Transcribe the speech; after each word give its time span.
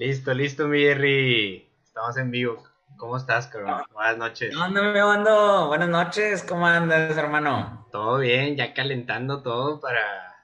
Listo, 0.00 0.32
listo, 0.32 0.66
mi 0.66 0.80
Jerry. 0.80 1.68
Estamos 1.84 2.16
en 2.16 2.30
vivo. 2.30 2.64
¿Cómo 2.96 3.18
estás, 3.18 3.48
cabrón? 3.48 3.82
Buenas 3.92 4.16
noches. 4.16 4.54
¿Dónde 4.54 4.80
me 4.80 4.98
ando? 4.98 5.66
Buenas 5.66 5.90
noches, 5.90 6.42
¿cómo 6.42 6.66
andas, 6.66 7.18
hermano? 7.18 7.86
Todo 7.92 8.16
bien, 8.20 8.56
ya 8.56 8.72
calentando 8.72 9.42
todo 9.42 9.78
para, 9.78 10.38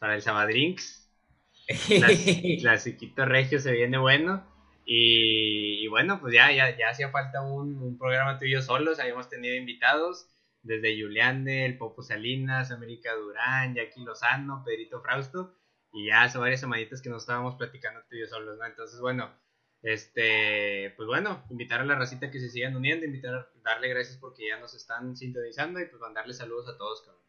para 0.00 0.16
el 0.16 0.22
Sabadrinks. 0.22 1.08
clasiquito 2.60 3.24
regio 3.24 3.60
se 3.60 3.70
viene 3.70 3.96
bueno. 3.96 4.42
Y, 4.84 5.86
bueno, 5.86 6.18
pues 6.20 6.34
ya, 6.34 6.50
ya, 6.50 6.76
ya 6.76 6.88
hacía 6.88 7.10
falta 7.10 7.42
un, 7.42 7.80
un 7.80 7.96
programa 7.96 8.40
tuyo 8.40 8.60
solos. 8.60 8.98
Habíamos 8.98 9.28
tenido 9.28 9.54
invitados 9.54 10.26
desde 10.62 11.00
Juliane, 11.00 11.64
el 11.64 11.78
Popo 11.78 12.02
Salinas, 12.02 12.72
América 12.72 13.14
Durán, 13.14 13.72
Jackie 13.72 14.02
Lozano, 14.02 14.64
Pedrito 14.64 15.00
Frausto. 15.00 15.54
Y 15.96 16.08
ya 16.08 16.24
hace 16.24 16.36
varias 16.36 16.60
semanitas 16.60 17.00
que 17.00 17.08
nos 17.08 17.22
estábamos 17.22 17.54
platicando 17.54 18.02
tú 18.02 18.16
y 18.16 18.20
yo 18.20 18.26
solos, 18.26 18.58
¿no? 18.58 18.66
Entonces, 18.66 19.00
bueno, 19.00 19.30
este, 19.82 20.92
pues 20.94 21.06
bueno, 21.06 21.42
invitar 21.48 21.80
a 21.80 21.86
la 21.86 21.94
racita 21.94 22.30
que 22.30 22.38
se 22.38 22.50
sigan 22.50 22.76
uniendo, 22.76 23.06
invitar, 23.06 23.48
darle 23.64 23.88
gracias 23.88 24.18
porque 24.18 24.46
ya 24.46 24.58
nos 24.58 24.74
están 24.74 25.16
sintonizando 25.16 25.80
y 25.80 25.86
pues 25.86 25.98
mandarle 25.98 26.34
saludos 26.34 26.68
a 26.68 26.76
todos, 26.76 27.00
cabrón. 27.00 27.22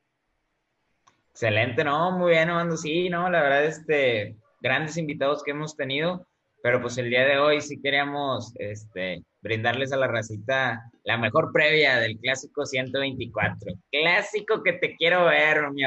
Excelente, 1.31 1.85
¿no? 1.85 2.11
Muy 2.11 2.31
bien, 2.31 2.49
Amando. 2.49 2.75
Sí, 2.75 3.09
no, 3.09 3.29
la 3.29 3.41
verdad, 3.41 3.63
este, 3.63 4.35
grandes 4.59 4.97
invitados 4.97 5.43
que 5.43 5.51
hemos 5.51 5.77
tenido, 5.77 6.27
pero 6.61 6.81
pues 6.81 6.97
el 6.97 7.09
día 7.09 7.23
de 7.23 7.37
hoy 7.37 7.61
sí 7.61 7.79
queríamos, 7.81 8.51
este, 8.55 9.23
brindarles 9.41 9.93
a 9.93 9.97
la 9.97 10.07
racita 10.07 10.91
la 11.05 11.17
mejor 11.17 11.53
previa 11.53 11.99
del 11.99 12.17
clásico 12.17 12.65
124. 12.65 13.75
Clásico 13.91 14.61
que 14.61 14.73
te 14.73 14.97
quiero 14.97 15.23
ver, 15.23 15.71
mi 15.71 15.85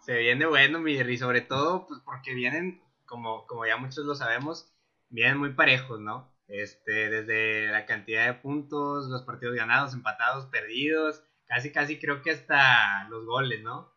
Se, 0.00 0.16
viene 0.16 0.46
bueno, 0.46 0.78
mi 0.78 0.92
y 0.92 1.18
sobre 1.18 1.40
todo 1.40 1.86
pues 1.86 2.00
porque 2.04 2.34
vienen, 2.34 2.82
como, 3.04 3.46
como 3.46 3.66
ya 3.66 3.76
muchos 3.76 4.04
lo 4.04 4.14
sabemos, 4.14 4.72
vienen 5.10 5.38
muy 5.38 5.52
parejos, 5.52 6.00
¿no? 6.00 6.32
Este, 6.46 7.10
desde 7.10 7.70
la 7.70 7.84
cantidad 7.84 8.26
de 8.26 8.34
puntos, 8.34 9.08
los 9.08 9.22
partidos 9.22 9.56
ganados, 9.56 9.92
empatados, 9.92 10.46
perdidos, 10.46 11.22
casi 11.46 11.72
casi 11.72 11.98
creo 11.98 12.22
que 12.22 12.30
hasta 12.30 13.06
los 13.10 13.26
goles, 13.26 13.62
¿no? 13.62 13.90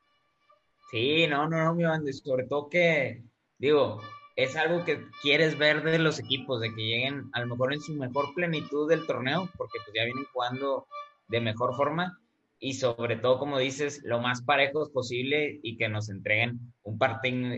Sí, 0.90 1.28
no, 1.28 1.48
no, 1.48 1.64
no, 1.64 1.74
mi 1.74 1.84
banda, 1.84 2.12
sobre 2.12 2.46
todo 2.46 2.70
que, 2.70 3.24
digo, 3.58 4.02
es 4.36 4.56
algo 4.56 4.84
que 4.84 5.08
quieres 5.22 5.58
ver 5.58 5.84
de 5.84 6.00
los 6.00 6.20
equipos, 6.20 6.60
de 6.60 6.74
que 6.74 6.82
lleguen 6.82 7.30
a 7.34 7.42
lo 7.42 7.48
mejor 7.48 7.74
en 7.74 7.82
su 7.82 7.94
mejor 7.94 8.34
plenitud 8.34 8.90
del 8.90 9.06
torneo, 9.06 9.50
porque 9.58 9.80
pues 9.86 9.96
ya 9.96 10.04
vienen 10.04 10.26
jugando 10.34 10.88
de 11.30 11.40
mejor 11.40 11.76
forma, 11.76 12.20
y 12.64 12.76
sobre 12.76 13.16
todo, 13.16 13.40
como 13.40 13.58
dices, 13.58 14.02
lo 14.04 14.22
más 14.22 14.44
parejos 14.44 14.92
posible 14.92 15.60
y 15.64 15.78
que 15.78 15.90
nos 15.90 16.10
entreguen 16.10 16.60
un, 16.84 17.00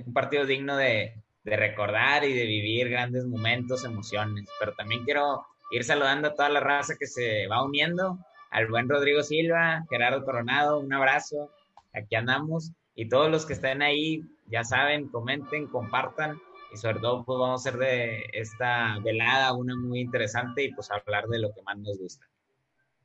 un 0.06 0.14
partido 0.14 0.46
digno 0.46 0.78
de, 0.78 1.22
de, 1.44 1.58
recordar 1.58 2.24
y 2.24 2.34
de 2.34 2.46
vivir 2.46 2.88
grandes 2.90 3.26
momentos, 3.26 3.84
emociones. 3.84 4.48
Pero 4.62 4.74
también 4.76 5.04
quiero 5.04 5.46
ir 5.72 5.84
saludando 5.84 6.30
a 6.30 6.36
toda 6.36 6.48
la 6.48 6.62
raza 6.62 6.96
que 6.98 7.06
se 7.06 7.48
va 7.48 7.66
uniendo, 7.66 8.18
al 8.50 8.68
buen 8.68 8.88
Rodrigo 8.88 9.24
Silva, 9.24 9.84
Gerardo 9.90 10.24
Coronado, 10.24 10.80
un 10.80 10.94
abrazo, 10.94 11.52
aquí 11.94 12.16
andamos, 12.16 12.72
y 12.96 13.10
todos 13.10 13.30
los 13.30 13.46
que 13.46 13.54
estén 13.54 13.82
ahí, 13.82 14.24
ya 14.48 14.64
saben, 14.64 15.10
comenten, 15.10 15.68
compartan, 15.68 16.40
y 16.74 16.78
sobre 16.78 17.02
todo 17.02 17.26
pues 17.26 17.40
vamos 17.40 17.66
a 17.66 17.70
hacer 17.70 17.78
de 17.78 18.24
esta 18.32 19.00
velada 19.04 19.52
una 19.52 19.76
muy 19.76 20.00
interesante 20.00 20.64
y 20.64 20.74
pues 20.74 20.90
hablar 20.92 21.28
de 21.28 21.40
lo 21.40 21.54
que 21.54 21.62
más 21.64 21.78
nos 21.78 21.98
gusta. 21.98 22.26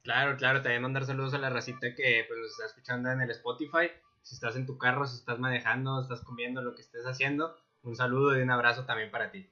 Claro, 0.02 0.36
claro, 0.36 0.62
también 0.62 0.82
mandar 0.82 1.04
saludos 1.04 1.34
a 1.34 1.38
la 1.38 1.50
racita 1.50 1.94
que 1.94 2.24
pues, 2.27 2.41
nos 2.41 2.50
está 2.52 2.66
escuchando 2.66 3.10
en 3.10 3.20
el 3.20 3.30
Spotify. 3.30 3.91
Si 4.22 4.34
estás 4.34 4.56
en 4.56 4.66
tu 4.66 4.78
carro, 4.78 5.06
si 5.06 5.16
estás 5.16 5.38
manejando, 5.38 6.00
estás 6.00 6.22
comiendo, 6.22 6.62
lo 6.62 6.74
que 6.74 6.83
estés 6.83 7.05
haciendo, 7.06 7.56
un 7.83 7.96
saludo 7.96 8.39
y 8.39 8.42
un 8.42 8.50
abrazo 8.50 8.84
también 8.84 9.11
para 9.11 9.30
ti. 9.30 9.50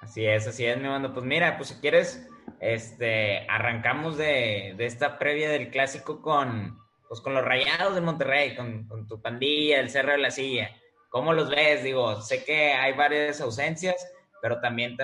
Así 0.00 0.24
es, 0.24 0.46
así 0.46 0.64
es, 0.64 0.78
mi 0.78 0.88
mando. 0.88 1.12
Pues 1.12 1.26
mira, 1.26 1.56
pues 1.56 1.68
si 1.68 1.74
quieres, 1.80 2.26
este, 2.60 3.46
arrancamos 3.48 4.16
de, 4.16 4.74
de 4.76 4.86
esta 4.86 5.18
previa 5.18 5.50
del 5.50 5.70
clásico 5.70 6.22
con, 6.22 6.78
pues 7.08 7.20
con 7.20 7.34
los 7.34 7.44
rayados 7.44 7.94
de 7.94 8.00
Monterrey, 8.00 8.56
con, 8.56 8.86
con, 8.86 9.06
tu 9.06 9.20
pandilla, 9.20 9.80
el 9.80 9.90
Cerro 9.90 10.12
de 10.12 10.18
la 10.18 10.30
Silla. 10.30 10.70
¿Cómo 11.10 11.32
los 11.32 11.50
ves? 11.50 11.82
Digo, 11.82 12.20
sé 12.22 12.44
que 12.44 12.72
hay 12.72 12.92
varias 12.94 13.40
ausencias, 13.40 13.96
pero 14.40 14.60
también 14.60 14.96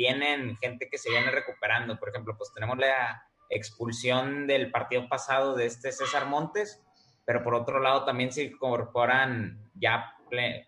vienen 0.00 0.56
gente 0.56 0.88
que 0.90 0.96
se 0.96 1.10
viene 1.10 1.30
recuperando. 1.30 1.98
Por 1.98 2.08
ejemplo, 2.08 2.34
pues 2.38 2.50
tenemos 2.54 2.78
la 2.78 3.22
expulsión 3.50 4.46
del 4.46 4.70
partido 4.70 5.08
pasado 5.08 5.54
de 5.54 5.66
este 5.66 5.92
César 5.92 6.26
Montes, 6.26 6.82
pero 7.26 7.42
por 7.42 7.54
otro 7.54 7.80
lado 7.80 8.04
también 8.04 8.32
se 8.32 8.44
incorporan 8.44 9.70
ya, 9.74 10.14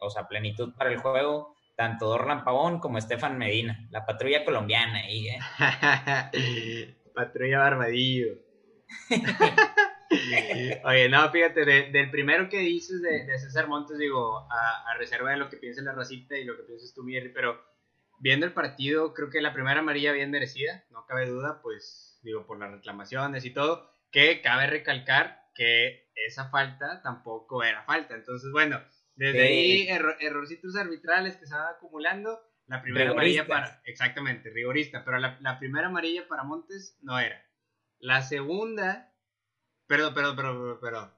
o 0.00 0.10
sea, 0.10 0.28
plenitud 0.28 0.74
para 0.76 0.90
el 0.90 0.98
juego, 0.98 1.56
tanto 1.76 2.08
Dorlan 2.08 2.44
Pavón 2.44 2.78
como 2.78 2.98
Estefan 2.98 3.38
Medina, 3.38 3.88
la 3.90 4.04
patrulla 4.04 4.44
colombiana 4.44 4.98
ahí, 4.98 5.28
¿eh? 5.28 5.38
patrulla 7.14 7.58
Barbadillo. 7.58 8.34
Oye, 10.84 11.08
no, 11.08 11.30
fíjate, 11.30 11.64
del 11.64 12.10
primero 12.10 12.50
que 12.50 12.58
dices 12.58 13.00
de, 13.00 13.38
César 13.38 13.66
Montes, 13.66 13.96
digo, 13.96 14.46
a, 14.50 14.90
a, 14.90 14.94
reserva 14.98 15.30
de 15.30 15.38
lo 15.38 15.48
que 15.48 15.56
piensa 15.56 15.80
la 15.80 15.92
racita 15.92 16.36
y 16.36 16.44
lo 16.44 16.54
que 16.54 16.64
piensas 16.64 16.92
tú, 16.92 17.02
Mierri, 17.02 17.30
pero 17.30 17.71
viendo 18.22 18.46
el 18.46 18.52
partido, 18.52 19.14
creo 19.14 19.30
que 19.30 19.40
la 19.40 19.52
primera 19.52 19.80
amarilla 19.80 20.12
bien 20.12 20.30
merecida, 20.30 20.84
no 20.90 21.04
cabe 21.06 21.26
duda, 21.26 21.60
pues 21.60 22.20
digo, 22.22 22.46
por 22.46 22.58
las 22.58 22.70
reclamaciones 22.70 23.44
y 23.44 23.50
todo, 23.50 23.92
que 24.12 24.40
cabe 24.40 24.68
recalcar 24.68 25.50
que 25.56 26.08
esa 26.14 26.48
falta 26.48 27.02
tampoco 27.02 27.64
era 27.64 27.82
falta. 27.82 28.14
Entonces, 28.14 28.52
bueno, 28.52 28.80
desde 29.16 29.42
ahí 29.42 29.88
errorcitos 30.20 30.76
arbitrales 30.76 31.36
que 31.36 31.46
se 31.46 31.54
van 31.54 31.74
acumulando. 31.74 32.40
La 32.68 32.80
primera 32.80 33.10
amarilla 33.10 33.44
para, 33.46 33.82
exactamente, 33.84 34.50
rigorista, 34.50 35.04
pero 35.04 35.18
la, 35.18 35.36
la, 35.40 35.58
primera 35.58 35.88
amarilla 35.88 36.28
para 36.28 36.44
Montes 36.44 36.96
no 37.02 37.18
era. 37.18 37.44
La 37.98 38.22
segunda, 38.22 39.12
perdón, 39.88 40.14
perdón, 40.14 40.36
perdón, 40.36 40.80
perdón. 40.80 41.12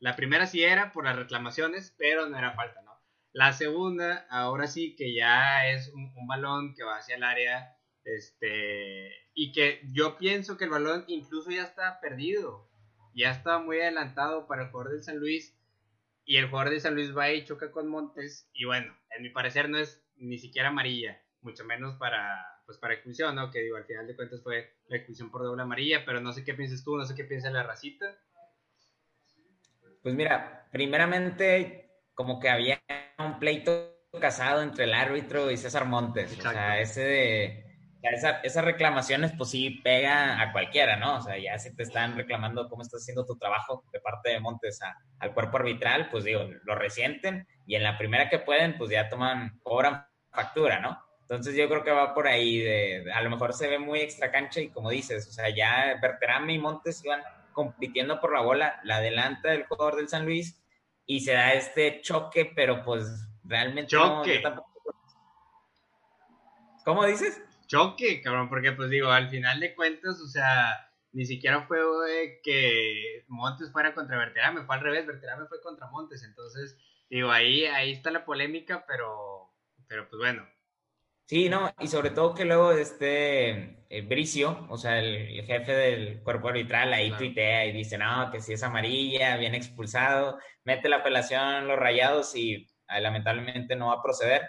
La 0.00 0.16
primera 0.16 0.46
sí 0.46 0.64
era 0.64 0.92
por 0.92 1.04
las 1.04 1.14
reclamaciones, 1.14 1.94
pero 1.98 2.26
no 2.26 2.38
era 2.38 2.52
falta, 2.52 2.80
¿no? 2.82 2.87
La 3.38 3.52
segunda, 3.52 4.26
ahora 4.30 4.66
sí 4.66 4.96
que 4.96 5.14
ya 5.14 5.70
es 5.70 5.92
un, 5.94 6.26
balón 6.26 6.74
que 6.74 6.82
va 6.82 6.96
hacia 6.96 7.14
el 7.14 7.22
área, 7.22 7.72
este, 8.02 9.12
y 9.32 9.52
que 9.52 9.80
yo 9.92 10.18
pienso 10.18 10.56
que 10.56 10.64
el 10.64 10.70
balón 10.70 11.04
incluso 11.06 11.52
ya 11.52 11.62
está 11.62 12.00
perdido, 12.00 12.68
ya 13.14 13.30
está 13.30 13.60
muy 13.60 13.78
adelantado 13.78 14.48
para 14.48 14.64
el 14.64 14.70
jugador 14.70 14.94
de 14.94 15.04
San 15.04 15.18
Luis, 15.18 15.56
y 16.24 16.38
el 16.38 16.48
jugador 16.48 16.70
de 16.70 16.80
San 16.80 16.96
Luis 16.96 17.16
va 17.16 17.30
y 17.30 17.44
choca 17.44 17.70
con 17.70 17.86
Montes, 17.86 18.50
y 18.54 18.64
bueno, 18.64 18.92
en 19.16 19.22
mi 19.22 19.30
parecer 19.30 19.68
no 19.68 19.78
es 19.78 20.02
ni 20.16 20.38
siquiera 20.38 20.70
amarilla, 20.70 21.22
mucho 21.40 21.64
menos 21.64 21.94
para, 21.94 22.44
pues 22.66 22.76
para 22.78 22.94
expulsión, 22.94 23.36
¿no? 23.36 23.52
Que 23.52 23.60
digo, 23.60 23.76
al 23.76 23.84
final 23.84 24.08
de 24.08 24.16
cuentas 24.16 24.42
fue 24.42 24.78
la 24.88 24.96
expulsión 24.96 25.30
por 25.30 25.44
doble 25.44 25.62
amarilla, 25.62 26.04
pero 26.04 26.20
no 26.20 26.32
sé 26.32 26.44
qué 26.44 26.54
piensas 26.54 26.82
tú, 26.82 26.96
no 26.96 27.04
sé 27.04 27.14
qué 27.14 27.22
piensa 27.22 27.50
la 27.50 27.62
racita. 27.62 28.18
Pues 30.02 30.16
mira, 30.16 30.66
primeramente 30.72 31.84
como 32.18 32.40
que 32.40 32.48
había 32.48 32.82
un 33.18 33.38
pleito 33.38 33.94
casado 34.20 34.62
entre 34.62 34.84
el 34.84 34.94
árbitro 34.94 35.50
y 35.50 35.56
César 35.56 35.84
Montes. 35.84 36.38
O 36.38 36.50
sea, 36.50 36.80
ese 36.80 37.02
de, 37.02 37.64
esas 38.02 38.64
reclamaciones, 38.64 39.32
pues 39.36 39.50
sí 39.50 39.80
pega 39.82 40.40
a 40.40 40.52
cualquiera, 40.52 40.96
¿no? 40.96 41.16
O 41.18 41.20
sea, 41.20 41.36
ya 41.36 41.58
si 41.58 41.74
te 41.74 41.82
están 41.82 42.16
reclamando 42.16 42.68
cómo 42.68 42.82
estás 42.82 43.02
haciendo 43.02 43.26
tu 43.26 43.36
trabajo 43.36 43.84
de 43.92 44.00
parte 44.00 44.30
de 44.30 44.40
Montes 44.40 44.80
al 45.18 45.34
cuerpo 45.34 45.58
arbitral, 45.58 46.08
pues 46.10 46.24
digo, 46.24 46.48
lo 46.64 46.74
resienten 46.74 47.46
y 47.66 47.74
en 47.74 47.82
la 47.82 47.98
primera 47.98 48.30
que 48.30 48.38
pueden, 48.38 48.78
pues 48.78 48.90
ya 48.90 49.08
toman, 49.08 49.58
cobran 49.62 50.06
factura, 50.30 50.80
¿no? 50.80 50.98
Entonces 51.22 51.54
yo 51.56 51.68
creo 51.68 51.84
que 51.84 51.90
va 51.90 52.14
por 52.14 52.26
ahí, 52.26 52.60
de, 52.60 53.04
a 53.12 53.20
lo 53.20 53.28
mejor 53.28 53.52
se 53.52 53.68
ve 53.68 53.78
muy 53.78 54.00
extra 54.00 54.30
cancha 54.30 54.60
y 54.60 54.70
como 54.70 54.88
dices, 54.88 55.28
o 55.28 55.32
sea, 55.32 55.54
ya 55.54 55.98
Berterame 56.00 56.54
y 56.54 56.58
Montes 56.58 57.04
iban 57.04 57.20
compitiendo 57.52 58.20
por 58.20 58.32
la 58.32 58.40
bola, 58.40 58.80
la 58.84 58.96
adelanta 58.96 59.50
del 59.50 59.66
jugador 59.66 59.96
del 59.96 60.08
San 60.08 60.24
Luis 60.24 60.62
y 61.10 61.20
se 61.20 61.32
da 61.32 61.54
este 61.54 62.02
choque, 62.02 62.52
pero 62.54 62.84
pues 62.84 63.26
realmente 63.42 63.88
choque. 63.88 64.42
¿Cómo 66.84 67.06
dices? 67.06 67.42
Choque, 67.66 68.20
cabrón, 68.20 68.50
porque 68.50 68.72
pues 68.72 68.90
digo, 68.90 69.10
al 69.10 69.30
final 69.30 69.58
de 69.58 69.74
cuentas, 69.74 70.20
o 70.20 70.28
sea, 70.28 70.92
ni 71.12 71.24
siquiera 71.24 71.66
fue 71.66 71.80
que 72.44 73.24
Montes 73.26 73.72
fuera 73.72 73.94
contra 73.94 74.18
Verterame, 74.18 74.64
fue 74.64 74.76
al 74.76 74.82
revés, 74.82 75.06
Verterame 75.06 75.46
fue 75.46 75.62
contra 75.62 75.88
Montes, 75.88 76.22
entonces, 76.22 76.78
digo, 77.08 77.30
ahí, 77.30 77.64
ahí 77.64 77.92
está 77.92 78.10
la 78.10 78.26
polémica, 78.26 78.84
pero, 78.86 79.50
pero 79.88 80.10
pues 80.10 80.18
bueno, 80.18 80.46
Sí, 81.28 81.50
no, 81.50 81.70
y 81.78 81.88
sobre 81.88 82.08
todo 82.08 82.34
que 82.34 82.46
luego 82.46 82.72
este 82.72 83.84
eh, 83.90 84.00
Bricio, 84.00 84.66
o 84.70 84.78
sea, 84.78 84.98
el, 84.98 85.44
jefe 85.44 85.72
del 85.72 86.22
cuerpo 86.22 86.48
arbitral, 86.48 86.90
ahí 86.94 87.10
tuitea 87.18 87.66
y 87.66 87.72
dice, 87.72 87.98
no, 87.98 88.30
que 88.30 88.40
si 88.40 88.54
es 88.54 88.62
amarilla, 88.62 89.36
bien 89.36 89.54
expulsado, 89.54 90.38
mete 90.64 90.88
la 90.88 90.96
apelación 90.96 91.68
los 91.68 91.78
rayados 91.78 92.34
y 92.34 92.66
ah, 92.86 92.98
lamentablemente 93.00 93.76
no 93.76 93.88
va 93.88 93.96
a 93.96 94.02
proceder. 94.02 94.48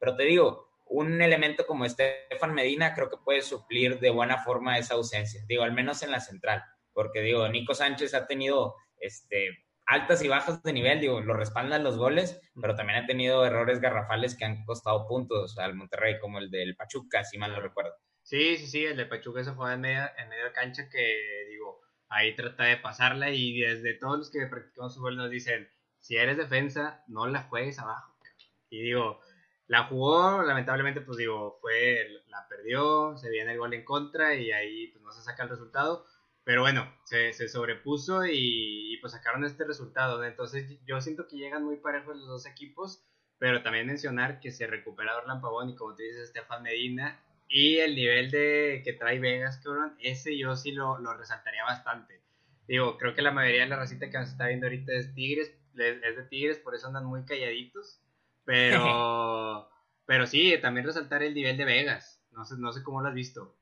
Pero 0.00 0.16
te 0.16 0.24
digo, 0.24 0.72
un 0.86 1.22
elemento 1.22 1.64
como 1.64 1.84
Estefan 1.84 2.54
Medina 2.54 2.92
creo 2.92 3.08
que 3.08 3.16
puede 3.24 3.42
suplir 3.42 4.00
de 4.00 4.10
buena 4.10 4.38
forma 4.42 4.78
esa 4.78 4.94
ausencia, 4.94 5.44
digo, 5.46 5.62
al 5.62 5.72
menos 5.72 6.02
en 6.02 6.10
la 6.10 6.18
central, 6.18 6.64
porque 6.92 7.20
digo, 7.20 7.48
Nico 7.48 7.72
Sánchez 7.72 8.14
ha 8.14 8.26
tenido 8.26 8.74
este, 8.98 9.50
altas 9.90 10.22
y 10.22 10.28
bajas 10.28 10.62
de 10.62 10.72
nivel, 10.72 11.00
digo, 11.00 11.20
lo 11.20 11.34
respaldan 11.34 11.82
los 11.82 11.98
goles, 11.98 12.40
pero 12.60 12.76
también 12.76 13.02
ha 13.02 13.06
tenido 13.06 13.44
errores 13.44 13.80
garrafales 13.80 14.36
que 14.36 14.44
han 14.44 14.64
costado 14.64 15.06
puntos 15.08 15.58
al 15.58 15.74
Monterrey, 15.74 16.18
como 16.20 16.38
el 16.38 16.50
del 16.50 16.76
Pachuca, 16.76 17.24
si 17.24 17.38
mal 17.38 17.52
no 17.52 17.60
recuerdo. 17.60 17.92
Sí, 18.22 18.56
sí, 18.56 18.66
sí, 18.68 18.84
el 18.84 18.96
de 18.96 19.06
Pachuca 19.06 19.42
se 19.42 19.52
fue 19.52 19.74
en 19.74 19.80
medio, 19.80 20.02
en 20.16 20.28
medio 20.28 20.44
de 20.44 20.52
cancha 20.52 20.88
que, 20.88 21.46
digo, 21.48 21.80
ahí 22.08 22.36
trata 22.36 22.64
de 22.64 22.76
pasarla 22.76 23.30
y 23.30 23.60
desde 23.60 23.94
todos 23.94 24.18
los 24.18 24.30
que 24.30 24.46
practicamos 24.46 24.94
fútbol 24.94 25.16
nos 25.16 25.30
dicen, 25.30 25.68
si 25.98 26.16
eres 26.16 26.36
defensa, 26.36 27.02
no 27.08 27.26
la 27.26 27.42
juegues 27.42 27.78
abajo. 27.80 28.16
Y 28.70 28.82
digo, 28.82 29.20
la 29.66 29.84
jugó, 29.84 30.42
lamentablemente, 30.42 31.00
pues 31.00 31.18
digo, 31.18 31.58
fue, 31.60 32.06
la 32.28 32.46
perdió, 32.48 33.16
se 33.16 33.28
viene 33.28 33.52
el 33.52 33.58
gol 33.58 33.74
en 33.74 33.84
contra 33.84 34.34
y 34.34 34.52
ahí 34.52 34.88
pues 34.88 35.02
no 35.02 35.10
se 35.10 35.22
saca 35.22 35.42
el 35.42 35.48
resultado. 35.48 36.06
Pero 36.44 36.62
bueno, 36.62 36.92
se, 37.04 37.32
se 37.32 37.48
sobrepuso 37.48 38.24
y, 38.26 38.96
pues 39.00 39.12
sacaron 39.12 39.44
este 39.44 39.64
resultado. 39.64 40.24
Entonces 40.24 40.78
yo 40.86 41.00
siento 41.00 41.26
que 41.28 41.36
llegan 41.36 41.64
muy 41.64 41.76
parejos 41.76 42.16
los 42.16 42.26
dos 42.26 42.46
equipos, 42.46 43.04
pero 43.38 43.62
también 43.62 43.86
mencionar 43.86 44.40
que 44.40 44.50
se 44.50 44.66
recupera 44.66 45.16
Orlan 45.16 45.40
Pavón 45.40 45.70
y 45.70 45.76
como 45.76 45.94
te 45.94 46.04
dices, 46.04 46.28
Estefan 46.28 46.62
Medina 46.62 47.20
y 47.48 47.78
el 47.78 47.96
nivel 47.96 48.30
de 48.30 48.82
que 48.84 48.92
trae 48.92 49.18
Vegas, 49.18 49.58
cabrón, 49.58 49.96
ese 50.00 50.38
yo 50.38 50.54
sí 50.56 50.70
lo, 50.70 50.98
lo, 50.98 51.14
resaltaría 51.14 51.64
bastante. 51.64 52.22
Digo, 52.68 52.96
creo 52.96 53.14
que 53.14 53.22
la 53.22 53.32
mayoría 53.32 53.62
de 53.62 53.68
la 53.68 53.76
racita 53.76 54.08
que 54.08 54.18
nos 54.18 54.28
está 54.28 54.46
viendo 54.46 54.66
ahorita 54.66 54.92
es 54.92 55.12
Tigres, 55.14 55.52
es 55.74 56.16
de 56.16 56.22
Tigres, 56.30 56.58
por 56.58 56.76
eso 56.76 56.86
andan 56.86 57.06
muy 57.06 57.24
calladitos. 57.24 58.00
Pero, 58.44 59.68
pero 60.06 60.26
sí, 60.28 60.56
también 60.62 60.86
resaltar 60.86 61.24
el 61.24 61.34
nivel 61.34 61.56
de 61.56 61.64
Vegas. 61.64 62.22
No 62.30 62.44
sé, 62.44 62.54
no 62.56 62.72
sé 62.72 62.84
cómo 62.84 63.02
lo 63.02 63.08
has 63.08 63.14
visto. 63.14 63.56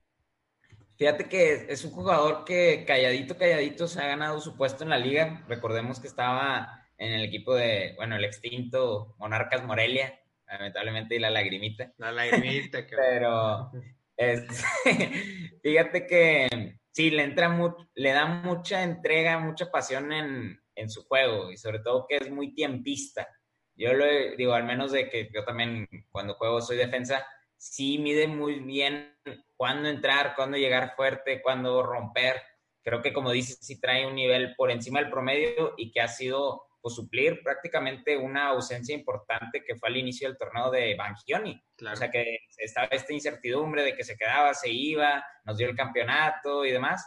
Fíjate 0.99 1.29
que 1.29 1.67
es 1.69 1.85
un 1.85 1.93
jugador 1.93 2.45
que 2.45 2.85
calladito, 2.85 3.39
calladito 3.39 3.87
se 3.87 4.01
ha 4.03 4.09
ganado 4.09 4.41
su 4.41 4.57
puesto 4.57 4.83
en 4.83 4.91
la 4.91 4.99
liga. 4.99 5.45
Recordemos 5.47 6.01
que 6.01 6.09
estaba 6.09 6.89
en 6.99 7.13
el 7.13 7.25
equipo 7.25 7.55
de, 7.55 7.95
bueno, 7.97 8.17
el 8.17 8.25
extinto 8.25 9.15
Monarcas 9.17 9.65
Morelia, 9.65 10.21
lamentablemente, 10.49 11.15
y 11.15 11.21
la 11.21 11.31
lagrimita. 11.31 11.93
La 11.99 12.11
lagrimita, 12.11 12.85
Pero 12.91 13.71
fíjate 15.63 16.05
que 16.05 16.81
sí, 16.91 17.11
le 17.11 17.23
entra 17.23 17.57
le 17.95 18.11
da 18.11 18.27
mucha 18.27 18.83
entrega, 18.83 19.39
mucha 19.39 19.71
pasión 19.71 20.13
en, 20.13 20.61
en, 20.75 20.91
su 20.91 21.05
juego 21.05 21.53
y 21.53 21.57
sobre 21.57 21.79
todo 21.79 22.07
que 22.09 22.17
es 22.17 22.29
muy 22.29 22.53
tiempista. 22.55 23.29
Yo 23.77 23.93
lo 23.93 24.05
digo, 24.37 24.53
al 24.53 24.65
menos 24.65 24.91
de 24.91 25.09
que 25.09 25.31
yo 25.33 25.45
también 25.45 25.87
cuando 26.11 26.35
juego 26.35 26.61
soy 26.61 26.77
defensa, 26.77 27.25
sí 27.59 27.99
mide 27.99 28.27
muy 28.29 28.61
bien 28.61 29.15
cuándo 29.57 29.89
entrar, 29.89 30.35
cuándo 30.35 30.57
llegar 30.57 30.95
fuerte, 30.97 31.43
cuándo 31.43 31.83
romper. 31.83 32.41
Creo 32.83 33.03
que 33.03 33.13
como 33.13 33.33
dices, 33.33 33.59
sí 33.61 33.81
trae 33.81 34.07
un 34.07 34.15
nivel 34.15 34.55
por 34.57 34.71
encima 34.71 35.01
del 35.01 35.11
promedio 35.11 35.75
y 35.77 35.91
que 35.91 36.01
ha 36.01 36.09
sido 36.09 36.63
pues, 36.81 36.95
suplir 36.95 37.43
prácticamente 37.43 38.17
una 38.17 38.49
ausencia 38.49 38.95
importante 38.95 39.63
que 39.65 39.77
fue 39.77 39.91
al 39.91 39.97
inicio 39.97 40.29
del 40.29 40.39
torneo 40.39 40.71
de 40.71 40.95
Bangioni. 40.95 41.63
O 41.93 41.97
sea 41.97 42.11
que 42.11 42.39
estaba 42.57 42.87
esta 42.87 43.13
incertidumbre 43.13 43.83
de 43.83 43.95
que 43.95 44.05
se 44.05 44.17
quedaba, 44.17 44.55
se 44.55 44.71
iba, 44.71 45.25
nos 45.45 45.59
dio 45.59 45.69
el 45.69 45.77
campeonato 45.77 46.65
y 46.65 46.71
demás. 46.71 47.07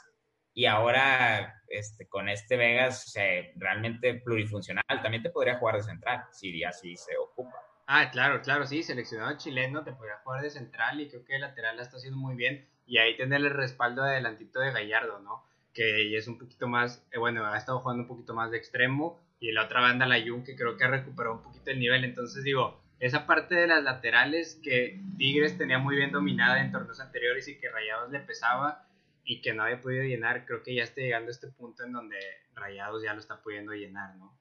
Y 0.54 0.65
ahora 0.65 1.63
este, 1.68 2.07
con 2.09 2.27
este 2.27 2.57
Vegas, 2.57 3.13
realmente 3.56 4.15
plurifuncional, 4.15 4.83
también 5.01 5.24
te 5.24 5.30
podría 5.30 5.57
jugar 5.57 5.77
de 5.77 5.83
central, 5.83 6.25
si 6.31 6.62
así 6.63 6.97
se 6.97 7.15
ocupa. 7.18 7.70
Ah, 7.94 8.10
claro, 8.10 8.42
claro, 8.42 8.66
sí, 8.66 8.84
seleccionado 8.84 9.36
chileno 9.36 9.84
te 9.84 9.92
podría 9.92 10.16
jugar 10.24 10.42
de 10.42 10.50
central 10.50 11.02
y 11.02 11.10
creo 11.10 11.26
que 11.26 11.36
el 11.36 11.42
lateral 11.42 11.76
la 11.76 11.84
está 11.84 11.98
haciendo 11.98 12.18
muy 12.18 12.36
bien. 12.36 12.66
Y 12.86 13.00
ahí 13.00 13.18
tener 13.18 13.42
el 13.42 13.50
respaldo 13.50 14.02
adelantito 14.02 14.62
de 14.62 14.72
Gallardo, 14.72 15.20
¿no? 15.20 15.44
Que 15.74 16.16
es 16.16 16.26
un 16.30 16.38
poquito 16.38 16.70
más, 16.70 17.06
eh, 17.12 17.18
bueno, 17.18 17.46
ha 17.46 17.58
estado 17.58 17.80
jugando 17.80 18.04
un 18.04 18.08
poquito 18.08 18.34
más 18.34 18.50
de 18.50 18.58
extremo 18.60 19.22
y 19.42 19.52
la 19.52 19.66
otra 19.66 19.82
banda, 19.82 20.06
la 20.06 20.26
Jun, 20.26 20.46
que 20.46 20.56
creo 20.56 20.78
que 20.78 20.86
ha 20.86 20.88
recuperado 20.88 21.36
un 21.36 21.42
poquito 21.42 21.70
el 21.70 21.80
nivel. 21.80 22.06
Entonces 22.06 22.46
digo, 22.46 22.82
esa 23.02 23.28
parte 23.28 23.56
de 23.56 23.68
las 23.68 23.84
laterales 23.84 24.58
que 24.64 24.98
Tigres 25.18 25.58
tenía 25.58 25.78
muy 25.78 25.98
bien 25.98 26.14
dominada 26.14 26.62
en 26.62 26.72
torneos 26.72 27.02
anteriores 27.02 27.50
y 27.50 27.60
que 27.60 27.70
Rayados 27.70 28.10
le 28.10 28.22
pesaba 28.22 28.88
y 29.26 29.42
que 29.42 29.54
no 29.54 29.64
había 29.64 29.82
podido 29.82 30.04
llenar, 30.04 30.46
creo 30.46 30.64
que 30.64 30.74
ya 30.74 30.84
está 30.84 31.02
llegando 31.02 31.28
a 31.28 31.32
este 31.32 31.50
punto 31.50 31.84
en 31.84 31.92
donde 31.92 32.20
Rayados 32.56 33.04
ya 33.04 33.14
lo 33.14 33.20
está 33.20 33.42
pudiendo 33.42 33.74
llenar, 33.74 34.16
¿no? 34.16 34.34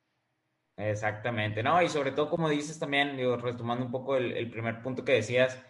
Exactamente, 0.81 1.63
no, 1.63 1.83
y 1.83 1.91
sobre 1.91 2.11
todo 2.11 2.31
como 2.31 2.49
dices 2.49 2.79
también, 2.79 3.15
digo, 3.15 3.37
retomando 3.37 3.85
un 3.85 3.93
poco 3.93 4.17
el, 4.17 4.51
primer 4.51 4.81
punto 4.83 5.05
que 5.05 5.13
decías, 5.13 5.63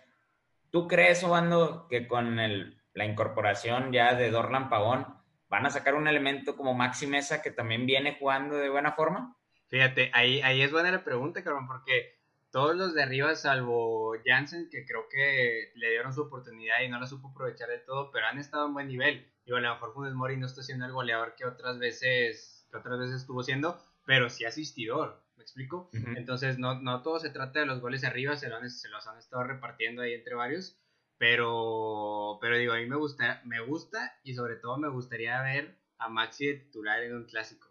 ¿tú 0.70 0.86
crees, 0.86 1.24
Obando, 1.24 1.88
que 1.88 2.06
con 2.06 2.36
la 2.36 3.04
incorporación 3.04 3.92
ya 3.92 4.14
de 4.14 4.30
Dorlan 4.30 4.68
Pagón 4.70 5.06
van 5.48 5.66
a 5.66 5.70
sacar 5.70 5.96
un 5.96 6.06
elemento 6.06 6.56
como 6.56 6.74
Maxi 6.74 7.08
Mesa 7.08 7.42
que 7.42 7.50
también 7.50 7.86
viene 7.86 8.16
jugando 8.20 8.54
de 8.56 8.68
buena 8.68 8.92
forma? 8.92 9.36
Fíjate, 9.66 10.12
ahí, 10.14 10.42
ahí 10.42 10.62
es 10.62 10.70
buena 10.70 10.92
la 10.92 11.02
pregunta, 11.02 11.42
cabrón, 11.42 11.66
porque 11.66 12.20
todos 12.52 12.76
los 12.76 12.94
de 12.94 13.02
arriba, 13.02 13.34
salvo 13.34 14.14
Jansen, 14.24 14.68
que 14.70 14.86
creo 14.86 15.08
que 15.08 15.72
le 15.74 15.90
dieron 15.90 16.12
su 16.12 16.22
oportunidad 16.22 16.82
y 16.82 16.88
no 16.88 17.00
la 17.00 17.06
supo 17.06 17.30
aprovechar 17.30 17.68
del 17.68 17.84
todo, 17.84 18.12
pero 18.12 18.26
han 18.26 18.38
estado 18.38 18.66
en 18.66 18.74
buen 18.74 18.86
nivel. 18.86 19.28
Digo, 19.44 19.56
a 19.56 19.60
lo 19.60 19.74
mejor 19.74 19.92
Funes 19.92 20.14
Mori 20.14 20.36
no 20.36 20.46
está 20.46 20.62
siendo 20.62 20.86
el 20.86 20.92
goleador 20.92 21.34
que 21.34 21.46
otras 21.46 21.80
veces, 21.80 22.64
que 22.70 22.76
otras 22.76 23.00
veces 23.00 23.22
estuvo 23.22 23.42
siendo, 23.42 23.76
pero 24.10 24.28
sí 24.28 24.44
asistidor, 24.44 25.22
¿me 25.36 25.44
explico? 25.44 25.88
Entonces, 26.16 26.58
no, 26.58 26.80
no 26.80 27.00
todo 27.00 27.20
se 27.20 27.30
trata 27.30 27.60
de 27.60 27.66
los 27.66 27.80
goles 27.80 28.02
arriba, 28.02 28.34
se, 28.34 28.48
se 28.68 28.88
los 28.88 29.06
han 29.06 29.16
estado 29.18 29.44
repartiendo 29.44 30.02
ahí 30.02 30.14
entre 30.14 30.34
varios, 30.34 30.76
pero, 31.16 32.36
pero 32.40 32.58
digo, 32.58 32.72
a 32.72 32.78
mí 32.78 32.86
me 32.86 32.96
gusta, 32.96 33.40
me 33.44 33.60
gusta 33.60 34.18
y 34.24 34.34
sobre 34.34 34.56
todo 34.56 34.78
me 34.78 34.88
gustaría 34.88 35.40
ver 35.42 35.78
a 35.98 36.08
Maxi 36.08 36.48
de 36.48 36.54
titular 36.54 37.00
en 37.04 37.14
un 37.14 37.24
clásico. 37.26 37.68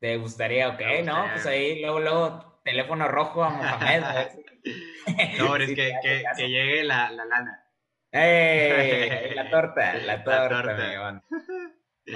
¿Te 0.00 0.16
gustaría? 0.16 0.70
Ok, 0.70 0.80
¿no? 1.04 1.26
Pues 1.32 1.44
ahí 1.44 1.82
luego, 1.82 2.00
luego, 2.00 2.60
teléfono 2.64 3.06
rojo 3.06 3.44
a 3.44 3.50
Mohamed. 3.50 4.00
no, 5.38 5.56
es 5.56 5.68
que, 5.68 5.92
que, 6.02 6.24
que, 6.34 6.48
llegue 6.48 6.82
la, 6.82 7.10
la 7.10 7.26
lana. 7.26 7.62
¡Ey! 8.10 9.34
La 9.34 9.50
torta, 9.50 9.94
la 9.98 10.24
torta, 10.24 10.62
la 10.62 11.20
torta. 11.20 11.24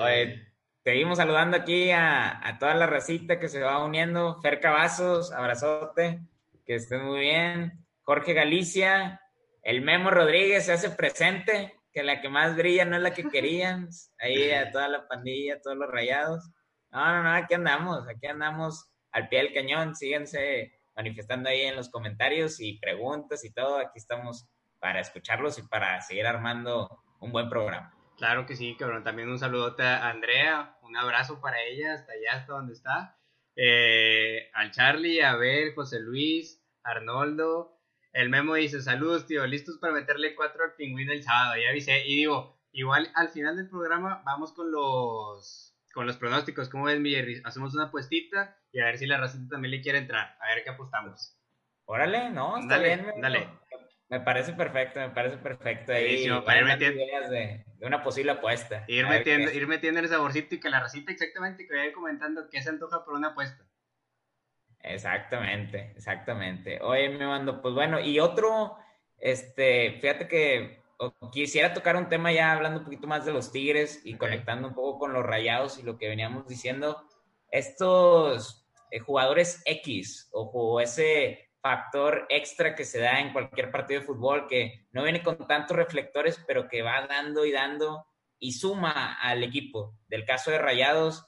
Oye, 0.01 0.52
seguimos 0.85 1.19
saludando 1.19 1.57
aquí 1.57 1.91
a, 1.91 2.47
a, 2.47 2.59
toda 2.59 2.75
la 2.75 2.87
racita 2.87 3.39
que 3.39 3.49
se 3.49 3.61
va 3.61 3.85
uniendo. 3.85 4.41
Fer 4.41 4.61
Cavazos, 4.61 5.33
abrazote, 5.33 6.21
que 6.65 6.75
estén 6.75 7.05
muy 7.05 7.21
bien. 7.21 7.85
Jorge 8.03 8.33
Galicia, 8.33 9.21
el 9.63 9.83
Memo 9.83 10.11
Rodríguez 10.11 10.67
se 10.67 10.73
hace 10.73 10.91
presente, 10.91 11.75
que 11.93 12.03
la 12.03 12.21
que 12.21 12.29
más 12.29 12.57
brilla 12.57 12.85
no 12.85 12.97
es 12.97 13.03
la 13.03 13.13
que 13.13 13.25
querían. 13.31 13.89
Ahí 14.19 14.51
a 14.51 14.71
toda 14.71 14.89
la 14.89 15.07
pandilla, 15.07 15.55
a 15.55 15.61
todos 15.61 15.77
los 15.77 15.91
rayados. 15.91 16.51
No, 16.91 17.07
no, 17.07 17.23
no, 17.23 17.35
aquí 17.35 17.55
andamos, 17.55 18.07
aquí 18.09 18.27
andamos 18.27 18.91
al 19.13 19.29
pie 19.29 19.41
del 19.41 19.55
cañón. 19.55 19.95
Síguense 19.95 20.79
manifestando 20.95 21.49
ahí 21.49 21.63
en 21.63 21.77
los 21.77 21.89
comentarios 21.89 22.61
y 22.61 22.79
preguntas 22.79 23.45
y 23.45 23.53
todo. 23.53 23.79
Aquí 23.79 23.99
estamos 23.99 24.47
para 24.79 25.01
escucharlos 25.01 25.59
y 25.59 25.63
para 25.63 26.01
seguir 26.01 26.27
armando 26.27 27.03
un 27.21 27.31
buen 27.31 27.49
programa. 27.49 27.95
Claro 28.23 28.47
que 28.47 28.55
sí, 28.55 28.77
cabrón. 28.77 29.03
También 29.03 29.29
un 29.31 29.41
saludote 29.41 29.83
a 29.83 30.09
Andrea, 30.09 30.79
un 30.83 30.97
abrazo 30.97 31.41
para 31.41 31.61
ella, 31.61 31.95
hasta 31.95 32.13
allá, 32.13 32.39
hasta 32.39 32.53
donde 32.53 32.73
está. 32.73 33.19
Eh, 33.57 34.49
al 34.55 34.71
Charlie, 34.71 35.23
a 35.23 35.35
ver, 35.35 35.75
José 35.75 35.99
Luis, 35.99 36.65
Arnoldo, 36.85 37.81
el 38.13 38.29
Memo 38.29 38.55
dice, 38.55 38.81
saludos, 38.81 39.27
tío, 39.27 39.45
listos 39.49 39.79
para 39.79 39.93
meterle 39.93 40.37
cuatro 40.37 40.63
al 40.63 40.77
pingüino 40.77 41.13
el 41.13 41.25
sábado, 41.25 41.61
ya 41.61 41.71
avisé. 41.71 42.07
Y 42.07 42.15
digo, 42.15 42.61
igual 42.71 43.11
al 43.17 43.31
final 43.31 43.57
del 43.57 43.69
programa 43.69 44.23
vamos 44.25 44.53
con 44.53 44.71
los 44.71 45.77
con 45.93 46.07
los 46.07 46.17
pronósticos. 46.17 46.69
¿Cómo 46.69 46.85
ves, 46.85 47.01
mi 47.01 47.17
Hacemos 47.43 47.75
una 47.75 47.87
apuestita 47.87 48.57
y 48.71 48.79
a 48.79 48.85
ver 48.85 48.99
si 48.99 49.07
la 49.07 49.19
racita 49.19 49.49
también 49.51 49.73
le 49.73 49.83
quiere 49.83 49.99
entrar. 49.99 50.37
A 50.41 50.55
ver 50.55 50.63
qué 50.63 50.71
apostamos. 50.71 51.37
Órale, 51.87 52.31
no, 52.31 52.57
está 52.57 52.77
dale, 52.79 52.97
bien. 52.97 53.21
Dale. 53.21 53.49
Me 54.13 54.21
parece 54.21 54.53
perfecto, 54.53 55.01
me 55.01 55.09
parece 55.09 55.39
perfecto. 55.39 55.91
Ahí, 55.91 56.29
para 56.45 56.59
ir 56.59 56.67
metiendo 56.67 57.31
de, 57.31 57.65
una 57.81 58.03
posible 58.03 58.33
apuesta. 58.33 58.85
Ir 58.87 59.07
metiendo, 59.07 59.51
ir 59.51 59.67
metiendo 59.67 60.01
el 60.01 60.09
saborcito 60.09 60.55
y 60.55 60.61
que 60.61 60.69
la 60.69 60.81
racita 60.81 61.13
exactamente 61.13 61.67
que 61.67 61.75
vaya 61.75 61.95
comentando 61.95 62.47
qué 62.51 62.61
se 62.61 62.69
antoja 62.69 63.07
por 63.07 63.15
una 63.15 63.29
apuesta. 63.29 63.65
Exactamente, 64.81 65.95
exactamente. 65.97 66.79
Oye, 66.83 67.09
me 67.09 67.27
mando, 67.27 67.63
pues 67.63 67.73
bueno, 67.73 68.01
y 68.01 68.21
otro, 68.21 68.77
este, 69.17 69.99
fíjate 70.03 70.29
que 70.29 70.83
quisiera 71.33 71.73
tocar 71.73 71.97
un 71.97 72.11
tema 72.11 72.33
ya 72.33 72.53
hablando 72.53 72.81
un 72.81 72.85
poquito 72.85 73.07
más 73.07 73.25
de 73.25 73.33
los 73.33 73.51
Tigres 73.51 74.03
y 74.05 74.19
conectando 74.19 74.69
un 74.69 74.75
poco 74.75 74.99
con 74.99 75.15
los 75.15 75.25
Rayados 75.25 75.79
y 75.79 75.85
lo 75.85 75.97
que 75.97 76.09
veníamos 76.09 76.47
diciendo. 76.47 77.03
Estos 77.51 78.69
eh, 78.91 78.99
jugadores 78.99 79.63
X 79.65 80.29
o, 80.35 80.83
ese 80.83 81.49
factor 81.63 82.27
extra 82.29 82.75
que 82.75 82.85
se 82.85 82.99
da 82.99 83.21
en 83.21 83.33
cualquier 83.33 83.71
partido 83.71 84.01
de 84.01 84.07
fútbol 84.07 84.49
que 84.49 84.89
no 84.91 85.05
viene 85.05 85.23
con 85.23 85.47
tantos 85.47 85.77
reflectores, 85.77 86.43
pero 86.47 86.69
que 86.69 86.83
va 86.83 87.07
dando 87.07 87.47
y 87.47 87.53
dando 87.53 88.05
y 88.41 88.53
suma 88.53 89.15
al 89.21 89.45
equipo. 89.45 89.95
Del 90.09 90.25
caso 90.25 90.51
de 90.51 90.59
Rayados, 90.59 91.25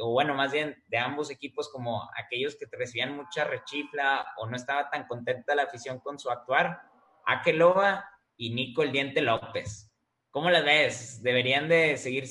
o 0.00 0.12
bueno, 0.12 0.34
más 0.34 0.52
bien 0.52 0.82
de 0.86 0.98
ambos 0.98 1.30
equipos, 1.30 1.68
como 1.68 2.08
aquellos 2.16 2.54
que 2.54 2.66
recibían 2.70 3.16
mucha 3.16 3.44
rechifla 3.44 4.24
o 4.38 4.46
no 4.46 4.56
estaba 4.56 4.88
tan 4.88 5.06
contenta 5.08 5.56
la 5.56 5.64
afición 5.64 5.98
con 5.98 6.18
su 6.18 6.30
actuar, 6.30 6.80
Akeloba 7.26 8.08
y 8.36 8.54
Nico 8.54 8.84
el 8.84 8.92
Diente 8.92 9.20
López. 9.20 9.92
¿Cómo 10.30 10.48
las 10.48 10.64
ves? 10.64 11.22
¿Deberían 11.22 11.68
de 11.68 11.96
seguir, 11.96 12.24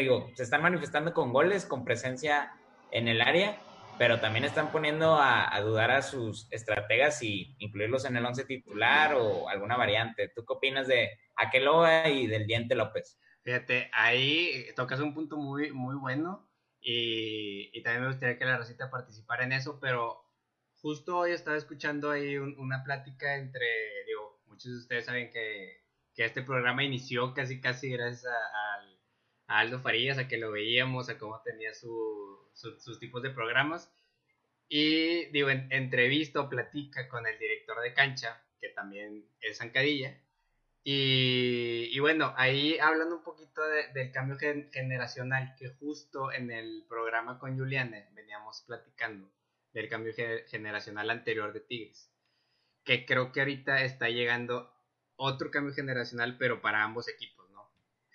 digo, 0.00 0.30
se 0.34 0.44
están 0.44 0.62
manifestando 0.62 1.12
con 1.12 1.32
goles, 1.32 1.66
con 1.66 1.84
presencia 1.84 2.52
en 2.92 3.08
el 3.08 3.20
área, 3.20 3.60
pero 3.98 4.20
también 4.20 4.44
están 4.44 4.70
poniendo 4.70 5.16
a, 5.18 5.58
dudar 5.60 5.90
a 5.90 6.02
sus 6.02 6.46
estrategas 6.50 7.22
y 7.22 7.56
incluirlos 7.58 8.04
en 8.04 8.16
el 8.16 8.26
once 8.26 8.44
titular 8.44 9.14
o 9.14 9.48
alguna 9.48 9.76
variante. 9.76 10.28
¿Tú 10.28 10.44
qué 10.44 10.52
opinas 10.52 10.86
de 10.86 11.18
Aqueloa 11.36 12.08
y 12.08 12.26
del 12.26 12.46
Diente 12.46 12.74
López? 12.74 13.18
Fíjate, 13.42 13.90
ahí 13.92 14.66
tocas 14.74 15.00
un 15.00 15.14
punto 15.14 15.36
muy, 15.36 15.72
muy 15.72 15.94
bueno 15.94 16.48
y, 16.80 17.82
también 17.82 18.02
me 18.02 18.08
gustaría 18.08 18.38
que 18.38 18.44
la 18.44 18.58
recita 18.58 18.90
participara 18.90 19.44
en 19.44 19.52
eso, 19.52 19.78
pero 19.80 20.24
justo 20.80 21.18
hoy 21.18 21.32
estaba 21.32 21.56
escuchando 21.56 22.10
ahí 22.10 22.36
una 22.36 22.84
plática 22.84 23.36
entre, 23.36 23.66
digo, 24.06 24.40
muchos 24.46 24.72
de 24.72 24.78
ustedes 24.78 25.06
saben 25.06 25.30
que, 25.30 25.84
que 26.14 26.24
este 26.24 26.42
programa 26.42 26.84
inició 26.84 27.34
casi, 27.34 27.60
casi 27.60 27.90
gracias 27.90 28.26
a, 28.26 28.80
a 29.46 29.60
Aldo 29.60 29.80
Farías, 29.80 30.18
a 30.18 30.28
que 30.28 30.38
lo 30.38 30.50
veíamos, 30.50 31.08
a 31.08 31.18
cómo 31.18 31.40
tenía 31.42 31.74
su, 31.74 32.38
sus 32.52 32.98
tipos 32.98 33.22
de 33.22 33.30
programas. 33.30 33.92
Y 34.68 35.26
digo, 35.26 35.50
en, 35.50 35.68
entrevista 35.70 36.40
o 36.40 36.48
platica 36.48 37.08
con 37.08 37.26
el 37.26 37.38
director 37.38 37.80
de 37.80 37.94
cancha, 37.94 38.42
que 38.60 38.70
también 38.70 39.24
es 39.40 39.58
Zancadilla. 39.58 40.18
Y, 40.82 41.88
y 41.92 41.98
bueno, 42.00 42.32
ahí 42.36 42.78
hablando 42.78 43.16
un 43.16 43.24
poquito 43.24 43.62
del 43.94 44.12
cambio 44.12 44.36
generacional, 44.38 45.54
que 45.58 45.68
justo 45.68 46.32
en 46.32 46.50
el 46.50 46.84
programa 46.88 47.38
con 47.38 47.58
Juliane 47.58 48.08
veníamos 48.14 48.62
platicando 48.66 49.28
del 49.72 49.88
cambio 49.88 50.12
generacional 50.48 51.10
anterior 51.10 51.52
de 51.52 51.60
Tigres. 51.60 52.10
Que 52.84 53.04
creo 53.04 53.32
que 53.32 53.40
ahorita 53.40 53.82
está 53.82 54.08
llegando 54.08 54.72
otro 55.16 55.50
cambio 55.50 55.74
generacional, 55.74 56.36
pero 56.38 56.60
para 56.60 56.82
ambos 56.82 57.08
equipos 57.08 57.35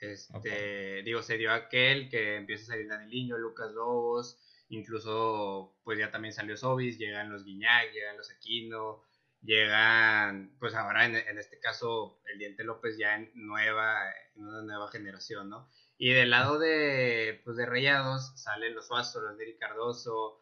este, 0.02 1.04
Digo, 1.04 1.22
se 1.22 1.38
dio 1.38 1.52
aquel 1.52 2.10
que 2.10 2.38
empieza 2.38 2.64
a 2.64 2.68
salir 2.76 2.88
Daniliño, 2.90 3.38
Lucas 3.38 3.72
Lobos, 3.72 4.40
incluso 4.70 5.78
pues 5.84 6.00
ya 6.00 6.12
también 6.12 6.34
salió 6.34 6.58
Sobis, 6.58 6.98
llegan 6.98 7.32
los 7.32 7.44
Guiñac, 7.44 7.92
llegan 7.94 8.18
los 8.18 8.32
Aquino, 8.32 9.04
llegan, 9.42 10.56
pues 10.60 10.74
ahora 10.74 11.06
en, 11.06 11.38
este 11.38 11.60
caso 11.60 12.20
el 12.32 12.40
Diente 12.40 12.64
López 12.64 12.98
ya 12.98 13.16
en 13.16 13.32
nueva, 13.36 14.00
en 14.36 14.46
una 14.46 14.62
nueva 14.64 14.90
generación, 14.90 15.50
¿no? 15.50 15.70
Y 15.98 16.10
del 16.10 16.32
lado 16.32 16.58
de, 16.58 17.42
pues 17.44 17.58
de 17.58 17.68
Rayados 17.68 18.34
salen 18.36 18.74
los 18.74 18.88
Suazo, 18.88 19.22
los 19.22 19.38
Neri 19.38 19.56
Cardoso, 19.58 20.40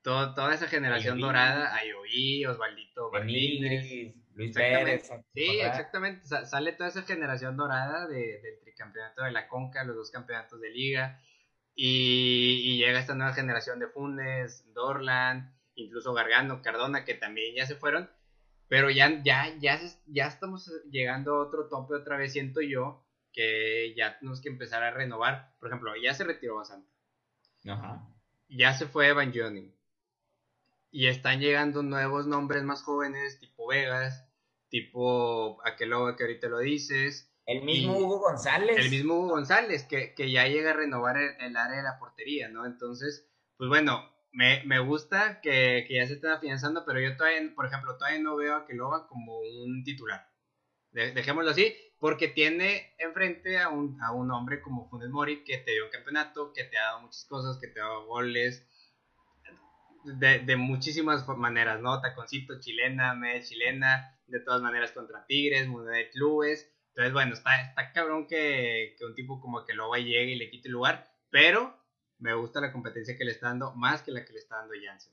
todo, 0.00 0.34
toda 0.34 0.54
esa 0.54 0.66
generación 0.66 1.20
dorada, 1.20 1.74
Ayoí, 1.74 2.46
Osvaldito 2.46 3.10
Martínez, 3.10 4.14
Luis 4.38 4.54
Pérez. 4.54 5.10
Sí, 5.34 5.60
exactamente. 5.60 6.24
Sale 6.24 6.72
toda 6.72 6.90
esa 6.90 7.02
generación 7.02 7.56
dorada 7.56 8.06
del 8.06 8.60
tricampeonato 8.62 9.24
de 9.24 9.32
la 9.32 9.48
Conca, 9.48 9.82
los 9.82 9.96
dos 9.96 10.12
campeonatos 10.12 10.60
de 10.60 10.70
liga. 10.70 11.20
Y, 11.74 12.78
llega 12.78 13.00
esta 13.00 13.16
nueva 13.16 13.34
generación 13.34 13.80
de 13.80 13.88
Funes, 13.88 14.72
Dorland, 14.72 15.52
incluso 15.74 16.14
Gargano, 16.14 16.62
Cardona, 16.62 17.04
que 17.04 17.14
también 17.14 17.56
ya 17.56 17.66
se 17.66 17.74
fueron. 17.74 18.08
Pero 18.68 18.90
ya, 18.90 19.22
ya, 19.24 19.56
ya, 19.58 19.80
ya 20.06 20.26
estamos 20.26 20.70
llegando 20.88 21.34
a 21.34 21.46
otro 21.46 21.68
tope 21.68 21.94
otra 21.94 22.16
vez, 22.16 22.32
siento 22.32 22.60
yo, 22.60 23.04
que 23.32 23.92
ya 23.96 24.18
tenemos 24.20 24.40
que 24.40 24.50
empezar 24.50 24.84
a 24.84 24.92
renovar. 24.92 25.52
Por 25.58 25.68
ejemplo, 25.68 25.92
ya 26.00 26.14
se 26.14 26.22
retiró 26.22 26.56
Basanta. 26.56 26.88
Ajá. 27.68 28.06
Ya 28.48 28.72
se 28.74 28.86
fue 28.86 29.08
Evan 29.08 29.32
Johnny. 29.34 29.74
Y 30.92 31.08
están 31.08 31.40
llegando 31.40 31.82
nuevos 31.82 32.28
nombres 32.28 32.62
más 32.62 32.82
jóvenes, 32.82 33.40
tipo 33.40 33.66
Vegas, 33.66 34.27
tipo 34.68 35.58
aquel 35.66 35.90
que 36.16 36.24
ahorita 36.24 36.48
lo 36.48 36.58
dices. 36.58 37.32
El 37.46 37.62
mismo 37.62 37.96
Hugo 37.96 38.18
González. 38.20 38.76
El 38.78 38.90
mismo 38.90 39.14
Hugo 39.14 39.28
González, 39.30 39.84
que, 39.84 40.14
ya 40.30 40.46
llega 40.46 40.70
a 40.70 40.74
renovar 40.74 41.16
el, 41.16 41.56
área 41.56 41.78
de 41.78 41.82
la 41.82 41.98
portería, 41.98 42.48
¿no? 42.48 42.66
Entonces, 42.66 43.26
pues 43.56 43.68
bueno, 43.68 44.04
me, 44.32 44.78
gusta 44.80 45.40
que, 45.40 45.86
ya 45.88 46.06
se 46.06 46.14
está 46.14 46.34
afianzando, 46.34 46.84
pero 46.84 47.00
yo 47.00 47.16
todavía, 47.16 47.40
por 47.54 47.66
ejemplo, 47.66 47.96
todavía 47.96 48.20
no 48.20 48.36
veo 48.36 48.54
a 48.54 48.66
Keloba 48.66 49.08
como 49.08 49.38
un 49.38 49.82
titular. 49.82 50.28
dejémoslo 50.92 51.50
así, 51.50 51.74
porque 51.98 52.28
tiene 52.28 52.94
enfrente 52.98 53.58
a 53.58 53.70
un, 53.70 53.98
a 54.02 54.12
un 54.12 54.30
hombre 54.30 54.60
como 54.60 54.88
Funes 54.88 55.08
Mori 55.08 55.42
que 55.44 55.58
te 55.58 55.72
dio 55.72 55.86
un 55.86 55.90
campeonato, 55.90 56.52
que 56.52 56.64
te 56.64 56.76
ha 56.76 56.82
dado 56.82 57.00
muchas 57.00 57.24
cosas, 57.24 57.58
que 57.58 57.68
te 57.68 57.80
ha 57.80 57.84
dado 57.84 58.06
goles, 58.06 58.66
de, 60.14 60.40
de, 60.40 60.56
muchísimas 60.56 61.26
maneras, 61.28 61.80
¿no? 61.80 62.00
Taconcito, 62.00 62.60
chilena, 62.60 63.14
media 63.14 63.42
chilena, 63.42 64.18
de 64.26 64.40
todas 64.40 64.62
maneras 64.62 64.92
contra 64.92 65.26
Tigres, 65.26 65.66
Mundial 65.68 65.94
de 65.94 66.10
Clubes. 66.10 66.70
Entonces, 66.88 67.12
bueno, 67.12 67.34
está, 67.34 67.60
está 67.62 67.92
cabrón 67.92 68.26
que, 68.26 68.94
que 68.98 69.04
un 69.04 69.14
tipo 69.14 69.40
como 69.40 69.64
que 69.64 69.74
luego 69.74 69.96
llegue 69.96 70.32
y 70.32 70.38
le 70.38 70.50
quite 70.50 70.68
el 70.68 70.74
lugar, 70.74 71.10
pero 71.30 71.76
me 72.18 72.34
gusta 72.34 72.60
la 72.60 72.72
competencia 72.72 73.16
que 73.16 73.24
le 73.24 73.32
está 73.32 73.48
dando 73.48 73.72
más 73.74 74.02
que 74.02 74.10
la 74.10 74.24
que 74.24 74.32
le 74.32 74.40
está 74.40 74.56
dando 74.56 74.74
Janssen. 74.82 75.12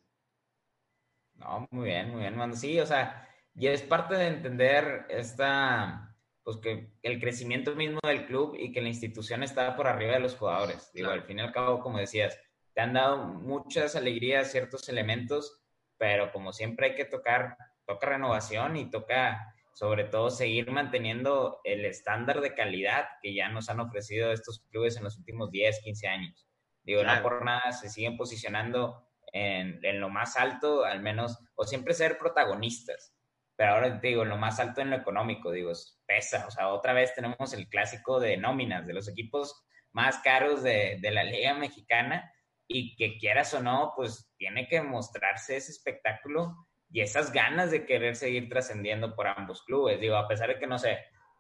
No, 1.35 1.67
muy 1.71 1.85
bien, 1.85 2.11
muy 2.11 2.21
bien, 2.21 2.35
mano. 2.35 2.55
Sí, 2.55 2.79
o 2.79 2.85
sea, 2.85 3.27
y 3.55 3.67
es 3.67 3.81
parte 3.81 4.15
de 4.15 4.27
entender 4.27 5.05
esta, 5.09 6.15
pues 6.43 6.57
que 6.57 6.91
el 7.03 7.19
crecimiento 7.19 7.75
mismo 7.75 7.99
del 8.03 8.25
club 8.25 8.55
y 8.57 8.71
que 8.71 8.81
la 8.81 8.89
institución 8.89 9.43
está 9.43 9.75
por 9.75 9.87
arriba 9.87 10.13
de 10.13 10.19
los 10.19 10.35
jugadores. 10.35 10.91
Digo, 10.93 11.11
al 11.11 11.23
fin 11.23 11.39
y 11.39 11.41
al 11.41 11.51
cabo, 11.51 11.79
como 11.79 11.97
decías, 11.97 12.39
te 12.75 12.82
han 12.82 12.94
dado 12.94 13.17
muchas 13.17 13.96
alegrías 13.96 14.51
ciertos 14.51 14.88
elementos, 14.89 15.62
pero 15.98 16.32
como 16.32 16.53
siempre 16.53 16.88
hay 16.88 16.96
que 16.96 17.05
tocar 17.05 17.58
toca 17.86 18.08
renovación 18.08 18.75
y 18.75 18.89
toca 18.89 19.53
sobre 19.74 20.05
todo 20.05 20.29
seguir 20.29 20.72
manteniendo 20.72 21.60
el 21.63 21.86
estándar 21.86 22.41
de 22.41 22.53
calidad 22.53 23.05
que 23.22 23.34
ya 23.34 23.50
nos 23.50 23.70
han 23.70 23.79
ofrecido 23.79 24.32
estos 24.32 24.60
clubes 24.70 24.98
en 24.98 25.03
los 25.03 25.17
últimos 25.17 25.51
10, 25.51 25.82
15 25.84 26.08
años. 26.08 26.48
Digo, 26.84 27.03
no 27.03 27.22
por 27.22 27.44
nada 27.44 27.72
se 27.72 27.89
siguen 27.89 28.15
posicionando 28.17 29.08
en, 29.34 29.84
en, 29.84 30.00
lo 30.00 30.10
más 30.10 30.38
alto, 30.38 30.86
al 30.86 31.01
menos, 31.01 31.39
o 31.55 31.65
siempre 31.65 31.94
ser 31.94 32.17
protagonistas. 32.17 33.13
Pero 33.55 33.74
ahora 33.74 34.00
te 34.00 34.08
digo, 34.08 34.24
lo 34.24 34.38
más 34.38 34.60
alto 34.60 34.82
en 34.82 34.91
lo 34.91 34.98
económico, 34.98 35.51
digo, 35.51 35.74
pesa. 36.05 36.46
O 36.48 36.51
sea, 36.51 36.70
otra 36.70 36.94
vez 36.94 37.13
tenemos 37.13 37.53
el 37.53 37.67
clásico 37.67 38.20
de 38.20 38.38
nóminas 38.38 38.86
de 38.86 38.94
los 38.94 39.10
equipos 39.10 39.65
más 39.91 40.20
caros 40.20 40.62
de, 40.63 41.00
de 41.01 41.12
la 41.12 41.24
Liga 41.24 41.53
Mexicana 41.53 42.32
y 42.67 42.95
que 42.95 43.17
quieras 43.17 43.53
o 43.53 43.62
no, 43.62 43.93
pues 43.95 44.34
tiene 44.38 44.67
que 44.67 44.81
mostrarse 44.81 45.57
ese 45.57 45.72
espectáculo 45.72 46.55
y 46.89 47.01
esas 47.01 47.31
ganas 47.31 47.72
de 47.72 47.86
querer 47.86 48.15
seguir 48.15 48.50
trascendiendo 48.50 49.15
por 49.15 49.27
ambos 49.27 49.63
clubes. 49.63 50.00
Digo, 50.00 50.15
a 50.15 50.27
pesar 50.27 50.50
de 50.50 50.60
que, 50.60 50.67
no 50.67 50.77
sé, 50.77 51.00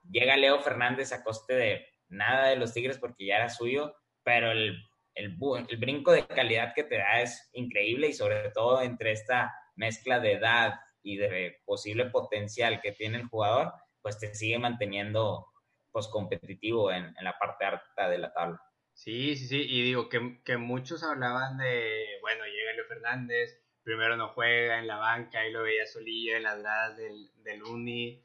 llega 0.09 0.37
Leo 0.37 0.59
Fernández 0.59 1.11
a 1.13 1.23
coste 1.23 1.55
de 1.55 1.87
nada 2.07 2.49
de 2.49 2.57
los 2.57 2.73
Tigres 2.73 2.97
porque 2.97 3.25
ya 3.25 3.37
era 3.37 3.49
suyo, 3.49 3.95
pero 4.23 4.51
el, 4.51 4.77
el, 5.15 5.37
el 5.69 5.77
brinco 5.77 6.11
de 6.11 6.27
calidad 6.27 6.73
que 6.73 6.83
te 6.83 6.97
da 6.97 7.21
es 7.21 7.49
increíble 7.53 8.07
y 8.07 8.13
sobre 8.13 8.49
todo 8.51 8.81
entre 8.81 9.11
esta 9.11 9.53
mezcla 9.75 10.19
de 10.19 10.33
edad 10.33 10.75
y 11.01 11.17
de 11.17 11.57
posible 11.65 12.05
potencial 12.07 12.81
que 12.81 12.91
tiene 12.91 13.17
el 13.17 13.27
jugador, 13.27 13.73
pues 14.01 14.19
te 14.19 14.33
sigue 14.33 14.59
manteniendo 14.59 15.47
pues 15.91 16.07
competitivo 16.07 16.91
en, 16.91 17.05
en 17.17 17.23
la 17.23 17.37
parte 17.37 17.65
alta 17.65 18.09
de 18.09 18.17
la 18.17 18.33
tabla. 18.33 18.61
Sí, 18.95 19.35
sí, 19.35 19.47
sí, 19.47 19.57
y 19.61 19.83
digo 19.83 20.09
que, 20.09 20.41
que 20.43 20.57
muchos 20.57 21.03
hablaban 21.03 21.57
de, 21.57 22.17
bueno, 22.21 22.45
llega 22.45 22.73
Leo 22.73 22.85
Fernández, 22.87 23.61
primero 23.83 24.17
no 24.17 24.29
juega 24.29 24.79
en 24.79 24.87
la 24.87 24.97
banca 24.97 25.45
y 25.47 25.51
lo 25.51 25.63
veía 25.63 25.85
solillo 25.85 26.35
en 26.37 26.43
las 26.43 26.59
gradas 26.59 26.97
del, 26.97 27.29
del 27.43 27.63
Uni. 27.63 28.23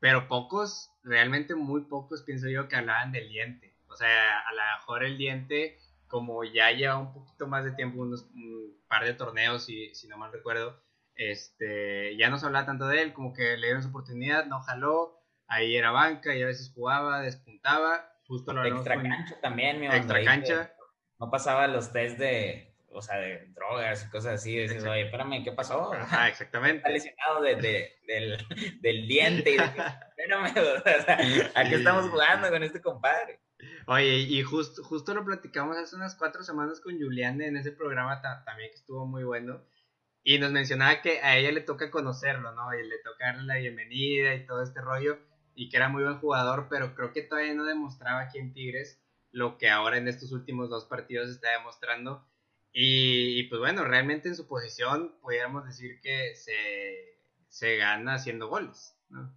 Pero 0.00 0.28
pocos, 0.28 0.90
realmente 1.02 1.54
muy 1.56 1.82
pocos, 1.82 2.22
pienso 2.22 2.48
yo, 2.48 2.68
que 2.68 2.76
hablaban 2.76 3.12
del 3.12 3.28
diente. 3.28 3.76
O 3.88 3.96
sea, 3.96 4.40
a 4.40 4.52
lo 4.54 4.62
mejor 4.78 5.04
el 5.04 5.18
diente, 5.18 5.78
como 6.08 6.44
ya 6.44 6.70
lleva 6.72 6.96
un 6.98 7.12
poquito 7.12 7.46
más 7.48 7.64
de 7.64 7.72
tiempo, 7.72 8.00
unos 8.02 8.22
un 8.34 8.78
par 8.88 9.04
de 9.04 9.14
torneos, 9.14 9.64
si, 9.66 9.94
si 9.94 10.08
no 10.08 10.16
mal 10.18 10.32
recuerdo, 10.32 10.82
este, 11.16 12.16
ya 12.16 12.30
no 12.30 12.38
se 12.38 12.46
hablaba 12.46 12.66
tanto 12.66 12.86
de 12.88 13.02
él, 13.02 13.12
como 13.12 13.34
que 13.34 13.56
le 13.58 13.66
dieron 13.66 13.82
su 13.82 13.90
oportunidad, 13.90 14.46
no 14.46 14.60
jaló, 14.62 15.20
ahí 15.48 15.76
era 15.76 15.90
banca 15.90 16.34
y 16.36 16.42
a 16.42 16.46
veces 16.46 16.72
jugaba, 16.74 17.20
despuntaba, 17.22 18.09
justo 18.30 18.52
lo 18.52 18.64
Extra 18.64 19.02
cancha 19.02 19.40
también, 19.40 19.80
mi 19.80 19.86
Extra 19.88 20.22
cancha. 20.22 20.72
No 21.18 21.30
pasaba 21.30 21.66
los 21.66 21.92
test 21.92 22.16
de, 22.16 22.72
o 22.92 23.02
sea, 23.02 23.18
de 23.18 23.48
drogas 23.48 24.06
y 24.06 24.10
cosas 24.10 24.34
así, 24.34 24.56
dices, 24.56 24.84
oye, 24.84 25.02
espérame, 25.02 25.42
¿qué 25.42 25.50
pasó? 25.50 25.90
Ah, 25.92 26.28
exactamente. 26.30 26.78
Está 26.78 26.90
lesionado 26.90 27.42
de, 27.42 27.56
de, 27.56 27.98
del, 28.06 28.46
del, 28.80 29.08
diente. 29.08 29.50
Y 29.50 29.56
espérame, 30.16 30.54
o 30.56 31.02
sea, 31.02 31.18
aquí 31.56 31.74
estamos 31.74 32.08
jugando 32.08 32.48
con 32.50 32.62
este 32.62 32.80
compadre. 32.80 33.40
Oye, 33.86 34.18
y 34.18 34.42
justo, 34.42 34.84
justo 34.84 35.12
lo 35.12 35.24
platicamos 35.24 35.76
hace 35.76 35.96
unas 35.96 36.14
cuatro 36.14 36.44
semanas 36.44 36.80
con 36.80 36.96
Julián 36.98 37.42
en 37.42 37.56
ese 37.56 37.72
programa 37.72 38.22
también 38.22 38.70
que 38.70 38.76
estuvo 38.76 39.06
muy 39.06 39.24
bueno. 39.24 39.60
Y 40.22 40.38
nos 40.38 40.52
mencionaba 40.52 41.02
que 41.02 41.20
a 41.20 41.36
ella 41.36 41.50
le 41.50 41.62
toca 41.62 41.90
conocerlo, 41.90 42.52
¿no? 42.52 42.72
Y 42.74 42.86
le 42.86 42.98
toca 42.98 43.26
darle 43.26 43.42
la 43.42 43.56
bienvenida 43.56 44.34
y 44.36 44.46
todo 44.46 44.62
este 44.62 44.80
rollo. 44.80 45.18
Y 45.54 45.68
que 45.68 45.76
era 45.76 45.88
muy 45.88 46.02
buen 46.02 46.18
jugador, 46.18 46.68
pero 46.70 46.94
creo 46.94 47.12
que 47.12 47.22
todavía 47.22 47.54
no 47.54 47.64
demostraba 47.64 48.20
aquí 48.20 48.38
en 48.38 48.52
Tigres 48.52 49.00
lo 49.32 49.58
que 49.58 49.68
ahora 49.68 49.98
en 49.98 50.08
estos 50.08 50.32
últimos 50.32 50.70
dos 50.70 50.86
partidos 50.86 51.30
está 51.30 51.50
demostrando 51.52 52.24
y, 52.72 53.44
pues 53.44 53.60
bueno, 53.60 53.84
realmente 53.84 54.28
en 54.28 54.36
su 54.36 54.46
posición 54.46 55.16
pudiéramos 55.20 55.66
decir 55.66 56.00
que 56.00 56.34
se, 57.48 57.76
gana 57.76 58.14
haciendo 58.14 58.48
goles, 58.48 58.96
¿no? 59.08 59.34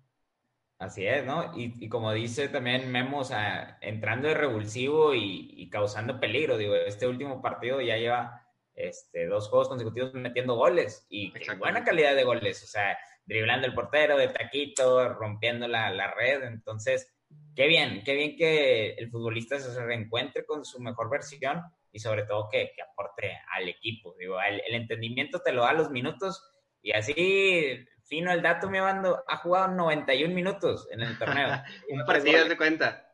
Así 0.78 1.08
es, 1.08 1.26
¿no? 1.26 1.52
Y, 1.56 1.88
como 1.90 2.12
dice 2.12 2.50
también 2.50 2.92
Memo, 2.92 3.20
o 3.20 3.24
sea, 3.24 3.78
entrando 3.82 4.28
de 4.28 4.34
revulsivo 4.34 5.16
y, 5.16 5.70
causando 5.72 6.20
peligro, 6.20 6.58
digo, 6.58 6.76
este 6.76 7.08
último 7.08 7.42
partido 7.42 7.82
ya 7.82 7.98
lleva 7.98 8.48
este, 8.76 9.26
dos 9.28 9.50
juegos 9.50 9.70
consecutivos 9.70 10.14
metiendo 10.14 10.56
goles 10.56 11.06
y 11.10 11.34
buena 11.58 11.84
calidad 11.84 12.16
de 12.16 12.24
goles, 12.24 12.64
o 12.64 12.68
sea, 12.68 12.98
driblando 13.26 13.68
el 13.68 13.74
portero 13.74 14.18
de 14.18 14.28
taquito, 14.28 15.10
rompiendo 15.14 15.68
la, 15.68 15.90
la 15.92 16.14
red, 16.14 16.44
entonces, 16.44 17.14
qué 17.56 17.68
bien, 17.68 18.04
qué 18.04 18.16
bien 18.16 18.36
que 18.36 18.94
el 18.94 19.10
futbolista 19.10 19.60
se 19.60 19.84
reencuentre 19.84 20.46
con 20.46 20.66
su 20.66 20.80
mejor 20.80 21.10
versión 21.10 21.62
y 21.92 22.00
sobre 22.00 22.24
todo 22.24 22.50
que, 22.52 22.72
que 22.76 22.82
aporte 22.82 23.38
al 23.56 23.70
equipo, 23.70 24.16
digo, 24.18 24.42
el, 24.42 24.62
el, 24.68 24.76
entendimiento 24.76 25.40
te 25.42 25.52
lo 25.52 25.62
da 25.62 25.70
a 25.70 25.74
los 25.74 25.92
minutos 25.92 26.44
y 26.82 26.92
así, 26.92 27.86
fino 28.04 28.32
el 28.32 28.42
dato, 28.42 28.70
mi 28.70 28.80
bando, 28.80 29.24
ha 29.28 29.38
jugado 29.38 29.70
91 29.70 30.34
minutos 30.34 30.88
en 30.92 31.02
el 31.02 31.18
torneo. 31.18 31.50
Un 31.90 32.06
partido 32.06 32.46
de 32.46 32.58
cuenta. 32.58 33.10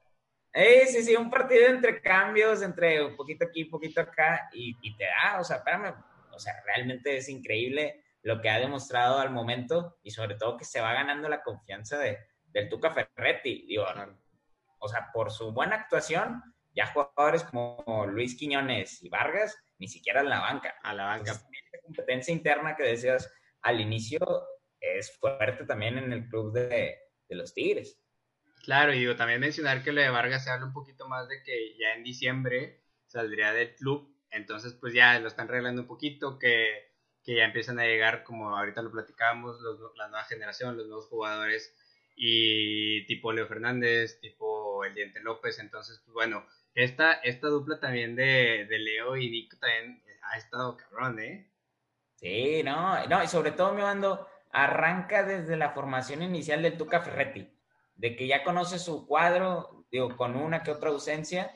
Eh, 0.51 0.87
sí, 0.87 1.03
sí, 1.03 1.15
un 1.15 1.29
partido 1.29 1.67
entre 1.67 2.01
cambios, 2.01 2.63
entre 2.63 3.05
un 3.05 3.15
poquito 3.15 3.45
aquí, 3.45 3.65
un 3.65 3.69
poquito 3.69 4.01
acá, 4.01 4.49
y, 4.51 4.75
y, 4.81 4.97
te 4.97 5.03
da, 5.03 5.39
o 5.39 5.43
sea, 5.43 5.57
espérame, 5.57 5.93
o 6.31 6.39
sea, 6.39 6.53
realmente 6.65 7.17
es 7.17 7.29
increíble 7.29 8.03
lo 8.21 8.41
que 8.41 8.49
ha 8.49 8.59
demostrado 8.59 9.19
al 9.19 9.31
momento 9.31 9.97
y 10.03 10.11
sobre 10.11 10.35
todo 10.35 10.57
que 10.57 10.65
se 10.65 10.81
va 10.81 10.93
ganando 10.93 11.29
la 11.29 11.41
confianza 11.41 11.97
de, 11.97 12.17
del 12.45 12.69
Tuca 12.69 12.91
Ferretti, 12.91 13.65
digo, 13.67 13.85
o 14.79 14.87
sea, 14.87 15.09
por 15.13 15.31
su 15.31 15.51
buena 15.51 15.75
actuación, 15.75 16.41
ya 16.73 16.87
jugadores 16.87 17.43
como 17.43 18.05
Luis 18.07 18.37
Quiñones 18.37 19.01
y 19.03 19.09
Vargas, 19.09 19.57
ni 19.77 19.87
siquiera 19.87 20.21
en 20.21 20.29
la 20.29 20.39
banca. 20.39 20.75
A 20.83 20.93
la 20.93 21.05
banca. 21.05 21.33
la 21.33 21.79
competencia 21.81 22.33
interna 22.33 22.75
que 22.75 22.83
decías 22.83 23.31
al 23.61 23.81
inicio 23.81 24.19
es 24.79 25.17
fuerte 25.17 25.65
también 25.65 25.97
en 25.97 26.13
el 26.13 26.27
club 26.27 26.53
de, 26.53 26.97
de 27.27 27.35
los 27.35 27.53
Tigres. 27.53 27.99
Claro, 28.63 28.93
y 28.93 28.99
digo, 28.99 29.15
también 29.15 29.39
mencionar 29.39 29.83
que 29.83 29.91
lo 29.91 30.01
de 30.01 30.09
Vargas 30.09 30.43
se 30.43 30.51
habla 30.51 30.65
un 30.65 30.73
poquito 30.73 31.07
más 31.07 31.27
de 31.27 31.41
que 31.43 31.77
ya 31.77 31.93
en 31.95 32.03
diciembre 32.03 32.83
saldría 33.05 33.51
del 33.51 33.75
club, 33.75 34.15
entonces 34.29 34.73
pues 34.73 34.93
ya 34.93 35.19
lo 35.19 35.27
están 35.27 35.47
arreglando 35.47 35.81
un 35.81 35.87
poquito, 35.87 36.37
que, 36.37 36.88
que 37.23 37.35
ya 37.35 37.45
empiezan 37.45 37.79
a 37.79 37.85
llegar, 37.85 38.23
como 38.23 38.55
ahorita 38.57 38.81
lo 38.81 38.91
platicamos, 38.91 39.59
los, 39.61 39.79
la 39.97 40.07
nueva 40.07 40.25
generación, 40.25 40.77
los 40.77 40.87
nuevos 40.87 41.07
jugadores, 41.07 41.75
y 42.15 43.05
tipo 43.05 43.31
Leo 43.31 43.47
Fernández, 43.47 44.19
tipo 44.19 44.83
El 44.83 44.93
Diente 44.93 45.19
López, 45.21 45.59
entonces 45.59 46.01
pues 46.05 46.13
bueno, 46.13 46.45
esta, 46.73 47.13
esta 47.13 47.47
dupla 47.47 47.79
también 47.79 48.15
de, 48.15 48.65
de 48.69 48.79
Leo 48.79 49.15
y 49.17 49.29
Nico 49.29 49.57
también 49.57 50.03
ha 50.23 50.37
estado 50.37 50.77
cabrón, 50.77 51.19
¿eh? 51.19 51.49
Sí, 52.15 52.61
no, 52.63 53.05
no, 53.07 53.23
y 53.23 53.27
sobre 53.27 53.51
todo 53.51 53.73
me 53.73 53.81
mando, 53.81 54.27
arranca 54.51 55.23
desde 55.23 55.55
la 55.55 55.71
formación 55.71 56.21
inicial 56.21 56.61
del 56.61 56.77
Tuca 56.77 57.01
Ferretti 57.01 57.49
de 57.99 58.15
que 58.15 58.27
ya 58.27 58.45
conoce 58.45 58.79
su 58.79 59.05
cuadro, 59.05 59.85
digo, 59.91 60.15
con 60.15 60.37
una 60.37 60.63
que 60.63 60.71
otra 60.71 60.89
ausencia, 60.89 61.51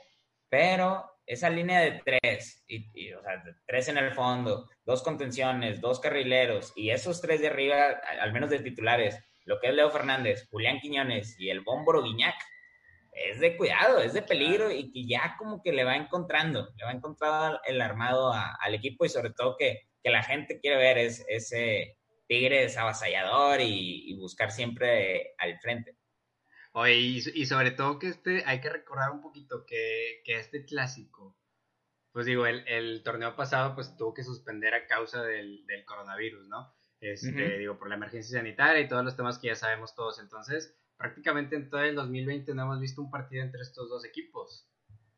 pero 0.49 1.12
esa 1.25 1.49
línea 1.49 1.79
de 1.79 2.01
tres, 2.03 2.63
y, 2.67 3.13
o 3.13 3.21
sea, 3.21 3.43
tres 3.65 3.87
en 3.87 3.97
el 3.97 4.11
fondo, 4.11 4.69
dos 4.85 5.03
contenciones, 5.03 5.81
dos 5.81 5.99
carrileros, 5.99 6.73
y 6.75 6.89
esos 6.89 7.21
tres 7.21 7.41
de 7.41 7.47
arriba, 7.47 8.01
al 8.19 8.33
menos 8.33 8.49
de 8.49 8.59
titulares, 8.59 9.17
lo 9.45 9.59
que 9.59 9.69
es 9.69 9.73
Leo 9.73 9.89
Fernández, 9.91 10.47
Julián 10.49 10.79
Quiñones 10.79 11.39
y 11.39 11.49
el 11.49 11.61
Bómboro 11.61 12.03
Guiñac, 12.03 12.35
es 13.11 13.39
de 13.39 13.55
cuidado, 13.57 14.01
es 14.01 14.13
de 14.13 14.23
peligro 14.23 14.71
y 14.71 14.91
que 14.91 15.05
ya 15.05 15.35
como 15.37 15.61
que 15.61 15.71
le 15.71 15.83
va 15.83 15.95
encontrando, 15.95 16.69
le 16.75 16.85
va 16.85 16.91
encontrando 16.91 17.59
el 17.65 17.81
armado 17.81 18.33
al 18.33 18.73
equipo 18.73 19.05
y 19.05 19.09
sobre 19.09 19.31
todo 19.31 19.55
que, 19.57 19.81
que, 20.01 20.09
la 20.09 20.23
gente 20.23 20.59
quiere 20.59 20.77
ver 20.77 20.97
es, 20.97 21.23
ese 21.27 21.97
Tigres 22.27 22.77
avasallador 22.77 23.61
y, 23.61 24.09
y 24.09 24.17
buscar 24.17 24.51
siempre 24.51 25.33
al 25.37 25.59
frente. 25.59 25.95
Oye, 26.75 26.95
y, 26.95 27.45
sobre 27.45 27.71
todo 27.71 27.99
que 27.99 28.07
este, 28.07 28.43
hay 28.45 28.59
que 28.59 28.69
recordar 28.69 29.11
un 29.11 29.21
poquito 29.21 29.63
que, 29.65 30.21
que 30.25 30.39
este 30.39 30.65
clásico, 30.65 31.37
pues 32.11 32.25
digo, 32.25 32.47
el, 32.47 32.67
el, 32.67 33.03
torneo 33.03 33.35
pasado 33.35 33.75
pues 33.75 33.95
tuvo 33.95 34.13
que 34.13 34.23
suspender 34.23 34.73
a 34.73 34.87
causa 34.87 35.23
del, 35.23 35.65
del 35.67 35.85
coronavirus, 35.85 36.47
¿no? 36.47 36.73
Este, 36.99 37.59
Digo, 37.59 37.77
por 37.77 37.89
la 37.89 37.95
emergencia 37.95 38.39
sanitaria 38.39 38.81
y 38.81 38.87
todos 38.87 39.03
los 39.03 39.15
temas 39.15 39.37
que 39.37 39.47
ya 39.47 39.55
sabemos 39.55 39.93
todos. 39.93 40.19
Entonces, 40.19 40.75
prácticamente 40.97 41.55
en 41.55 41.69
todo 41.69 41.81
el 41.81 41.95
2020 41.95 42.55
no 42.55 42.63
hemos 42.63 42.79
visto 42.79 43.01
un 43.01 43.11
partido 43.11 43.43
entre 43.43 43.61
estos 43.61 43.89
dos 43.89 44.05
equipos. 44.05 44.67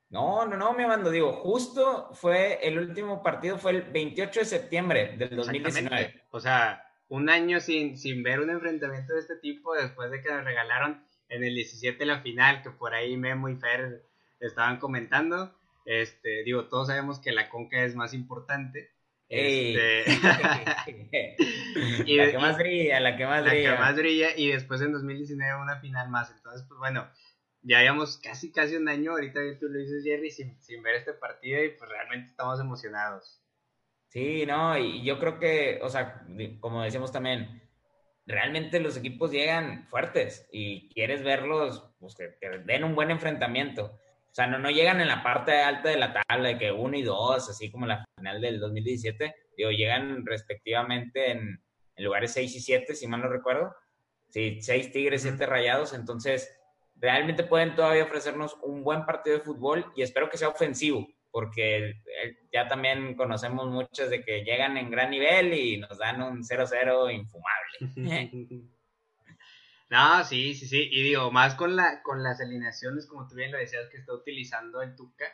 No, 0.10 0.46
no, 0.46 0.58
no, 0.58 0.74
me 0.74 0.88
mando, 0.88 1.10
digo, 1.12 1.32
justo 1.34 2.13
fue 2.13 2.60
el 2.68 2.80
último 2.80 3.22
partido, 3.22 3.58
fue 3.58 3.72
el 3.72 3.82
28 3.84 4.39
de 4.41 4.46
septiembre 4.46 5.15
del 5.18 5.36
2019. 5.36 6.24
O 6.32 6.39
sea, 6.39 6.84
un 7.08 7.30
año 7.30 7.60
sin, 7.60 7.98
sin 7.98 8.24
ver 8.24 8.39
un 8.39 8.50
enfrentamiento 8.50 9.13
de 9.13 9.20
este 9.20 9.36
tipo 9.38 9.74
después 9.74 10.12
de 10.12 10.22
que 10.22 10.32
nos 10.32 10.44
regalaron 10.44 11.06
en 11.30 11.44
el 11.44 11.56
17 11.56 12.06
la 12.06 12.22
final, 12.22 12.62
que 12.62 12.72
por 12.72 12.94
ahí 12.94 13.18
Memo 13.18 13.50
y 13.50 13.56
Fer 13.56 14.04
estaban 14.40 14.78
comentando. 14.78 15.56
Este, 15.86 16.44
digo, 16.44 16.66
todos 16.66 16.88
sabemos 16.88 17.20
que 17.20 17.32
la 17.32 17.50
Conca 17.50 17.84
es 17.84 17.96
más 17.96 18.14
importante. 18.14 18.92
Este... 19.28 20.04
y, 22.06 22.18
la 22.18 22.32
que 22.32 22.38
más 22.38 22.58
brilla, 22.58 23.00
la 23.00 23.18
que 23.18 23.26
más 23.26 23.44
brilla. 23.44 23.72
La 23.72 23.76
que 23.76 23.82
más 23.82 23.96
brilla, 23.96 24.28
y 24.36 24.50
después 24.50 24.82
en 24.82 24.94
2019 24.94 25.62
una 25.62 25.80
final 25.80 26.10
más. 26.10 26.32
Entonces, 26.32 26.66
pues 26.68 26.80
bueno, 26.80 27.08
ya 27.62 27.82
llevamos 27.82 28.18
casi 28.18 28.52
casi 28.52 28.76
un 28.76 28.88
año, 28.88 29.12
ahorita 29.12 29.40
tú 29.60 29.68
lo 29.68 29.80
dices 29.80 30.04
Jerry, 30.04 30.30
sin, 30.30 30.62
sin 30.62 30.84
ver 30.84 30.96
este 30.96 31.14
partido 31.14 31.64
y 31.64 31.70
pues 31.70 31.90
realmente 31.90 32.30
estamos 32.30 32.60
emocionados. 32.60 33.42
Sí, 34.10 34.46
no, 34.46 34.78
y 34.78 35.04
yo 35.04 35.20
creo 35.20 35.40
que, 35.40 35.80
o 35.82 35.90
sea, 35.90 36.26
como 36.62 36.84
decíamos 36.84 37.12
también, 37.12 37.64
realmente 38.26 38.80
los 38.80 38.98
equipos 38.98 39.32
llegan 39.32 39.88
fuertes 39.88 40.48
y 40.52 40.90
quieres 40.90 41.24
verlos, 41.24 41.92
pues 42.00 42.16
que, 42.16 42.36
den 42.66 42.84
un 42.84 42.96
buen 42.96 43.12
enfrentamiento. 43.12 43.86
O 43.86 44.36
sea, 44.36 44.48
no, 44.48 44.60
no 44.60 44.70
llegan 44.70 45.00
en 45.00 45.08
la 45.08 45.24
parte 45.24 45.54
alta 45.62 45.90
de 45.90 45.98
la 45.98 46.14
tabla 46.14 46.50
de 46.50 46.58
que 46.58 46.72
uno 46.72 46.98
y 46.98 47.04
dos, 47.04 47.50
así 47.50 47.72
como 47.72 47.86
la 47.86 48.04
final 48.18 48.42
del 48.42 48.60
2017. 48.60 49.36
Digo, 49.58 49.72
llegan 49.72 50.26
respectivamente 50.26 51.32
en, 51.32 51.62
lugares 51.98 52.34
6 52.34 52.56
y 52.56 52.60
7, 52.60 52.94
si 52.94 53.08
mal 53.08 53.22
no 53.22 53.30
recuerdo. 53.30 53.74
Sí, 54.28 54.60
6 54.62 54.92
Tigres, 54.92 55.22
7 55.22 55.46
Rayados. 55.46 55.94
Entonces, 55.94 56.54
realmente 56.96 57.44
pueden 57.44 57.76
todavía 57.76 58.04
ofrecernos 58.04 58.58
un 58.64 58.84
buen 58.84 59.06
partido 59.06 59.38
de 59.38 59.44
fútbol 59.44 59.86
y 59.96 60.02
espero 60.02 60.30
que 60.30 60.38
sea 60.38 60.50
ofensivo 60.50 61.08
porque 61.36 61.89
eh, 61.89 62.48
ya 62.54 62.65
también 62.69 63.13
conocemos 63.13 63.69
muchos 63.69 64.10
de 64.10 64.24
que 64.24 64.45
llegan 64.45 64.78
en 64.78 64.89
gran 64.89 65.10
nivel 65.10 65.54
y 65.54 65.76
nos 65.76 65.98
dan 65.98 66.21
un 66.21 66.43
0-0 66.43 67.13
infumable. 67.13 67.78
no, 69.89 70.24
sí, 70.24 70.56
sí, 70.56 70.65
sí, 70.65 70.88
y 70.89 71.04
digo, 71.04 71.32
más 71.32 71.56
con, 71.56 71.76
la, 71.76 72.02
con 72.04 72.24
las 72.24 72.39
alineaciones, 72.39 73.06
como 73.06 73.28
tú 73.28 73.36
bien 73.36 73.52
lo 73.52 73.58
decías, 73.58 73.89
que 73.89 73.98
está 73.98 74.13
utilizando 74.13 74.82
el 74.82 74.95
Tuca, 74.95 75.26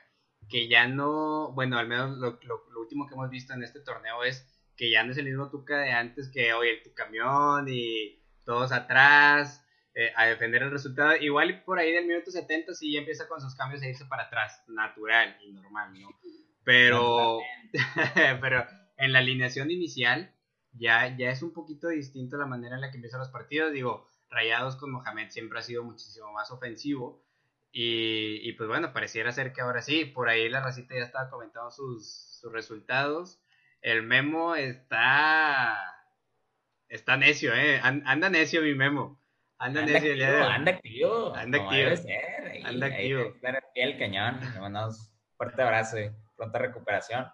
que 0.49 0.67
ya 0.67 0.87
no, 0.87 1.51
bueno, 1.53 1.77
al 1.77 1.87
menos 1.87 2.17
lo, 2.17 2.39
último 2.79 3.05
que 3.05 3.13
hemos 3.13 3.29
visto 3.29 3.53
en 3.53 3.61
este 3.61 3.81
torneo 3.81 4.23
es 4.23 4.51
que 4.75 4.89
ya 4.89 5.03
no 5.03 5.11
es 5.11 5.19
el 5.19 5.25
mismo 5.25 5.51
Tuca 5.51 5.77
de 5.77 5.91
antes, 5.91 6.31
que, 6.33 6.51
oye, 6.53 6.81
tu 6.83 6.95
camión 6.95 7.67
y 7.69 8.23
todos 8.43 8.71
atrás, 8.71 9.60
eh, 9.93 10.11
a 10.15 10.25
defender 10.25 10.63
el 10.63 10.71
resultado. 10.71 11.15
Igual 11.17 11.63
por 11.63 11.79
ahí 11.79 11.91
del 11.91 12.07
minuto 12.07 12.31
70 12.31 12.73
sí 12.73 12.95
empieza 12.95 13.27
con 13.27 13.41
sus 13.41 13.55
cambios 13.55 13.81
a 13.81 13.87
irse 13.87 14.05
para 14.05 14.23
atrás, 14.23 14.63
natural 14.67 15.37
y 15.41 15.51
normal, 15.51 15.93
¿no? 15.99 16.09
Pero, 16.63 17.39
pero 18.41 18.65
en 18.97 19.13
la 19.13 19.19
alineación 19.19 19.71
inicial 19.71 20.33
ya, 20.73 21.15
ya 21.17 21.29
es 21.29 21.41
un 21.41 21.53
poquito 21.53 21.89
distinto 21.89 22.37
la 22.37 22.45
manera 22.45 22.75
en 22.75 22.81
la 22.81 22.91
que 22.91 22.97
empiezan 22.97 23.19
los 23.19 23.29
partidos. 23.29 23.73
Digo, 23.73 24.07
Rayados 24.29 24.77
con 24.77 24.91
Mohamed 24.91 25.29
siempre 25.29 25.59
ha 25.59 25.61
sido 25.61 25.83
muchísimo 25.83 26.31
más 26.31 26.51
ofensivo. 26.51 27.25
Y, 27.73 28.47
y, 28.47 28.53
pues 28.53 28.67
bueno, 28.67 28.93
pareciera 28.93 29.31
ser 29.31 29.53
que 29.53 29.61
ahora 29.61 29.81
sí, 29.81 30.05
por 30.05 30.29
ahí 30.29 30.49
la 30.49 30.61
racita 30.61 30.93
ya 30.95 31.03
estaba 31.03 31.29
comentando 31.29 31.71
sus, 31.71 32.37
sus 32.39 32.51
resultados. 32.51 33.41
El 33.81 34.03
memo 34.03 34.55
está. 34.55 35.77
Está 36.87 37.15
necio, 37.17 37.53
¿eh? 37.53 37.79
Anda 37.81 38.29
necio 38.29 38.61
mi 38.61 38.75
memo. 38.75 39.20
Anda, 39.61 39.81
activo, 39.81 40.43
anda 40.43 40.71
activo. 40.71 41.35
Anda 41.35 41.57
activo. 41.59 41.89
anda 42.65 42.87
activo. 42.87 43.33
el 43.75 43.97
cañón. 43.99 44.39
Le 44.55 44.59
mandamos 44.59 44.97
un 44.97 45.37
fuerte 45.37 45.61
abrazo 45.61 45.99
y 45.99 46.09
pronta 46.35 46.57
recuperación. 46.57 47.27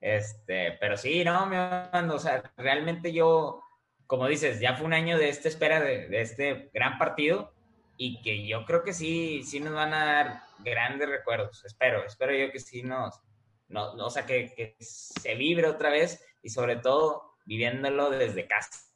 Este, 0.00 0.78
pero 0.80 0.96
sí, 0.96 1.22
no, 1.24 1.44
me 1.44 1.56
mando, 1.92 2.14
o 2.14 2.18
sea, 2.18 2.42
realmente 2.56 3.12
yo, 3.12 3.60
como 4.06 4.28
dices, 4.28 4.60
ya 4.60 4.74
fue 4.74 4.86
un 4.86 4.94
año 4.94 5.18
de 5.18 5.28
esta 5.28 5.48
espera 5.48 5.78
de, 5.78 6.08
de, 6.08 6.22
este 6.22 6.70
gran 6.72 6.96
partido 6.96 7.52
y 7.98 8.22
que 8.22 8.46
yo 8.46 8.64
creo 8.64 8.82
que 8.82 8.94
sí, 8.94 9.42
sí 9.42 9.60
nos 9.60 9.74
van 9.74 9.92
a 9.92 10.04
dar 10.06 10.40
grandes 10.60 11.06
recuerdos. 11.06 11.66
Espero, 11.66 12.02
espero 12.06 12.34
yo 12.34 12.50
que 12.50 12.60
sí 12.60 12.82
nos, 12.82 13.20
no, 13.68 13.92
o 13.92 14.10
sea, 14.10 14.24
que, 14.24 14.54
que 14.54 14.74
se 14.78 15.34
vibre 15.34 15.68
otra 15.68 15.90
vez 15.90 16.24
y 16.42 16.48
sobre 16.48 16.76
todo 16.76 17.34
viviéndolo 17.44 18.08
desde 18.08 18.46
casa 18.46 18.93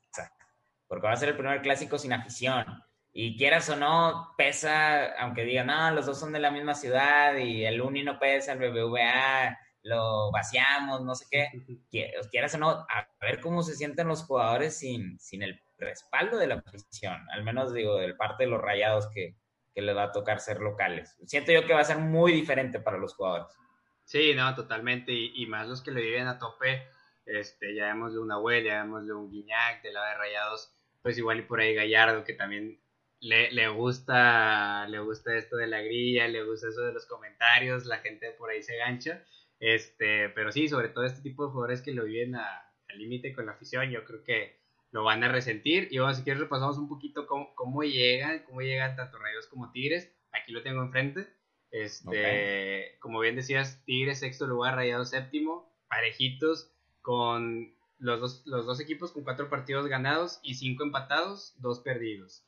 porque 0.88 1.06
va 1.06 1.12
a 1.12 1.16
ser 1.16 1.30
el 1.30 1.36
primer 1.36 1.62
clásico 1.62 1.98
sin 1.98 2.12
afición. 2.12 2.64
Y 3.12 3.36
quieras 3.36 3.68
o 3.70 3.76
no, 3.76 4.34
pesa, 4.36 5.12
aunque 5.20 5.44
digan, 5.44 5.68
no, 5.68 5.90
los 5.92 6.06
dos 6.06 6.18
son 6.18 6.32
de 6.32 6.40
la 6.40 6.50
misma 6.50 6.74
ciudad 6.74 7.36
y 7.36 7.64
el 7.64 7.80
Uni 7.80 8.02
no 8.02 8.18
pesa, 8.18 8.52
el 8.52 8.58
BBVA, 8.58 9.58
lo 9.82 10.30
vaciamos, 10.30 11.02
no 11.02 11.14
sé 11.14 11.26
qué. 11.30 11.48
Quieras 12.30 12.54
o 12.54 12.58
no, 12.58 12.70
a 12.70 13.08
ver 13.20 13.40
cómo 13.40 13.62
se 13.62 13.74
sienten 13.74 14.08
los 14.08 14.24
jugadores 14.24 14.78
sin, 14.78 15.18
sin 15.18 15.42
el 15.42 15.60
respaldo 15.78 16.38
de 16.38 16.48
la 16.48 16.62
afición, 16.66 17.26
al 17.30 17.44
menos 17.44 17.72
digo, 17.72 17.96
del 17.96 18.16
parte 18.16 18.44
de 18.44 18.50
los 18.50 18.60
rayados 18.60 19.08
que, 19.08 19.36
que 19.74 19.82
les 19.82 19.96
va 19.96 20.04
a 20.04 20.12
tocar 20.12 20.40
ser 20.40 20.60
locales. 20.60 21.16
Siento 21.24 21.52
yo 21.52 21.66
que 21.66 21.72
va 21.72 21.80
a 21.80 21.84
ser 21.84 21.98
muy 21.98 22.32
diferente 22.32 22.80
para 22.80 22.98
los 22.98 23.14
jugadores. 23.14 23.56
Sí, 24.04 24.34
no, 24.34 24.54
totalmente. 24.54 25.12
Y, 25.12 25.46
más 25.46 25.68
los 25.68 25.82
que 25.82 25.90
le 25.90 26.00
viven 26.00 26.26
a 26.26 26.38
tope, 26.38 26.88
este, 27.26 27.74
ya 27.74 27.86
vemos 27.86 28.14
de 28.14 28.18
una 28.18 28.36
abuela, 28.36 28.66
ya 28.66 28.82
vemos 28.82 29.06
de 29.06 29.12
un 29.12 29.30
Guiñac, 29.30 29.82
de 29.82 29.92
la 29.92 30.04
de 30.08 30.14
Rayados, 30.14 30.74
pues 31.08 31.16
igual 31.16 31.38
y 31.38 31.42
por 31.44 31.58
ahí 31.58 31.72
Gallardo, 31.72 32.22
que 32.22 32.34
también 32.34 32.82
le, 33.20 33.50
le, 33.50 33.66
gusta, 33.68 34.86
le 34.88 34.98
gusta 34.98 35.38
esto 35.38 35.56
de 35.56 35.66
la 35.66 35.80
grilla, 35.80 36.28
le 36.28 36.44
gusta 36.44 36.68
eso 36.68 36.82
de 36.82 36.92
los 36.92 37.06
comentarios, 37.06 37.86
la 37.86 37.96
gente 37.96 38.30
por 38.32 38.50
ahí 38.50 38.62
se 38.62 38.76
gancha. 38.76 39.24
Este, 39.58 40.28
pero 40.28 40.52
sí, 40.52 40.68
sobre 40.68 40.90
todo 40.90 41.06
este 41.06 41.22
tipo 41.22 41.46
de 41.46 41.52
jugadores 41.52 41.80
que 41.80 41.94
lo 41.94 42.04
viven 42.04 42.34
al 42.34 42.98
límite 42.98 43.32
con 43.32 43.46
la 43.46 43.52
afición, 43.52 43.88
yo 43.88 44.04
creo 44.04 44.22
que 44.22 44.60
lo 44.90 45.02
van 45.02 45.24
a 45.24 45.32
resentir. 45.32 45.88
Y 45.90 45.96
bueno, 45.96 46.12
si 46.12 46.24
quieres 46.24 46.42
repasamos 46.42 46.76
un 46.76 46.90
poquito 46.90 47.26
cómo, 47.26 47.54
cómo 47.54 47.84
llegan, 47.84 48.42
cómo 48.44 48.60
llegan 48.60 48.94
tanto 48.94 49.16
Rayos 49.16 49.46
como 49.46 49.72
Tigres. 49.72 50.14
Aquí 50.32 50.52
lo 50.52 50.62
tengo 50.62 50.82
enfrente. 50.82 51.26
Este, 51.70 52.98
como 53.00 53.20
bien 53.20 53.36
decías, 53.36 53.82
Tigres 53.86 54.20
sexto 54.20 54.46
lugar, 54.46 54.74
Rayados 54.74 55.08
séptimo, 55.08 55.74
parejitos 55.88 56.70
con 57.00 57.77
los 57.98 58.20
dos, 58.20 58.42
los 58.46 58.66
dos 58.66 58.80
equipos 58.80 59.12
con 59.12 59.24
cuatro 59.24 59.48
partidos 59.48 59.86
ganados 59.86 60.40
y 60.42 60.54
cinco 60.54 60.84
empatados, 60.84 61.54
dos 61.58 61.80
perdidos. 61.80 62.44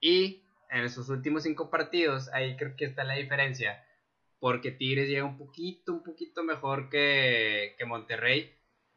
Y 0.00 0.44
en 0.70 0.90
sus 0.90 1.08
últimos 1.08 1.44
cinco 1.44 1.70
partidos, 1.70 2.28
ahí 2.32 2.56
creo 2.56 2.76
que 2.76 2.84
está 2.84 3.04
la 3.04 3.14
diferencia, 3.14 3.84
porque 4.38 4.70
Tigres 4.70 5.08
llega 5.08 5.24
un 5.24 5.38
poquito, 5.38 5.92
un 5.92 6.02
poquito 6.02 6.42
mejor 6.42 6.90
que, 6.90 7.74
que 7.78 7.84
Monterrey, 7.86 8.54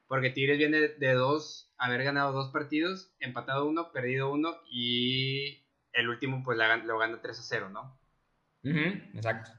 porque 0.08 0.30
Tigres 0.30 0.58
viene 0.58 0.90
de 0.90 1.14
dos, 1.14 1.74
haber 1.78 2.04
ganado 2.04 2.34
dos 2.34 2.52
partidos, 2.52 3.14
empatado 3.20 3.68
uno, 3.68 3.92
perdido 3.92 4.32
uno 4.32 4.56
y 4.70 5.66
el 5.94 6.10
último 6.10 6.44
pues 6.44 6.58
lo 6.58 6.98
gana 6.98 7.22
3 7.22 7.40
a 7.40 7.42
0, 7.42 7.70
¿no? 7.70 8.00
exacto. 8.64 9.52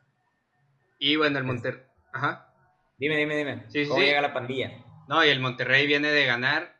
Y 0.98 1.16
bueno, 1.16 1.38
el 1.38 1.44
Monterrey... 1.44 1.82
Ajá. 2.12 2.52
Dime, 2.98 3.16
dime, 3.16 3.36
dime. 3.36 3.64
¿Cómo 3.88 4.00
llega 4.00 4.20
la 4.20 4.34
pandilla? 4.34 4.84
No, 5.08 5.24
y 5.24 5.30
el 5.30 5.40
Monterrey 5.40 5.86
viene 5.86 6.12
de 6.12 6.26
ganar, 6.26 6.76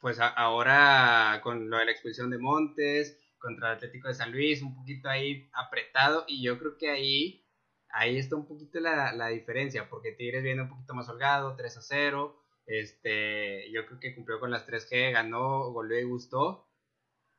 pues 0.00 0.18
ahora 0.18 1.40
con 1.42 1.68
lo 1.68 1.76
de 1.76 1.84
la 1.84 1.92
expulsión 1.92 2.30
de 2.30 2.38
Montes, 2.38 3.20
contra 3.38 3.68
el 3.68 3.76
Atlético 3.76 4.08
de 4.08 4.14
San 4.14 4.32
Luis, 4.32 4.62
un 4.62 4.74
poquito 4.74 5.10
ahí 5.10 5.46
apretado, 5.52 6.24
y 6.26 6.42
yo 6.42 6.58
creo 6.58 6.78
que 6.78 6.88
ahí, 6.90 7.44
ahí 7.90 8.16
está 8.16 8.34
un 8.34 8.46
poquito 8.48 8.80
la, 8.80 9.12
la 9.12 9.28
diferencia, 9.28 9.90
porque 9.90 10.12
Tigres 10.12 10.42
viene 10.42 10.62
un 10.62 10.70
poquito 10.70 10.94
más 10.94 11.06
holgado, 11.10 11.54
3 11.54 11.76
a 11.76 11.82
0, 11.82 12.42
este, 12.64 13.70
yo 13.72 13.84
creo 13.84 14.00
que 14.00 14.14
cumplió 14.14 14.40
con 14.40 14.50
las 14.50 14.66
3G, 14.66 15.12
ganó, 15.12 15.70
volvió 15.70 16.00
y 16.00 16.04
gustó. 16.04 16.66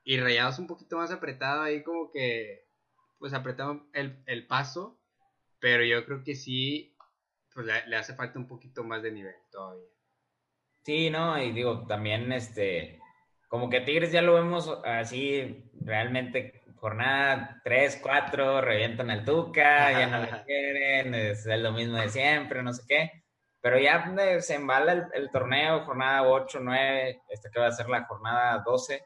Y 0.03 0.19
Rayados 0.19 0.59
un 0.59 0.67
poquito 0.67 0.97
más 0.97 1.11
apretado 1.11 1.63
ahí 1.63 1.83
como 1.83 2.11
que, 2.11 2.67
pues 3.17 3.33
apretado 3.33 3.87
el, 3.93 4.21
el 4.27 4.45
paso, 4.45 4.99
pero 5.59 5.83
yo 5.83 6.05
creo 6.05 6.23
que 6.23 6.35
sí, 6.35 6.95
pues 7.53 7.65
le, 7.65 7.95
hace 7.95 8.13
falta 8.15 8.39
un 8.39 8.47
poquito 8.47 8.83
más 8.83 9.01
de 9.01 9.11
nivel 9.11 9.35
todavía. 9.51 9.87
Sí, 10.83 11.09
no, 11.09 11.41
y 11.41 11.51
digo, 11.51 11.85
también 11.85 12.31
este, 12.31 12.99
como 13.47 13.69
que 13.69 13.81
Tigres 13.81 14.11
ya 14.11 14.21
lo 14.21 14.35
vemos 14.35 14.69
así, 14.85 15.69
realmente 15.81 16.63
jornada 16.79 17.61
3, 17.63 17.99
4, 18.01 18.61
revientan 18.61 19.11
al 19.11 19.25
Tuca, 19.25 19.91
ya 19.91 20.07
no 20.07 20.21
le 20.21 20.43
quieren, 20.45 21.13
es 21.13 21.45
lo 21.45 21.71
mismo 21.71 21.97
de 21.97 22.09
siempre, 22.09 22.63
no 22.63 22.73
sé 22.73 22.83
qué. 22.87 23.23
Pero 23.61 23.77
ya 23.77 24.13
se 24.39 24.55
embala 24.55 25.09
el, 25.13 25.29
torneo, 25.31 25.83
jornada 25.85 26.23
8, 26.23 26.59
9, 26.61 27.21
esta 27.29 27.49
que 27.49 27.59
va 27.59 27.67
a 27.67 27.71
ser 27.71 27.89
la 27.89 28.05
jornada 28.05 28.63
12. 28.65 29.03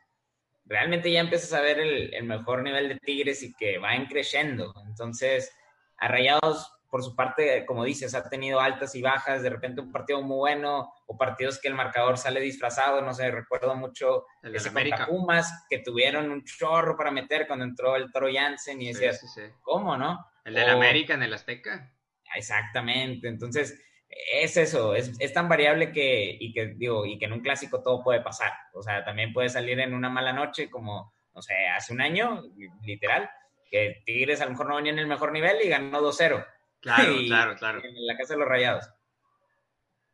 Realmente 0.66 1.12
ya 1.12 1.22
empiezas 1.22 1.54
a 1.54 1.62
ver 1.62 1.80
el, 1.80 2.24
mejor 2.24 2.62
nivel 2.62 2.90
de 2.90 3.00
Tigres 3.00 3.42
y 3.42 3.54
que 3.54 3.80
va 3.80 3.90
creciendo. 4.08 4.74
Entonces, 4.86 5.52
a 5.98 6.08
Rayados, 6.08 6.72
por 6.94 7.02
su 7.02 7.16
parte, 7.16 7.66
como 7.66 7.86
dices, 7.86 8.14
ha 8.14 8.30
tenido 8.30 8.60
altas 8.60 8.94
y 8.94 9.02
bajas, 9.02 9.42
de 9.42 9.50
repente 9.50 9.82
un 9.82 9.92
partido 9.92 10.22
muy 10.22 10.38
bueno 10.38 10.94
o 11.08 11.18
partidos 11.18 11.60
que 11.60 11.68
el 11.68 11.74
marcador 11.74 12.20
sale 12.20 12.40
disfrazado, 12.40 13.02
no 13.02 13.16
sé, 13.16 13.32
recuerdo 13.32 13.74
mucho 13.74 14.28
el 14.44 14.56
ese 14.56 14.70
América. 14.70 15.08
Pumas 15.08 15.66
que 15.68 15.80
tuvieron 15.80 16.30
un 16.30 16.44
chorro 16.44 16.96
para 16.96 17.10
meter 17.10 17.48
cuando 17.48 17.66
entró 17.66 17.96
el 17.96 18.12
Toro 18.12 18.28
Jansen 18.32 18.80
y 18.80 18.90
decías, 18.90 19.26
¿cómo, 19.64 19.98
no? 19.98 20.24
El 20.46 20.54
del 20.54 20.70
América 20.70 21.16
en 21.16 21.24
el 21.24 21.34
Azteca. 21.34 21.92
Exactamente, 22.36 23.28
entonces 23.28 23.84
es 24.32 24.56
eso, 24.56 24.94
es, 24.94 25.34
tan 25.34 25.50
variable 25.50 25.92
que, 25.92 26.38
y 26.40 26.54
que, 26.54 26.76
digo, 26.76 27.08
y 27.08 27.18
que 27.18 27.26
en 27.26 27.34
un 27.34 27.42
clásico 27.42 27.82
todo 27.82 28.04
puede 28.04 28.22
pasar. 28.22 28.52
O 28.72 28.84
sea, 28.84 29.04
también 29.04 29.34
puede 29.34 29.50
salir 29.50 29.80
en 29.80 29.96
una 29.96 30.10
mala 30.10 30.32
noche, 30.32 30.70
como, 30.70 31.16
no 31.34 31.42
sé, 31.42 31.56
hace 31.76 31.92
un 31.92 32.02
año, 32.02 32.44
literal, 32.84 33.32
que 33.72 34.04
Tigres 34.06 34.42
a 34.42 34.46
lo 34.46 34.52
mejor 34.52 34.68
no 34.68 34.76
venía 34.76 34.92
en 34.92 35.00
el 35.00 35.08
mejor 35.08 35.32
nivel 35.32 35.58
y 35.64 35.70
ganó 35.70 36.00
2-0. 36.00 36.46
Claro, 36.84 37.16
claro, 37.26 37.56
claro. 37.56 37.82
En 37.84 38.06
la 38.06 38.16
casa 38.18 38.34
de 38.34 38.40
los 38.40 38.48
rayados. 38.48 38.90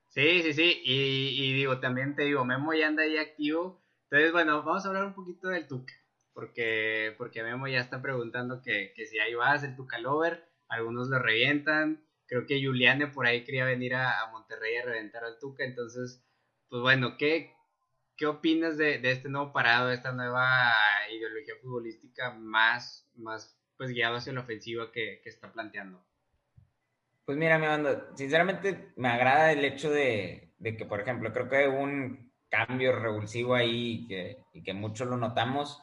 Sí, 0.08 0.42
sí, 0.44 0.54
sí. 0.54 0.82
Y, 0.86 1.54
digo, 1.54 1.80
también 1.80 2.16
te 2.16 2.24
digo, 2.24 2.46
Memo 2.46 2.74
ya 2.74 2.88
anda 2.88 3.04
ahí 3.04 3.18
activo. 3.18 3.84
Entonces, 4.04 4.32
bueno, 4.32 4.64
vamos 4.64 4.86
a 4.86 4.88
hablar 4.88 5.04
un 5.04 5.14
poquito 5.14 5.50
del 5.50 5.68
Tuca. 5.68 5.94
Porque, 6.34 7.16
porque 7.18 7.44
Memo 7.44 7.68
ya 7.68 7.80
está 7.80 8.02
preguntando 8.02 8.62
que, 8.62 8.94
que 8.96 9.06
si 9.06 9.20
ahí 9.20 9.34
vas, 9.34 9.64
el 9.64 9.76
Tuca 9.76 10.00
Lover. 10.00 10.48
Algunos 10.70 11.10
lo 11.10 11.20
revientan 11.20 12.04
creo 12.30 12.46
que 12.46 12.64
Juliane 12.64 13.08
por 13.08 13.26
ahí 13.26 13.44
quería 13.44 13.66
venir 13.66 13.96
a, 13.96 14.30
Monterrey 14.32 14.78
a 14.78 14.86
reventar 14.86 15.24
al 15.24 15.40
Tuca, 15.40 15.66
entonces, 15.66 16.24
pues 16.70 16.82
bueno, 16.82 17.18
¿qué, 17.18 17.56
qué 18.16 18.28
opinas 18.28 18.78
de, 18.78 19.02
este 19.04 19.30
nuevo 19.30 19.52
parado, 19.52 19.88
de 19.88 19.96
esta 19.96 20.12
nueva 20.12 20.74
ideología 21.12 21.56
futbolística 21.62 22.32
más, 22.32 23.10
más 23.16 23.60
pues 23.78 23.90
guiado 23.90 24.18
hacia 24.18 24.34
la 24.34 24.42
ofensiva 24.42 24.92
que, 24.92 25.22
está 25.26 25.52
planteando? 25.52 26.06
Pues 27.30 27.38
mira, 27.38 27.60
mi 27.60 27.68
banda, 27.68 28.08
sinceramente 28.15 28.92
me 28.96 29.08
agrada 29.08 29.52
el 29.52 29.63
hecho 29.63 29.92
de, 29.92 30.52
que, 30.63 30.86
por 30.88 31.00
ejemplo, 31.00 31.32
creo 31.32 31.48
que 31.48 31.68
un 31.68 32.34
cambio 32.50 32.92
revulsivo 32.92 33.54
ahí 33.54 34.08
que, 34.08 34.39
y 34.52 34.63
que 34.63 34.74
muchos 34.74 35.08
lo 35.08 35.15
notamos 35.15 35.80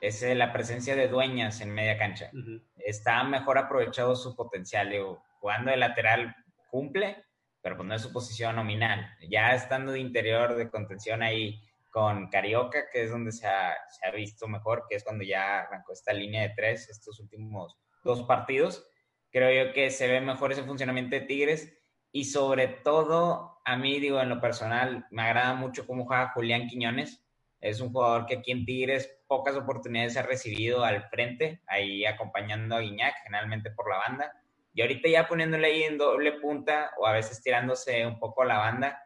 es 0.00 0.22
la 0.36 0.52
presencia 0.52 0.94
de 0.94 1.08
dueñas 1.08 1.60
en 1.60 1.74
media 1.74 1.98
cancha. 1.98 2.30
Está 2.76 3.24
mejor 3.24 3.58
aprovechado 3.58 4.14
su 4.14 4.36
potencial. 4.36 4.88
Digo, 4.88 5.20
jugando 5.40 5.72
de 5.72 5.78
lateral 5.78 6.32
cumple, 6.70 7.24
pero 7.60 7.76
pues 7.76 7.88
no 7.88 7.96
es 7.96 8.02
su 8.02 8.12
posición 8.12 8.54
nominal. 8.54 9.16
Ya 9.28 9.52
estando 9.52 9.90
de 9.90 9.98
interior 9.98 10.54
de 10.54 10.70
contención 10.70 11.24
ahí 11.24 11.60
con 11.90 12.30
Carioca, 12.30 12.84
que 12.92 13.02
es 13.02 13.10
donde 13.10 13.32
se 13.32 13.48
ha, 13.48 13.74
se 13.90 14.06
ha 14.06 14.12
visto 14.12 14.46
mejor, 14.46 14.84
que 14.88 14.94
es 14.94 15.02
cuando 15.02 15.24
ya 15.24 15.62
arrancó 15.62 15.92
esta 15.92 16.12
línea 16.12 16.42
de 16.42 16.54
tres, 16.54 16.88
estos 16.88 17.18
últimos 17.18 17.76
dos 18.04 18.22
partidos, 18.22 18.86
creo 19.34 19.66
yo 19.66 19.72
que 19.72 19.90
se 19.90 20.06
ve 20.06 20.20
mejor 20.20 20.52
ese 20.52 20.62
funcionamiento 20.62 21.16
de 21.16 21.22
Tigres 21.22 21.76
y 22.12 22.26
sobre 22.26 22.68
todo 22.68 23.58
a 23.64 23.76
mí, 23.76 23.98
digo, 23.98 24.20
en 24.20 24.28
lo 24.28 24.40
personal, 24.40 25.06
me 25.10 25.22
agrada 25.22 25.54
mucho 25.54 25.88
cómo 25.88 26.06
juega 26.06 26.30
Julián 26.32 26.68
Quiñones. 26.68 27.20
Es 27.60 27.80
un 27.80 27.90
jugador 27.90 28.26
que 28.26 28.36
aquí 28.36 28.52
en 28.52 28.64
Tigres 28.64 29.10
pocas 29.26 29.56
oportunidades 29.56 30.16
ha 30.16 30.22
recibido 30.22 30.84
al 30.84 31.08
frente, 31.08 31.62
ahí 31.66 32.06
acompañando 32.06 32.76
a 32.76 32.80
Guiñac, 32.80 33.24
generalmente 33.24 33.72
por 33.72 33.90
la 33.90 33.98
banda. 33.98 34.32
Y 34.72 34.82
ahorita 34.82 35.08
ya 35.08 35.26
poniéndole 35.26 35.66
ahí 35.66 35.82
en 35.82 35.98
doble 35.98 36.32
punta 36.40 36.92
o 37.00 37.06
a 37.06 37.12
veces 37.12 37.42
tirándose 37.42 38.06
un 38.06 38.20
poco 38.20 38.42
a 38.42 38.46
la 38.46 38.58
banda, 38.58 39.02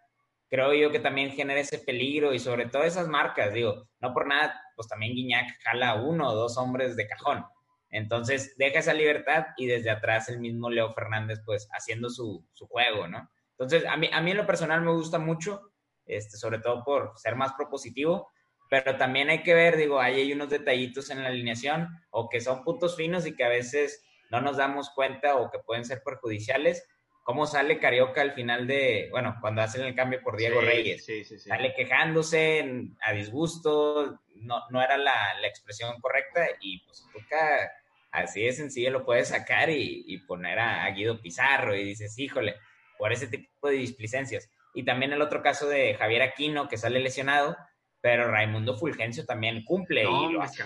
creo 0.50 0.74
yo 0.74 0.90
que 0.90 1.00
también 1.00 1.30
genera 1.30 1.60
ese 1.60 1.78
peligro 1.78 2.34
y 2.34 2.38
sobre 2.38 2.66
todo 2.66 2.82
esas 2.82 3.08
marcas, 3.08 3.54
digo, 3.54 3.88
no 4.00 4.12
por 4.12 4.26
nada, 4.26 4.60
pues 4.76 4.88
también 4.88 5.14
Guiñac 5.14 5.58
jala 5.62 5.94
uno 5.94 6.28
o 6.28 6.34
dos 6.34 6.58
hombres 6.58 6.96
de 6.96 7.08
cajón. 7.08 7.46
Entonces 7.90 8.54
deja 8.56 8.80
esa 8.80 8.92
libertad 8.92 9.46
y 9.56 9.66
desde 9.66 9.90
atrás 9.90 10.28
el 10.28 10.40
mismo 10.40 10.70
Leo 10.70 10.92
Fernández 10.92 11.40
pues 11.44 11.68
haciendo 11.72 12.10
su, 12.10 12.44
su 12.52 12.66
juego, 12.66 13.08
¿no? 13.08 13.30
Entonces 13.52 13.84
a 13.86 13.96
mí, 13.96 14.08
a 14.12 14.20
mí 14.20 14.30
en 14.30 14.36
lo 14.36 14.46
personal 14.46 14.82
me 14.82 14.92
gusta 14.92 15.18
mucho, 15.18 15.72
este, 16.06 16.36
sobre 16.36 16.58
todo 16.58 16.84
por 16.84 17.12
ser 17.16 17.34
más 17.34 17.52
propositivo, 17.54 18.30
pero 18.70 18.96
también 18.96 19.30
hay 19.30 19.42
que 19.42 19.54
ver, 19.54 19.76
digo, 19.76 20.00
ahí 20.00 20.20
hay 20.20 20.32
unos 20.32 20.50
detallitos 20.50 21.10
en 21.10 21.22
la 21.22 21.28
alineación 21.28 21.88
o 22.10 22.28
que 22.28 22.40
son 22.40 22.62
puntos 22.64 22.96
finos 22.96 23.26
y 23.26 23.34
que 23.34 23.44
a 23.44 23.48
veces 23.48 24.04
no 24.30 24.40
nos 24.40 24.58
damos 24.58 24.90
cuenta 24.90 25.36
o 25.36 25.50
que 25.50 25.58
pueden 25.58 25.84
ser 25.84 26.02
perjudiciales. 26.02 26.86
¿Cómo 27.22 27.46
sale 27.46 27.78
Carioca 27.78 28.22
al 28.22 28.32
final 28.32 28.66
de, 28.66 29.08
bueno, 29.10 29.36
cuando 29.40 29.60
hacen 29.60 29.84
el 29.84 29.94
cambio 29.94 30.22
por 30.22 30.36
Diego 30.36 30.60
Reyes? 30.60 31.04
Sí, 31.04 31.24
sí, 31.24 31.38
sale 31.38 31.74
quejándose 31.74 32.90
a 33.02 33.12
disgusto, 33.12 34.20
no, 34.36 34.62
no 34.70 34.82
era 34.82 34.96
la, 34.96 35.14
expresión 35.46 36.00
correcta 36.00 36.46
y 36.60 36.80
pues 36.84 37.04
toca, 37.12 37.70
así 38.10 38.42
de 38.42 38.52
sencillo 38.52 38.90
lo 38.90 39.04
puedes 39.04 39.28
sacar 39.28 39.70
y, 39.70 40.18
poner 40.26 40.58
a, 40.58 40.84
a, 40.84 40.90
Guido 40.90 41.20
Pizarro 41.20 41.74
y 41.74 41.84
dices, 41.84 42.18
híjole, 42.18 42.56
por 42.98 43.12
ese 43.12 43.28
tipo 43.28 43.68
de 43.68 43.76
displicencias. 43.76 44.50
Y 44.74 44.84
también 44.84 45.12
el 45.12 45.22
otro 45.22 45.42
caso 45.42 45.68
de 45.68 45.94
Javier 45.94 46.22
Aquino 46.22 46.68
que 46.68 46.76
sale 46.76 47.00
lesionado, 47.00 47.56
pero 48.00 48.30
Raimundo 48.30 48.78
Fulgencio 48.78 49.26
también 49.26 49.64
cumple 49.64 50.02
y 50.02 50.32
lo 50.32 50.40
hace, 50.42 50.62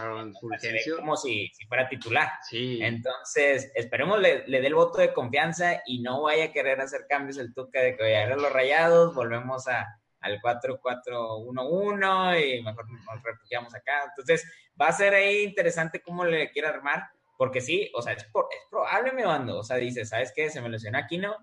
como 0.97 1.17
si, 1.17 1.51
fuera 1.67 1.89
titular. 1.89 2.29
Sí. 2.49 2.79
Entonces, 2.83 3.73
esperemos 3.75 4.21
le, 4.21 4.47
le 4.47 4.61
dé 4.61 4.67
el 4.67 4.75
voto 4.75 4.99
de 4.99 5.15
confianza 5.15 5.81
y 5.87 6.03
no 6.03 6.23
vaya 6.23 6.47
a 6.47 6.53
querer 6.53 6.81
hacer 6.81 7.03
cambios 7.09 7.39
el 7.39 7.55
Tuca 7.55 7.81
de 7.81 7.97
que 7.97 8.17
a 8.17 8.37
los 8.37 8.53
rayados, 8.53 9.15
volvemos 9.15 9.67
a, 9.67 9.87
al 10.21 10.41
4-4-1-1 10.41 12.59
y 12.59 12.63
mejor 12.63 12.85
nos 12.91 13.23
refugiamos 13.23 13.75
acá. 13.75 14.05
Entonces, 14.11 14.47
va 14.81 14.87
a 14.89 14.93
ser 14.93 15.15
ahí 15.15 15.43
interesante 15.43 16.01
cómo 16.01 16.25
le 16.25 16.51
quiere 16.51 16.69
armar, 16.69 17.09
porque 17.43 17.61
sí, 17.61 17.91
o 17.93 18.01
sea, 18.03 18.13
es, 18.13 18.25
probable 18.71 19.11
mi 19.11 19.25
bando, 19.25 19.59
o 19.59 19.65
sea, 19.65 19.77
dice, 19.77 20.05
¿sabes 20.05 20.33
qué? 20.33 20.49
Se 20.49 20.61
me 20.61 20.69
lesionó 20.69 20.99
Aquino, 20.99 21.37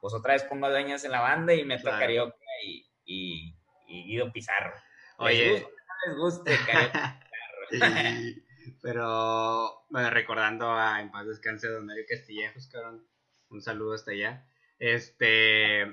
pues 0.00 0.12
otra 0.12 0.32
vez 0.32 0.42
pongo 0.42 0.68
dueñas 0.68 1.04
en 1.04 1.12
la 1.12 1.20
banda 1.20 1.54
y 1.54 1.64
meto 1.64 1.88
a 1.92 1.96
Carioca 1.96 2.34
y, 2.64 2.84
y, 3.04 3.56
y, 3.86 4.02
Guido 4.02 4.32
Pizarro. 4.32 4.74
Oye. 5.18 5.64
Les 6.08 6.16
guste, 6.16 6.56
Carioca 6.66 7.20
Pero, 8.82 9.84
bueno, 9.90 10.10
recordando 10.10 10.72
a 10.72 11.00
En 11.00 11.12
paz 11.12 11.24
descanse 11.24 11.68
Don 11.68 11.86
Mario 11.86 12.02
Castillejos, 12.08 12.66
cabrón, 12.66 13.06
un 13.50 13.62
saludo 13.62 13.94
hasta 13.94 14.10
allá. 14.10 14.44
Este, 14.80 15.86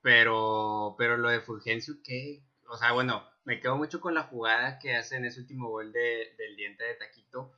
pero, 0.00 0.94
pero 0.96 1.16
lo 1.16 1.30
de 1.30 1.40
Fulgencio, 1.40 1.96
¿qué? 2.04 2.40
O 2.68 2.76
sea, 2.76 2.92
bueno, 2.92 3.28
me 3.42 3.58
quedo 3.58 3.74
mucho 3.74 4.00
con 4.00 4.14
la 4.14 4.22
jugada 4.22 4.78
que 4.78 4.94
hace 4.94 5.16
en 5.16 5.24
ese 5.24 5.40
último 5.40 5.70
gol 5.70 5.92
de, 5.92 6.36
del 6.38 6.54
diente 6.54 6.84
de 6.84 6.94
Taquito, 6.94 7.52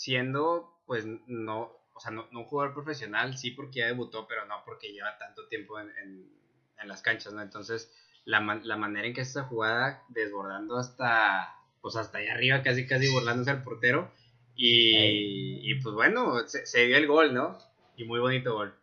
siendo, 0.00 0.80
pues, 0.86 1.04
no, 1.26 1.76
o 1.92 2.00
sea, 2.00 2.10
no, 2.10 2.26
un 2.32 2.44
jugador 2.44 2.72
profesional, 2.72 3.36
sí 3.36 3.50
porque 3.50 3.80
ya 3.80 3.86
debutó, 3.86 4.26
pero 4.26 4.46
no 4.46 4.62
porque 4.64 4.94
lleva 4.94 5.18
tanto 5.18 5.46
tiempo 5.46 5.78
en, 5.78 5.90
en, 6.78 6.88
las 6.88 7.02
canchas, 7.02 7.34
¿no? 7.34 7.42
Entonces, 7.42 7.92
la, 8.24 8.40
la 8.64 8.76
manera 8.78 9.06
en 9.06 9.12
que 9.12 9.20
esta 9.20 9.42
jugada, 9.42 10.02
desbordando 10.08 10.78
hasta, 10.78 11.54
pues, 11.82 11.96
hasta 11.96 12.16
allá 12.16 12.32
arriba, 12.32 12.62
casi, 12.62 12.86
casi 12.86 13.12
burlándose 13.12 13.50
al 13.50 13.62
portero, 13.62 14.10
y, 14.56 15.70
y 15.70 15.74
pues 15.82 15.94
bueno, 15.94 16.48
se, 16.48 16.64
se 16.64 16.86
dio 16.86 16.96
el 16.96 17.06
gol, 17.06 17.34
¿no? 17.34 17.58
Y 17.94 18.04
muy 18.04 18.20
bonito 18.20 18.54
gol. 18.54 18.74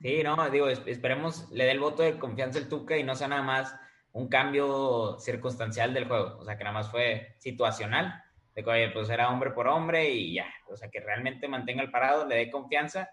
Sí, 0.00 0.20
no, 0.24 0.50
digo, 0.50 0.66
esperemos 0.66 1.48
le 1.52 1.66
dé 1.66 1.70
el 1.70 1.78
voto 1.78 2.02
de 2.02 2.18
confianza 2.18 2.58
el 2.58 2.68
Tuca 2.68 2.98
y 2.98 3.04
no 3.04 3.14
sea 3.14 3.28
nada 3.28 3.42
más 3.42 3.72
un 4.10 4.28
cambio 4.28 5.16
circunstancial 5.20 5.94
del 5.94 6.08
juego, 6.08 6.38
o 6.40 6.44
sea, 6.44 6.58
que 6.58 6.64
nada 6.64 6.74
más 6.74 6.90
fue 6.90 7.36
situacional, 7.38 8.20
de 8.54 8.62
que, 8.62 8.70
oye, 8.70 8.90
pues 8.90 9.08
era 9.10 9.30
hombre 9.30 9.50
por 9.50 9.68
hombre 9.68 10.10
y 10.10 10.34
ya, 10.34 10.52
o 10.68 10.76
sea, 10.76 10.90
que 10.90 11.00
realmente 11.00 11.48
mantenga 11.48 11.82
el 11.82 11.90
parado, 11.90 12.26
le 12.26 12.36
dé 12.36 12.50
confianza 12.50 13.08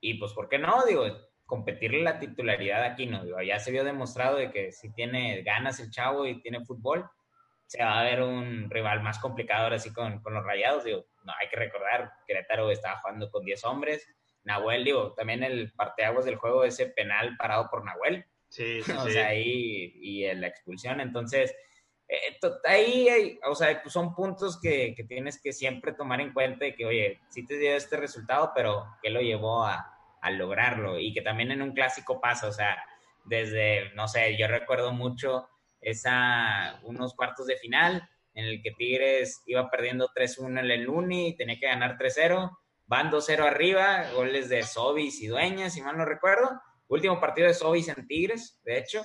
y 0.00 0.14
pues, 0.14 0.32
¿por 0.32 0.48
qué 0.48 0.58
no? 0.58 0.84
Digo, 0.84 1.06
competirle 1.46 2.02
la 2.02 2.18
titularidad 2.18 2.82
aquí, 2.84 3.06
¿no? 3.06 3.24
Digo, 3.24 3.40
ya 3.42 3.58
se 3.58 3.70
vio 3.70 3.84
demostrado 3.84 4.36
de 4.36 4.50
que 4.50 4.72
si 4.72 4.92
tiene 4.92 5.42
ganas 5.42 5.78
el 5.80 5.90
chavo 5.90 6.26
y 6.26 6.40
tiene 6.40 6.64
fútbol, 6.64 7.08
se 7.66 7.82
va 7.82 8.00
a 8.00 8.04
ver 8.04 8.22
un 8.22 8.68
rival 8.68 9.02
más 9.02 9.18
complicado 9.18 9.64
ahora 9.64 9.78
sí 9.78 9.92
con, 9.92 10.20
con 10.20 10.34
los 10.34 10.44
rayados, 10.44 10.84
digo, 10.84 11.06
no, 11.24 11.32
hay 11.40 11.48
que 11.48 11.56
recordar, 11.56 12.10
Querétaro 12.26 12.70
estaba 12.70 13.00
jugando 13.00 13.30
con 13.30 13.44
10 13.44 13.64
hombres, 13.64 14.06
Nahuel, 14.44 14.84
digo, 14.84 15.14
también 15.14 15.42
el 15.42 15.72
parteaguas 15.72 16.24
del 16.24 16.36
juego, 16.36 16.64
ese 16.64 16.86
penal 16.86 17.36
parado 17.36 17.68
por 17.70 17.84
Nahuel. 17.84 18.24
Sí, 18.48 18.82
sí, 18.82 18.92
o 18.98 19.08
sea, 19.08 19.28
ahí, 19.28 19.92
y 20.00 20.34
la 20.34 20.48
expulsión. 20.48 21.00
Entonces, 21.00 21.54
eh, 22.14 22.38
ahí, 22.64 23.08
hay, 23.08 23.40
o 23.48 23.54
sea, 23.54 23.80
pues 23.82 23.92
son 23.92 24.14
puntos 24.14 24.60
que, 24.60 24.94
que, 24.94 25.04
tienes 25.04 25.40
que 25.40 25.52
siempre 25.52 25.92
tomar 25.92 26.20
en 26.20 26.32
cuenta 26.32 26.66
y 26.66 26.74
que, 26.74 26.86
oye, 26.86 27.20
sí 27.30 27.46
te 27.46 27.58
dio 27.58 27.74
este 27.74 27.96
resultado, 27.96 28.52
pero 28.54 28.86
¿qué 29.02 29.10
lo 29.10 29.20
llevó 29.20 29.64
a, 29.64 29.94
a 30.20 30.30
lograrlo? 30.30 30.98
Y 30.98 31.12
que 31.12 31.22
también 31.22 31.50
en 31.50 31.62
un 31.62 31.72
clásico 31.72 32.20
pasa, 32.20 32.48
o 32.48 32.52
sea, 32.52 32.82
desde, 33.24 33.92
no 33.94 34.08
sé, 34.08 34.36
yo 34.36 34.48
recuerdo 34.48 34.92
mucho 34.92 35.48
esa, 35.80 36.80
unos 36.82 37.14
cuartos 37.14 37.46
de 37.46 37.56
final 37.56 38.08
en 38.34 38.46
el 38.46 38.62
que 38.62 38.72
Tigres 38.72 39.42
iba 39.46 39.70
perdiendo 39.70 40.08
3-1 40.14 40.60
en 40.60 40.70
el 40.70 40.88
Uni 40.88 41.28
y 41.28 41.36
tenía 41.36 41.58
que 41.58 41.66
ganar 41.66 41.98
3-0 41.98 42.50
van 42.92 43.10
2-0 43.10 43.46
arriba, 43.46 44.10
goles 44.14 44.50
de 44.50 44.62
Sobis 44.62 45.22
y 45.22 45.26
Dueñas, 45.26 45.72
si 45.72 45.80
mal 45.80 45.96
no 45.96 46.04
recuerdo. 46.04 46.60
Último 46.88 47.18
partido 47.18 47.48
de 47.48 47.54
Sobis 47.54 47.88
en 47.88 48.06
Tigres, 48.06 48.60
de 48.64 48.76
hecho. 48.76 49.02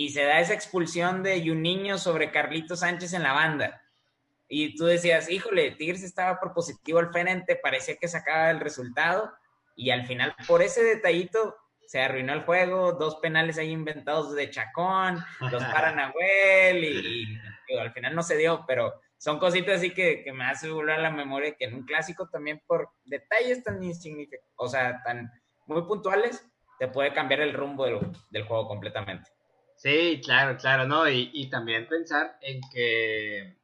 Y 0.00 0.08
se 0.10 0.24
da 0.24 0.40
esa 0.40 0.54
expulsión 0.54 1.22
de 1.22 1.42
Juninho 1.44 1.98
sobre 1.98 2.30
Carlito 2.30 2.76
Sánchez 2.76 3.12
en 3.12 3.22
la 3.22 3.32
banda. 3.32 3.82
Y 4.48 4.74
tú 4.74 4.86
decías, 4.86 5.28
híjole, 5.28 5.72
Tigres 5.72 6.02
estaba 6.02 6.40
propositivo 6.40 6.98
al 6.98 7.12
frente, 7.12 7.56
parecía 7.56 7.96
que 7.96 8.08
sacaba 8.08 8.50
el 8.50 8.60
resultado. 8.60 9.32
Y 9.76 9.90
al 9.90 10.06
final, 10.06 10.34
por 10.46 10.62
ese 10.62 10.82
detallito, 10.82 11.54
se 11.86 12.00
arruinó 12.00 12.32
el 12.32 12.44
juego. 12.44 12.92
Dos 12.92 13.16
penales 13.16 13.58
ahí 13.58 13.70
inventados 13.70 14.34
de 14.34 14.50
Chacón, 14.50 15.22
los 15.50 15.62
para 15.64 15.92
Nahuel, 15.92 16.84
y, 16.84 17.38
y 17.68 17.78
al 17.78 17.92
final 17.92 18.14
no 18.14 18.22
se 18.22 18.36
dio, 18.36 18.64
pero 18.66 18.94
son 19.20 19.38
cositas 19.38 19.76
así 19.76 19.90
que, 19.90 20.24
me 20.32 20.46
hace 20.46 20.70
volver 20.70 20.98
a 20.98 21.02
la 21.02 21.10
memoria 21.10 21.54
que 21.54 21.66
en 21.66 21.74
un 21.74 21.84
clásico 21.84 22.30
también 22.30 22.62
por 22.66 22.88
detalles 23.04 23.62
tan 23.62 23.82
insignificantes, 23.82 24.48
o 24.56 24.66
sea, 24.66 25.02
tan 25.02 25.30
muy 25.66 25.82
puntuales, 25.82 26.42
te 26.78 26.88
puede 26.88 27.12
cambiar 27.12 27.42
el 27.42 27.52
rumbo 27.52 27.84
del, 27.84 28.44
juego 28.44 28.66
completamente. 28.66 29.30
Sí, 29.80 30.20
claro, 30.22 30.58
claro, 30.58 30.86
¿no? 30.86 31.08
Y, 31.08 31.48
también 31.48 31.88
pensar 31.88 32.36
en 32.42 32.60
que, 32.70 33.56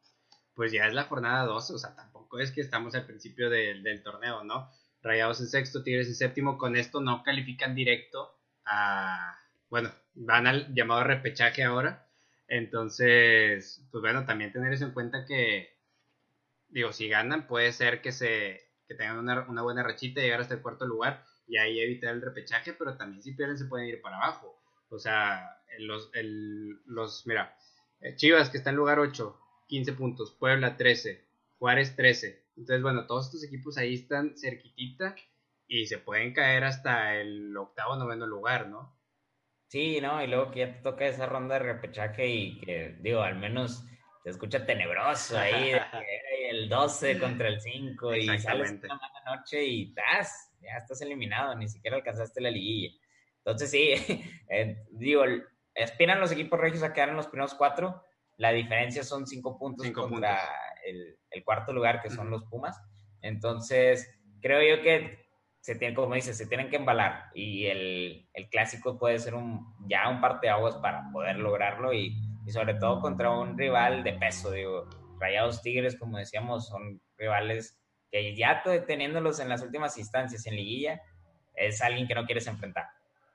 pues 0.55 0.73
ya 0.73 0.87
es 0.87 0.95
la 0.95 1.05
jornada 1.05 1.45
12, 1.45 1.75
o 1.75 1.79
sea, 1.79 1.95
tampoco 1.95 2.39
es 2.41 2.53
que 2.53 2.63
estamos 2.63 2.95
al 2.95 3.05
principio 3.05 3.51
del 3.51 4.03
torneo, 4.03 4.43
¿no? 4.43 4.71
Rayados 5.03 5.41
en 5.41 5.49
sexto, 5.49 5.83
Tigres 5.83 6.09
en 6.09 6.15
séptimo, 6.15 6.57
con 6.57 6.75
esto 6.75 7.03
no 7.03 7.23
califican 7.23 7.75
directo 7.75 8.35
a, 8.65 9.39
bueno, 9.69 9.93
van 10.15 10.47
al 10.47 10.75
llamado 10.75 11.05
repechaje 11.05 11.63
ahora, 11.65 12.09
entonces, 12.49 13.87
pues 13.91 14.01
bueno, 14.01 14.25
también 14.25 14.53
tener 14.53 14.73
eso 14.73 14.87
en 14.87 14.93
cuenta 14.93 15.27
que, 15.27 15.77
digo, 16.69 16.95
si 16.95 17.09
ganan, 17.09 17.47
puede 17.47 17.73
ser 17.73 18.01
que 18.01 18.13
se 18.13 18.65
que 18.89 18.95
tengan 18.95 19.19
una, 19.19 19.43
una 19.51 19.63
buena 19.63 19.83
rachita 19.83 20.21
y 20.21 20.25
llegar 20.25 20.41
hasta 20.41 20.55
el 20.55 20.63
cuarto 20.63 20.87
lugar 20.87 21.27
y 21.47 21.59
ahí 21.59 21.79
evitar 21.79 22.15
el 22.15 22.23
repechaje, 22.23 22.73
pero 22.73 22.97
también 22.97 23.23
si 23.23 23.33
pierden 23.35 23.59
se 23.59 23.67
pueden 23.67 23.89
ir 23.89 24.01
para 24.01 24.17
abajo. 24.17 24.66
O 24.91 24.99
sea, 24.99 25.63
los, 25.79 26.11
el, 26.15 26.81
los 26.87 27.27
mira, 27.27 27.57
eh, 28.01 28.15
Chivas 28.17 28.51
que 28.51 28.59
está 28.59 28.71
en 28.71 28.77
lugar 28.77 28.99
8, 28.99 29.39
15 29.69 29.93
puntos, 29.95 30.33
Puebla 30.39 30.77
13, 30.77 31.25
Juárez 31.59 31.97
13. 31.97 32.45
Entonces, 32.57 32.83
bueno, 32.83 33.07
todos 33.07 33.27
estos 33.27 33.45
equipos 33.45 33.77
ahí 33.79 33.95
están 33.95 34.37
cerquitita 34.37 35.15
y 35.69 35.87
se 35.87 35.99
pueden 35.99 36.33
caer 36.33 36.65
hasta 36.65 37.17
el 37.17 37.57
octavo, 37.57 37.97
noveno 37.97 38.27
lugar, 38.27 38.69
¿no? 38.69 38.97
Sí, 39.69 40.01
¿no? 40.01 40.23
Y 40.23 40.29
luego 40.29 40.51
que 40.51 40.61
ya 40.61 40.73
te 40.73 40.81
toca 40.81 41.07
esa 41.07 41.27
ronda 41.27 41.59
de 41.59 41.73
repechaje 41.73 42.27
y 42.29 42.61
que, 42.61 42.97
digo, 43.01 43.21
al 43.21 43.37
menos 43.37 43.85
se 44.23 44.31
escucha 44.31 44.65
tenebroso 44.65 45.39
ahí, 45.39 45.73
el 46.51 46.69
12 46.69 47.19
contra 47.19 47.49
el 47.49 47.61
5 47.61 48.15
y 48.15 48.39
sales 48.39 48.71
una 48.83 48.95
mala 48.95 49.37
noche 49.37 49.65
y 49.65 49.89
estás, 49.89 50.53
ya 50.61 50.79
estás 50.79 51.01
eliminado, 51.03 51.55
ni 51.57 51.69
siquiera 51.69 51.97
alcanzaste 51.97 52.41
la 52.41 52.51
liguilla. 52.51 52.97
Entonces 53.47 53.71
sí, 53.71 53.95
eh, 54.51 54.77
digo, 54.91 55.23
aspiran 55.81 56.21
los 56.21 56.33
equipos 56.33 56.59
regios 56.59 56.83
a 56.83 56.93
quedar 56.93 57.11
en 57.11 57.17
los 57.17 57.29
primeros 57.29 57.55
cuatro, 57.55 58.03
la 58.39 58.51
diferencia 58.51 59.05
son 59.05 59.27
cinco 59.27 59.57
puntos 59.57 59.89
contra 59.93 60.39
El, 60.85 61.17
el, 61.31 61.45
cuarto 61.45 61.73
lugar 61.73 62.03
que 62.03 62.11
son 62.11 62.29
los 62.29 62.45
Pumas. 62.45 62.77
Entonces, 63.23 64.11
creo 64.41 64.77
yo 64.77 64.83
que 64.83 65.27
se 65.61 65.77
tienen, 65.77 65.95
como 65.95 66.15
dices, 66.15 66.37
se 66.37 66.47
tienen 66.47 66.69
que 66.71 66.77
embalar 66.77 67.31
y 67.35 67.67
el, 67.67 68.29
el 68.35 68.49
clásico 68.49 68.99
puede 68.99 69.19
ser 69.19 69.35
un, 69.35 69.75
ya 69.89 70.09
un 70.09 70.21
parteaguas 70.21 70.77
para 70.77 71.11
poder 71.13 71.37
lograrlo 71.39 71.93
y, 71.93 72.17
y, 72.47 72.51
sobre 72.51 72.75
todo 72.75 73.01
contra 73.01 73.31
un 73.31 73.57
rival 73.57 74.05
de 74.05 74.13
peso, 74.15 74.51
digo, 74.51 74.89
Rayados 75.19 75.63
Tigres, 75.63 75.99
como 75.99 76.19
decíamos, 76.19 76.69
son 76.69 77.01
rivales 77.17 77.81
que 78.11 78.37
ya 78.37 78.63
teniéndolos 78.87 79.41
en 79.41 79.49
las 79.49 79.63
últimas 79.63 79.97
instancias 79.99 80.47
en 80.47 80.57
liguilla, 80.57 81.01
es 81.55 81.81
alguien 81.81 82.07
que 82.07 82.15
no 82.15 82.27
quieres 82.27 82.47
enfrentar. 82.47 82.87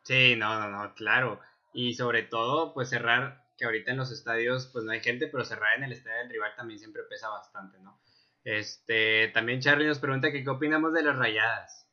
Sí, 0.04 0.36
no, 0.36 0.60
no, 0.60 0.70
no, 0.70 0.94
claro. 0.94 1.40
Y 1.74 1.94
sobre 1.94 2.24
todo, 2.24 2.74
pues 2.74 2.90
cerrar, 2.90 3.46
que 3.58 3.66
ahorita 3.66 3.92
en 3.92 3.98
los 3.98 4.12
estadios, 4.12 4.68
pues 4.68 4.84
no 4.84 4.92
hay 4.92 5.02
gente, 5.02 5.28
pero 5.28 5.46
cerrar 5.46 5.78
en 5.78 5.84
el 5.84 5.92
estadio 5.92 6.18
del 6.20 6.30
rival 6.30 6.52
también 6.56 6.80
siempre 6.80 7.04
pesa 7.04 7.30
bastante, 7.30 7.80
¿no? 7.80 8.00
Este, 8.44 9.28
también 9.30 9.62
Charlie 9.62 9.88
nos 9.88 10.00
pregunta 10.00 10.32
que 10.32 10.44
qué 10.44 10.50
opinamos 10.50 10.94
de 10.94 11.04
las 11.04 11.18
rayadas. 11.18 11.88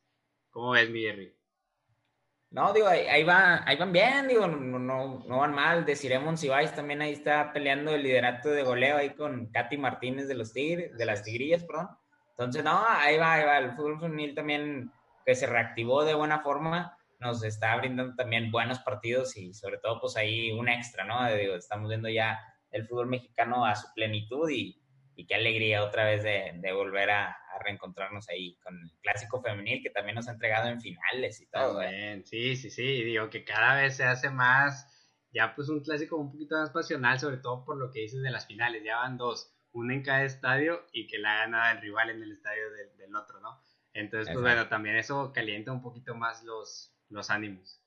¿Cómo 0.49 0.71
ves, 0.71 0.89
mi 0.89 1.01
Jerry? 1.01 1.35
No, 2.51 2.73
digo, 2.73 2.87
ahí, 2.87 3.23
va, 3.23 3.61
ahí 3.67 3.77
van 3.77 3.91
bien, 3.91 4.27
digo, 4.27 4.47
no, 4.47 4.79
no, 4.79 5.23
no 5.27 5.37
van 5.37 5.53
mal. 5.53 5.85
Deciremos 5.85 6.39
si 6.39 6.49
vais 6.49 6.73
también 6.73 7.01
ahí 7.01 7.13
está 7.13 7.53
peleando 7.53 7.93
el 7.93 8.01
liderato 8.01 8.49
de 8.49 8.63
goleo 8.63 8.97
ahí 8.97 9.11
con 9.11 9.51
Katy 9.51 9.77
Martínez 9.77 10.27
de 10.27 10.33
los 10.33 10.51
Tigres, 10.51 10.97
de 10.97 11.05
las 11.05 11.21
Tigrillas, 11.23 11.63
perdón. 11.63 11.89
Entonces, 12.31 12.63
no, 12.63 12.83
ahí 12.87 13.17
va, 13.17 13.33
ahí 13.33 13.45
va. 13.45 13.57
El 13.59 13.75
fútbol 13.75 13.99
femenil 13.99 14.33
también 14.33 14.91
que 15.25 15.35
se 15.35 15.45
reactivó 15.45 16.03
de 16.03 16.15
buena 16.15 16.39
forma, 16.39 16.97
nos 17.19 17.43
está 17.43 17.75
brindando 17.75 18.15
también 18.15 18.51
buenos 18.51 18.79
partidos 18.79 19.35
y 19.35 19.53
sobre 19.53 19.77
todo, 19.77 19.99
pues 19.99 20.15
ahí 20.15 20.51
un 20.51 20.69
extra, 20.69 21.03
¿no? 21.03 21.31
Digo, 21.33 21.55
estamos 21.55 21.89
viendo 21.89 22.09
ya 22.09 22.39
el 22.71 22.87
fútbol 22.87 23.07
mexicano 23.07 23.65
a 23.65 23.75
su 23.75 23.87
plenitud 23.93 24.49
y, 24.49 24.81
y 25.15 25.25
qué 25.25 25.35
alegría 25.35 25.83
otra 25.83 26.05
vez 26.05 26.23
de, 26.23 26.53
de 26.55 26.73
volver 26.73 27.11
a, 27.11 27.35
reencontrarnos 27.61 28.29
ahí 28.29 28.55
con 28.63 28.73
el 28.79 28.91
clásico 29.01 29.41
femenil 29.41 29.83
que 29.83 29.89
también 29.89 30.15
nos 30.15 30.29
ha 30.29 30.31
entregado 30.31 30.69
en 30.69 30.79
finales 30.79 31.41
y 31.41 31.47
todo. 31.47 31.81
¿eh? 31.81 32.21
Sí, 32.23 32.55
sí, 32.55 32.69
sí, 32.69 33.03
digo 33.03 33.29
que 33.29 33.43
cada 33.43 33.75
vez 33.75 33.97
se 33.97 34.05
hace 34.05 34.29
más, 34.29 34.87
ya 35.33 35.53
pues 35.55 35.67
un 35.67 35.81
clásico 35.81 36.15
un 36.15 36.31
poquito 36.31 36.55
más 36.55 36.69
pasional, 36.69 37.19
sobre 37.19 37.37
todo 37.37 37.65
por 37.65 37.75
lo 37.75 37.91
que 37.91 37.99
dices 37.99 38.21
de 38.21 38.31
las 38.31 38.47
finales, 38.47 38.81
ya 38.85 38.97
van 38.97 39.17
dos, 39.17 39.53
una 39.73 39.93
en 39.93 40.03
cada 40.03 40.23
estadio 40.23 40.85
y 40.93 41.05
que 41.07 41.17
la 41.17 41.39
gana 41.39 41.71
el 41.73 41.81
rival 41.81 42.11
en 42.11 42.23
el 42.23 42.31
estadio 42.31 42.63
del, 42.71 43.13
otro, 43.13 43.41
¿no? 43.41 43.61
Entonces, 43.91 44.31
pues 44.31 44.41
bueno, 44.41 44.69
también 44.69 44.95
eso 44.95 45.33
calienta 45.33 45.73
un 45.73 45.81
poquito 45.81 46.15
más 46.15 46.43
los, 46.43 46.95
los 47.09 47.29
ánimos. 47.29 47.81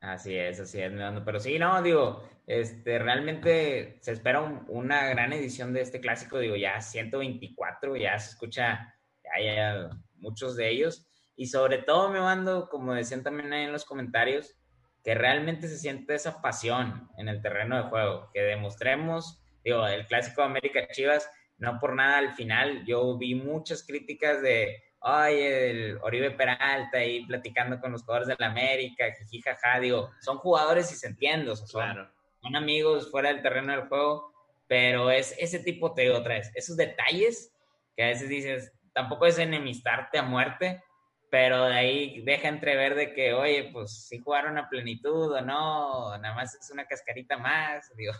Así 0.00 0.36
es, 0.36 0.58
así 0.58 0.80
es, 0.80 0.92
pero 1.24 1.38
sí, 1.38 1.60
no, 1.60 1.80
digo, 1.80 2.28
este, 2.46 2.98
realmente 2.98 3.98
se 4.00 4.12
espera 4.12 4.40
una 4.66 5.06
gran 5.06 5.32
edición 5.32 5.72
de 5.72 5.80
este 5.80 6.00
clásico, 6.00 6.40
digo, 6.40 6.56
ya 6.56 6.80
124, 6.80 7.96
ya 7.96 8.18
se 8.18 8.30
escucha, 8.30 8.96
ya 9.22 9.30
haya 9.36 9.90
muchos 10.16 10.56
de 10.56 10.70
ellos. 10.70 11.06
Y 11.36 11.46
sobre 11.46 11.78
todo 11.78 12.10
me 12.10 12.18
mando, 12.18 12.68
como 12.68 12.94
decían 12.94 13.22
también 13.22 13.52
ahí 13.52 13.64
en 13.64 13.72
los 13.72 13.84
comentarios, 13.84 14.56
que 15.04 15.14
realmente 15.14 15.68
se 15.68 15.78
siente 15.78 16.14
esa 16.14 16.42
pasión 16.42 17.08
en 17.16 17.28
el 17.28 17.40
terreno 17.40 17.76
de 17.76 17.88
juego, 17.88 18.28
que 18.32 18.40
demostremos, 18.40 19.40
digo, 19.64 19.86
el 19.86 20.06
clásico 20.06 20.42
América 20.42 20.88
Chivas, 20.90 21.30
no 21.58 21.78
por 21.78 21.94
nada 21.94 22.18
al 22.18 22.34
final, 22.34 22.84
yo 22.84 23.16
vi 23.18 23.36
muchas 23.36 23.86
críticas 23.86 24.42
de, 24.42 24.82
ay, 25.02 25.40
el 25.40 25.98
Oribe 26.02 26.30
Peralta 26.30 26.98
ahí 26.98 27.24
platicando 27.26 27.80
con 27.80 27.92
los 27.92 28.02
jugadores 28.02 28.28
de 28.28 28.36
la 28.38 28.46
América, 28.46 29.04
jiji, 29.18 29.42
jaja, 29.42 29.80
digo, 29.80 30.10
son 30.20 30.38
jugadores 30.38 30.90
y 30.92 30.94
se 30.94 31.08
entienden, 31.08 31.56
son, 31.56 32.10
son 32.40 32.56
amigos 32.56 33.10
fuera 33.10 33.28
del 33.32 33.42
terreno 33.42 33.72
del 33.72 33.88
juego, 33.88 34.32
pero 34.66 35.10
es 35.10 35.34
ese 35.38 35.58
tipo, 35.58 35.92
te 35.92 36.02
digo 36.02 36.18
otra 36.18 36.34
vez, 36.34 36.50
esos 36.54 36.76
detalles 36.76 37.52
que 37.96 38.04
a 38.04 38.06
veces 38.08 38.28
dices, 38.28 38.72
tampoco 38.92 39.26
es 39.26 39.38
enemistarte 39.38 40.18
a 40.18 40.22
muerte, 40.22 40.82
pero 41.30 41.64
de 41.64 41.74
ahí 41.74 42.22
deja 42.22 42.48
entrever 42.48 42.94
de 42.94 43.14
que, 43.14 43.32
oye, 43.32 43.70
pues 43.72 44.06
si 44.06 44.18
jugaron 44.18 44.58
a 44.58 44.68
plenitud 44.68 45.32
o 45.32 45.40
no, 45.40 46.16
nada 46.18 46.34
más 46.34 46.54
es 46.54 46.70
una 46.70 46.86
cascarita 46.86 47.38
más, 47.38 47.90
digo, 47.96 48.12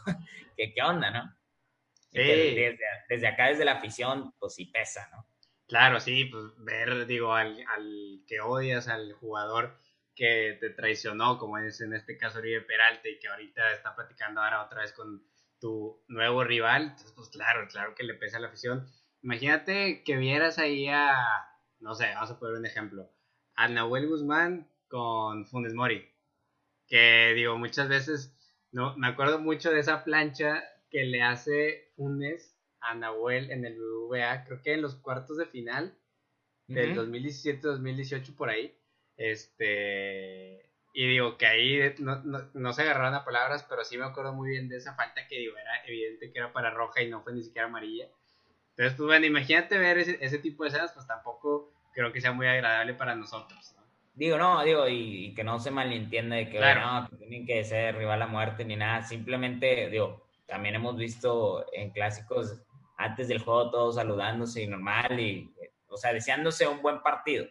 que 0.57 0.73
qué 0.73 0.83
onda, 0.83 1.11
¿no? 1.11 1.37
Sí. 2.11 2.19
Desde, 2.19 2.79
desde, 3.09 3.27
acá, 3.27 3.49
desde 3.49 3.65
la 3.65 3.73
afición, 3.73 4.35
pues 4.39 4.55
sí 4.55 4.67
pesa, 4.67 5.09
¿no? 5.13 5.27
Claro, 5.73 6.01
sí, 6.01 6.27
pues 6.27 6.45
ver, 6.59 7.07
digo, 7.07 7.33
al, 7.33 7.65
al 7.67 8.23
que 8.27 8.43
odias, 8.43 8.89
al 8.89 9.15
jugador 9.15 9.75
que 10.15 10.59
te 10.61 10.69
traicionó, 10.69 11.39
como 11.39 11.57
es 11.57 11.81
en 11.81 11.95
este 11.95 12.19
caso 12.19 12.41
Oribe 12.41 12.61
Peralta, 12.61 13.09
y 13.09 13.19
que 13.19 13.29
ahorita 13.29 13.73
está 13.73 13.97
platicando 13.97 14.43
ahora 14.43 14.63
otra 14.67 14.83
vez 14.83 14.93
con 14.93 15.25
tu 15.59 16.05
nuevo 16.09 16.45
rival, 16.45 16.83
entonces, 16.83 17.13
pues 17.17 17.31
claro, 17.31 17.67
claro 17.69 17.95
que 17.95 18.05
le 18.05 18.13
pesa 18.13 18.39
la 18.39 18.49
afición. 18.49 18.87
Imagínate 19.23 20.05
que 20.05 20.17
vieras 20.19 20.59
ahí 20.59 20.89
a 20.89 21.15
no 21.81 21.95
sé, 21.95 22.13
vamos 22.15 22.31
a 22.33 22.39
poner 22.39 22.57
un 22.57 22.67
ejemplo, 22.67 23.11
a 23.55 23.67
Nahuel 23.67 24.09
Guzmán 24.09 24.71
con 24.89 25.47
Funes 25.47 25.73
Mori, 25.73 26.07
que 26.87 27.33
digo, 27.35 27.57
muchas 27.57 27.89
veces, 27.89 28.37
no, 28.73 28.95
me 28.99 29.07
acuerdo 29.07 29.39
mucho 29.41 29.71
de 29.71 29.81
esa 29.81 30.05
plancha 30.05 30.63
que 30.91 31.05
le 31.05 31.23
hace 31.23 31.91
Funes 31.97 32.52
a 32.83 32.95
Nahuel 32.95 33.51
en 33.51 33.65
el 33.65 33.79
BBVA, 33.79 34.45
creo 34.45 34.63
que 34.63 34.75
en 34.75 34.83
los 34.83 34.97
cuartos 34.97 35.37
de 35.37 35.47
final 35.47 35.97
del 36.67 36.97
2017-2018 36.97 38.35
por 38.35 38.49
ahí, 38.49 38.75
este, 39.17 40.71
y 40.95 41.07
digo 41.07 41.37
que 41.37 41.47
ahí 41.47 41.95
no, 41.99 42.23
no, 42.23 42.73
se 42.73 42.83
agarraron 42.83 43.15
a 43.15 43.25
palabras, 43.25 43.65
pero 43.69 43.85
sí 43.85 43.99
me 43.99 44.05
acuerdo 44.05 44.33
muy 44.33 44.51
bien 44.51 44.69
de 44.69 44.77
esa 44.77 44.95
falta 44.95 45.27
que 45.29 45.39
digo, 45.39 45.57
era 45.57 45.85
evidente 45.87 46.33
que 46.33 46.39
era 46.39 46.53
para 46.53 46.71
roja 46.71 47.03
y 47.03 47.11
no 47.11 47.23
fue 47.23 47.33
ni 47.33 47.43
siquiera 47.43 47.69
amarilla. 47.69 48.09
Entonces, 48.71 48.97
pues 48.97 49.07
bueno, 49.07 49.27
imagínate 49.27 49.79
ver 49.79 49.99
ese, 49.99 50.19
ese 50.21 50.39
tipo 50.39 50.63
de 50.63 50.71
escenas, 50.71 50.93
pues 50.93 51.07
tampoco 51.07 51.73
creo 51.93 52.13
que 52.13 52.21
sea 52.21 52.33
muy 52.33 52.47
agradable 52.47 52.95
para 52.95 53.15
nosotros. 53.15 53.75
Digo, 54.15 54.37
no, 54.37 54.63
digo, 54.63 54.89
y, 54.89 55.33
que 55.35 55.45
no 55.45 55.59
se 55.59 55.71
malentienda 55.71 56.37
de 56.37 56.51
que, 56.51 56.61
no, 56.61 57.09
que 57.09 57.17
tienen 57.17 57.47
que 57.47 57.65
ser 57.65 57.97
rival 57.97 58.21
a 58.21 58.27
muerte 58.27 58.65
ni 58.65 58.77
nada. 58.77 59.03
Simplemente, 59.03 59.89
digo, 59.89 60.27
también 60.47 60.75
hemos 60.75 60.97
visto 60.97 61.67
en 61.73 61.91
clásicos 61.91 62.61
antes 63.03 63.29
del 63.29 63.43
juego 63.43 63.71
todos 63.71 63.95
saludándose 63.97 64.63
y 64.63 64.67
normal 64.67 65.19
y, 65.19 65.53
o 65.89 65.97
sea, 65.97 66.13
deseándose 66.13 66.67
un 66.67 66.83
buen 66.83 67.03
partido. 67.03 67.47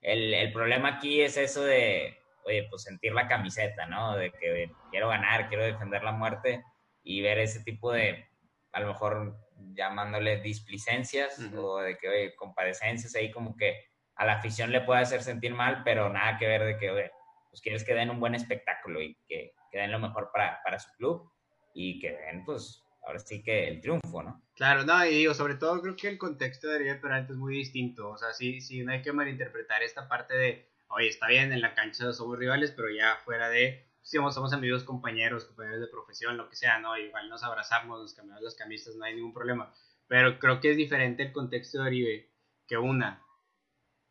El, 0.00 0.34
el 0.34 0.52
problema 0.52 0.96
aquí 0.96 1.20
es 1.20 1.36
eso 1.36 1.62
de, 1.62 2.18
oye, 2.44 2.66
pues 2.68 2.82
sentir 2.82 3.12
la 3.12 3.28
camiseta, 3.28 3.86
¿no? 3.86 4.16
De 4.16 4.32
que 4.32 4.70
quiero 4.90 5.08
ganar, 5.08 5.48
quiero 5.48 5.64
defender 5.64 6.02
la 6.02 6.12
muerte 6.12 6.64
y 7.02 7.20
ver 7.20 7.38
ese 7.38 7.62
tipo 7.62 7.92
de, 7.92 8.28
a 8.72 8.80
lo 8.80 8.88
mejor 8.88 9.36
llamándole 9.74 10.40
displicencias 10.40 11.38
o 11.56 11.78
de 11.78 11.96
que, 11.96 12.08
oye, 12.08 12.34
compadecencias 12.34 13.14
ahí 13.14 13.30
como 13.30 13.56
que 13.56 13.92
a 14.16 14.26
la 14.26 14.34
afición 14.34 14.70
le 14.70 14.82
puede 14.82 15.00
hacer 15.00 15.22
sentir 15.22 15.54
mal, 15.54 15.82
pero 15.84 16.08
nada 16.08 16.36
que 16.36 16.46
ver 16.46 16.64
de 16.64 16.76
que, 16.78 16.90
oye, 16.90 17.10
pues 17.50 17.60
quieres 17.60 17.84
que 17.84 17.94
den 17.94 18.10
un 18.10 18.20
buen 18.20 18.34
espectáculo 18.34 19.00
y 19.00 19.16
que, 19.26 19.54
que 19.70 19.78
den 19.78 19.92
lo 19.92 19.98
mejor 19.98 20.30
para, 20.32 20.60
para, 20.62 20.78
su 20.78 20.90
club 20.96 21.30
y 21.74 21.98
que 22.00 22.12
den, 22.12 22.44
pues, 22.44 22.84
ahora 23.06 23.18
sí 23.18 23.42
que 23.42 23.68
el 23.68 23.80
triunfo, 23.80 24.22
¿no? 24.22 24.42
Claro, 24.62 24.84
no, 24.84 25.04
y 25.04 25.08
digo, 25.08 25.34
sobre 25.34 25.56
todo 25.56 25.82
creo 25.82 25.96
que 25.96 26.06
el 26.06 26.18
contexto 26.18 26.68
de 26.68 26.76
Ariel 26.76 27.00
Peralta 27.00 27.32
es 27.32 27.36
muy 27.36 27.52
distinto, 27.52 28.10
o 28.10 28.16
sea, 28.16 28.32
sí, 28.32 28.60
sí, 28.60 28.84
no 28.84 28.92
hay 28.92 29.02
que 29.02 29.12
malinterpretar 29.12 29.82
esta 29.82 30.06
parte 30.06 30.34
de, 30.36 30.68
oye, 30.86 31.08
está 31.08 31.26
bien, 31.26 31.52
en 31.52 31.60
la 31.60 31.74
cancha 31.74 32.12
somos 32.12 32.38
rivales, 32.38 32.70
pero 32.70 32.88
ya 32.88 33.16
fuera 33.24 33.48
de, 33.48 33.84
somos, 34.02 34.36
somos 34.36 34.52
amigos, 34.52 34.84
compañeros, 34.84 35.46
compañeros 35.46 35.80
de 35.80 35.88
profesión, 35.88 36.36
lo 36.36 36.48
que 36.48 36.54
sea, 36.54 36.78
¿no? 36.78 36.96
Igual 36.96 37.28
nos 37.28 37.42
abrazamos, 37.42 38.00
nos 38.00 38.14
cambiamos 38.14 38.44
las 38.44 38.54
camisas, 38.54 38.94
no 38.94 39.04
hay 39.04 39.16
ningún 39.16 39.34
problema. 39.34 39.74
Pero 40.06 40.38
creo 40.38 40.60
que 40.60 40.70
es 40.70 40.76
diferente 40.76 41.24
el 41.24 41.32
contexto 41.32 41.82
de 41.82 41.88
Oribe, 41.88 42.30
que 42.68 42.78
una, 42.78 43.20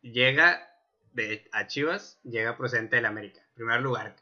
llega 0.02 0.68
de, 1.14 1.48
a 1.52 1.66
Chivas, 1.66 2.20
llega 2.24 2.58
procedente 2.58 2.96
del 2.96 3.06
América, 3.06 3.40
primer 3.54 3.80
lugar. 3.80 4.16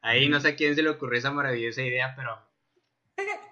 Ahí 0.00 0.28
no 0.28 0.38
sé 0.38 0.50
a 0.50 0.54
quién 0.54 0.76
se 0.76 0.84
le 0.84 0.90
ocurrió 0.90 1.18
esa 1.18 1.32
maravillosa 1.32 1.82
idea, 1.82 2.14
pero 2.14 2.38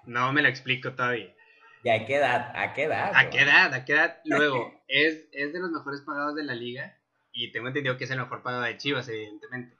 no 0.05 0.31
me 0.31 0.41
la 0.41 0.47
explico 0.47 0.93
todavía. 0.93 1.35
¿Y 1.83 1.89
a 1.89 2.05
qué 2.05 2.15
edad? 2.15 2.51
¿A 2.55 2.73
qué 2.73 2.83
edad? 2.83 3.11
¿A 3.15 3.29
qué 3.29 3.41
edad? 3.41 3.73
¿A 3.73 3.85
qué 3.85 3.93
edad? 3.93 4.21
Luego, 4.25 4.83
es, 4.87 5.27
es 5.31 5.53
de 5.53 5.59
los 5.59 5.71
mejores 5.71 6.01
pagados 6.01 6.35
de 6.35 6.43
la 6.43 6.53
liga 6.53 6.97
y 7.31 7.51
tengo 7.51 7.67
entendido 7.67 7.97
que 7.97 8.03
es 8.03 8.11
el 8.11 8.19
mejor 8.19 8.43
pagado 8.43 8.63
de 8.63 8.77
Chivas, 8.77 9.07
evidentemente. 9.07 9.77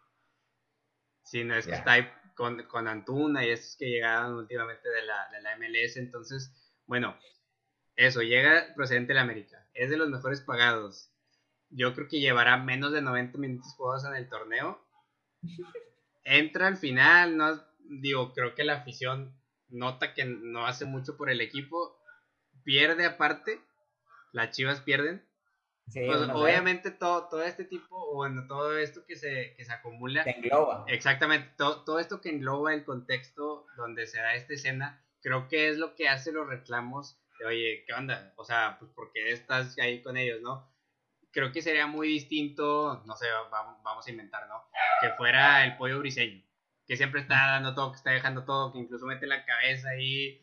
Sí, 1.23 1.43
no 1.43 1.55
es 1.55 1.67
que 1.67 1.73
está 1.73 1.93
ahí 1.93 2.09
con, 2.35 2.63
con, 2.63 2.87
Antuna 2.87 3.45
y 3.45 3.49
estos 3.49 3.77
que 3.77 3.89
llegaron 3.89 4.35
últimamente 4.35 4.89
de 4.89 5.03
la, 5.03 5.29
de 5.31 5.41
la 5.41 5.57
MLS. 5.57 5.97
Entonces, 5.97 6.51
bueno, 6.87 7.15
eso, 7.95 8.21
llega 8.21 8.73
procedente 8.75 9.09
de 9.09 9.15
la 9.15 9.21
América. 9.21 9.67
Es 9.73 9.89
de 9.89 9.97
los 9.97 10.09
mejores 10.09 10.41
pagados. 10.41 11.11
Yo 11.69 11.93
creo 11.93 12.07
que 12.07 12.19
llevará 12.19 12.57
menos 12.57 12.91
de 12.91 13.01
90 13.01 13.37
minutos 13.37 13.73
jugados 13.75 14.05
en 14.05 14.15
el 14.15 14.27
torneo. 14.27 14.83
Entra 16.23 16.67
al 16.67 16.77
final, 16.77 17.37
no 17.37 17.63
digo, 17.79 18.33
creo 18.33 18.55
que 18.55 18.63
la 18.63 18.75
afición 18.75 19.40
nota 19.71 20.13
que 20.13 20.25
no 20.25 20.67
hace 20.67 20.85
mucho 20.85 21.17
por 21.17 21.29
el 21.29 21.41
equipo. 21.41 21.97
Pierde 22.63 23.05
aparte. 23.05 23.61
Las 24.33 24.55
chivas 24.55 24.81
pierden. 24.81 25.25
Pues, 25.93 26.29
obviamente 26.29 26.91
todo, 26.91 27.27
todo 27.27 27.43
este 27.43 27.65
tipo, 27.65 28.13
bueno, 28.13 28.47
todo 28.47 28.77
esto 28.77 29.05
que 29.05 29.15
se, 29.15 29.55
que 29.57 29.65
se 29.65 29.73
acumula. 29.73 30.23
engloba. 30.23 30.85
Exactamente, 30.87 31.51
todo, 31.57 31.83
todo 31.83 31.99
esto 31.99 32.21
que 32.21 32.29
engloba 32.29 32.73
el 32.73 32.85
contexto 32.85 33.65
donde 33.75 34.07
se 34.07 34.19
da 34.19 34.35
esta 34.35 34.53
escena, 34.53 35.03
creo 35.21 35.49
que 35.49 35.69
es 35.69 35.77
lo 35.77 35.95
que 35.95 36.07
hace 36.07 36.31
los 36.31 36.47
reclamos 36.47 37.19
de, 37.39 37.45
oye, 37.45 37.83
¿qué 37.85 37.93
onda? 37.93 38.33
O 38.37 38.45
sea, 38.45 38.77
pues 38.79 38.91
porque 38.95 39.31
estás 39.31 39.77
ahí 39.79 40.01
con 40.01 40.15
ellos, 40.15 40.41
¿no? 40.41 40.71
Creo 41.31 41.51
que 41.51 41.61
sería 41.61 41.87
muy 41.87 42.07
distinto, 42.07 43.03
no 43.05 43.15
sé, 43.15 43.25
vamos, 43.49 43.81
vamos 43.83 44.07
a 44.07 44.11
inventar, 44.11 44.47
¿no? 44.47 44.63
Que 45.01 45.09
fuera 45.15 45.65
el 45.65 45.77
pollo 45.77 45.99
briseño, 45.99 46.41
que 46.91 46.97
siempre 46.97 47.21
está 47.21 47.35
dando 47.35 47.73
todo, 47.73 47.93
que 47.93 47.99
está 47.99 48.11
dejando 48.11 48.43
todo, 48.43 48.73
que 48.73 48.79
incluso 48.79 49.05
mete 49.05 49.25
la 49.25 49.45
cabeza 49.45 49.91
ahí, 49.91 50.41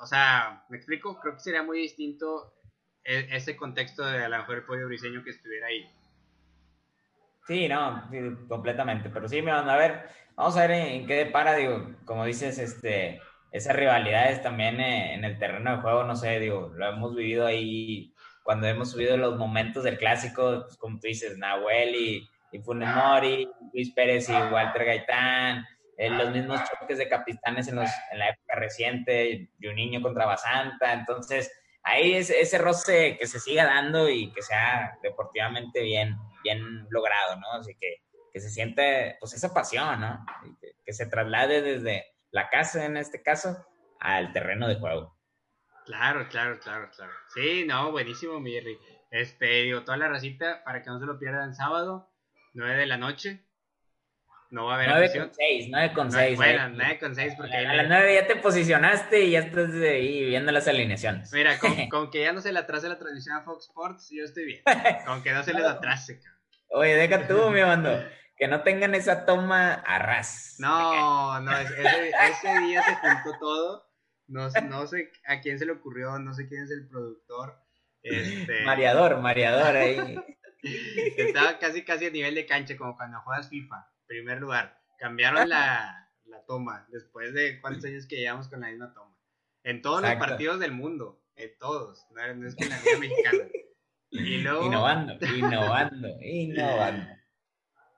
o 0.00 0.06
sea, 0.06 0.64
¿me 0.68 0.76
explico? 0.76 1.18
Creo 1.18 1.34
que 1.34 1.40
sería 1.40 1.64
muy 1.64 1.80
distinto 1.80 2.54
e, 3.02 3.26
ese 3.32 3.56
contexto 3.56 4.06
de 4.06 4.22
a 4.22 4.28
lo 4.28 4.38
mejor 4.38 4.58
el 4.58 4.62
pollo 4.62 4.86
briseño 4.86 5.24
que 5.24 5.30
estuviera 5.30 5.66
ahí. 5.66 5.90
Sí, 7.48 7.68
no, 7.68 8.08
completamente. 8.46 9.10
Pero 9.10 9.28
sí, 9.28 9.42
me 9.42 9.50
van 9.50 9.68
a 9.68 9.76
ver, 9.76 10.08
vamos 10.36 10.56
a 10.56 10.60
ver 10.60 10.70
en, 10.70 11.08
qué 11.08 11.16
depara, 11.16 11.56
digo, 11.56 11.92
como 12.04 12.24
dices, 12.24 12.56
este, 12.60 13.20
esas 13.50 13.74
rivalidades 13.74 14.40
también 14.40 14.80
eh, 14.80 15.14
en 15.14 15.24
el 15.24 15.40
terreno 15.40 15.72
de 15.72 15.82
juego, 15.82 16.04
no 16.04 16.14
sé, 16.14 16.38
digo, 16.38 16.72
lo 16.76 16.88
hemos 16.88 17.16
vivido 17.16 17.44
ahí 17.44 18.14
cuando 18.44 18.68
hemos 18.68 18.92
subido 18.92 19.16
los 19.16 19.36
momentos 19.36 19.82
del 19.82 19.98
clásico, 19.98 20.62
pues, 20.66 20.76
como 20.76 21.00
tú 21.00 21.08
dices, 21.08 21.36
Nahuel 21.36 21.96
y, 21.96 22.30
y 22.52 22.60
Funes 22.60 22.88
Mori, 22.94 23.48
Luis 23.72 23.92
Pérez 23.92 24.28
y 24.28 24.32
Walter 24.32 24.84
Gaitán, 24.84 25.66
eh, 25.96 26.10
los 26.10 26.30
mismos 26.30 26.60
choques 26.64 26.98
de 26.98 27.08
capitanes 27.08 27.68
en, 27.68 27.76
los, 27.76 27.90
en 28.12 28.18
la 28.20 28.28
época 28.30 28.54
reciente, 28.54 29.50
Juninho 29.60 30.00
contra 30.00 30.26
Basanta, 30.26 30.92
entonces 30.92 31.52
ahí 31.82 32.14
es 32.14 32.30
ese 32.30 32.58
roce 32.58 33.16
que 33.18 33.26
se 33.26 33.40
siga 33.40 33.64
dando 33.64 34.08
y 34.08 34.32
que 34.32 34.42
sea 34.42 34.96
deportivamente 35.02 35.82
bien, 35.82 36.16
bien 36.44 36.86
logrado, 36.90 37.36
¿no? 37.36 37.52
Así 37.52 37.74
que, 37.74 37.96
que 38.32 38.40
se 38.40 38.50
siente, 38.50 39.16
pues, 39.20 39.32
esa 39.34 39.52
pasión, 39.52 40.00
¿no? 40.00 40.24
que, 40.84 40.92
se 40.92 41.06
traslade 41.06 41.62
desde 41.62 42.06
la 42.30 42.48
casa, 42.48 42.84
en 42.84 42.96
este 42.96 43.22
caso, 43.22 43.66
al 44.00 44.32
terreno 44.32 44.68
de 44.68 44.76
juego. 44.76 45.16
Claro, 45.84 46.28
claro, 46.28 46.58
claro, 46.60 46.90
claro. 46.94 47.12
Sí, 47.34 47.64
no, 47.66 47.90
buenísimo, 47.90 48.38
Mirri. 48.40 48.78
Este, 49.10 49.62
digo, 49.62 49.84
toda 49.84 49.96
la 49.96 50.08
racita, 50.08 50.62
para 50.64 50.82
que 50.82 50.90
no 50.90 50.98
se 50.98 51.06
lo 51.06 51.18
pierdan 51.18 51.54
sábado, 51.54 52.07
9 52.58 52.76
de 52.76 52.86
la 52.86 52.96
noche, 52.96 53.44
no 54.50 54.64
va 54.64 54.72
a 54.72 54.74
haber 54.76 54.88
9 54.88 55.12
con 55.18 55.34
6, 55.34 55.66
9 55.70 55.92
con 55.94 56.10
6. 56.10 56.36
Bueno, 56.36 56.68
9 56.70 56.98
con 56.98 57.14
6 57.14 57.34
porque... 57.36 57.56
A, 57.56 57.74
las 57.74 57.88
9 57.88 58.14
ya 58.14 58.26
te 58.26 58.36
posicionaste 58.36 59.20
y 59.24 59.30
ya 59.32 59.40
estás 59.40 59.72
ahí 59.74 60.24
viendo 60.24 60.50
las 60.50 60.66
alineaciones. 60.66 61.32
Mira, 61.32 61.58
con, 61.90 62.10
que 62.10 62.22
ya 62.22 62.32
no 62.32 62.40
se 62.40 62.52
le 62.52 62.58
atrase 62.58 62.88
la 62.88 62.98
transmisión 62.98 63.36
a 63.36 63.42
Fox 63.42 63.66
Sports, 63.68 64.08
yo 64.10 64.24
estoy 64.24 64.46
bien. 64.46 64.62
Con 65.06 65.22
que 65.22 65.32
no 65.32 65.42
se 65.44 65.54
les 65.54 65.64
atrase, 65.64 66.18
cabrón. 66.18 66.40
Oye, 66.70 66.96
deja 66.96 67.28
tú, 67.28 67.50
mi 67.52 67.60
mando. 67.60 68.02
Que 68.36 68.48
no 68.48 68.62
tengan 68.62 68.94
esa 68.94 69.24
toma 69.24 69.74
a 69.74 69.98
ras. 69.98 70.56
No, 70.58 71.40
no, 71.40 71.58
ese, 71.58 72.10
ese 72.10 72.60
día 72.60 72.82
se 72.82 72.94
juntó 72.94 73.38
todo. 73.38 73.88
No, 74.26 74.48
no 74.68 74.86
sé 74.86 75.10
a 75.26 75.40
quién 75.40 75.58
se 75.58 75.66
le 75.66 75.72
ocurrió, 75.72 76.18
no 76.18 76.34
sé 76.34 76.48
quién 76.48 76.64
es 76.64 76.70
el 76.70 76.86
productor, 76.88 77.58
Este... 78.02 78.64
Mareador, 78.64 79.20
mareador 79.20 79.74
ahí. 79.74 80.18
Estaba 81.16 81.58
casi, 81.58 81.84
casi 81.84 82.06
a 82.06 82.10
nivel 82.10 82.34
de 82.34 82.46
cancha, 82.46 82.76
como 82.76 82.96
cuando 82.96 83.20
juegas 83.20 83.48
FIFA, 83.48 83.90
primer 84.06 84.40
lugar. 84.40 84.80
Cambiaron 84.98 85.48
la, 85.48 86.10
la 86.24 86.44
toma, 86.44 86.86
después 86.90 87.32
de 87.34 87.60
cuántos 87.60 87.84
años 87.84 88.06
que 88.06 88.16
llevamos 88.16 88.48
con 88.48 88.60
la 88.60 88.68
misma 88.68 88.92
toma. 88.92 89.16
En 89.62 89.82
todos 89.82 90.02
los 90.02 90.14
partidos 90.16 90.58
del 90.60 90.72
mundo, 90.72 91.22
en 91.36 91.56
todos, 91.58 92.06
no, 92.10 92.46
es 92.46 92.56
que 92.56 92.64
en 92.64 92.70
la 92.70 92.80
Liga 92.80 92.98
Mexicana. 92.98 93.44
Y 94.10 94.38
luego... 94.38 94.66
Innovando, 94.66 95.18
innovando, 95.36 96.08
innovando. 96.22 97.06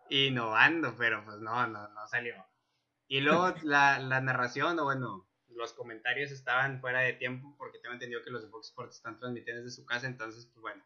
Innovando, 0.08 0.96
pero 0.98 1.24
pues 1.24 1.38
no, 1.38 1.66
no, 1.66 1.88
no 1.88 2.08
salió. 2.08 2.34
Y 3.06 3.20
luego 3.20 3.54
la, 3.62 3.98
la 3.98 4.20
narración, 4.20 4.78
o 4.78 4.84
bueno, 4.84 5.28
los 5.48 5.72
comentarios 5.72 6.30
estaban 6.30 6.80
fuera 6.80 7.00
de 7.00 7.12
tiempo 7.14 7.54
porque 7.56 7.78
tengo 7.78 7.94
entendido 7.94 8.22
que 8.22 8.30
los 8.30 8.42
de 8.42 8.48
Fox 8.48 8.68
Sports 8.68 8.96
están 8.96 9.18
transmitiendo 9.18 9.62
desde 9.62 9.76
su 9.76 9.86
casa, 9.86 10.06
entonces, 10.06 10.46
pues 10.46 10.60
bueno, 10.60 10.84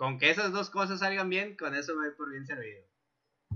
con 0.00 0.16
que 0.16 0.30
esas 0.30 0.50
dos 0.50 0.70
cosas 0.70 1.00
salgan 1.00 1.28
bien, 1.28 1.58
con 1.58 1.74
eso 1.74 1.94
me 1.94 2.06
voy 2.06 2.16
por 2.16 2.30
bien 2.30 2.46
servido. 2.46 2.82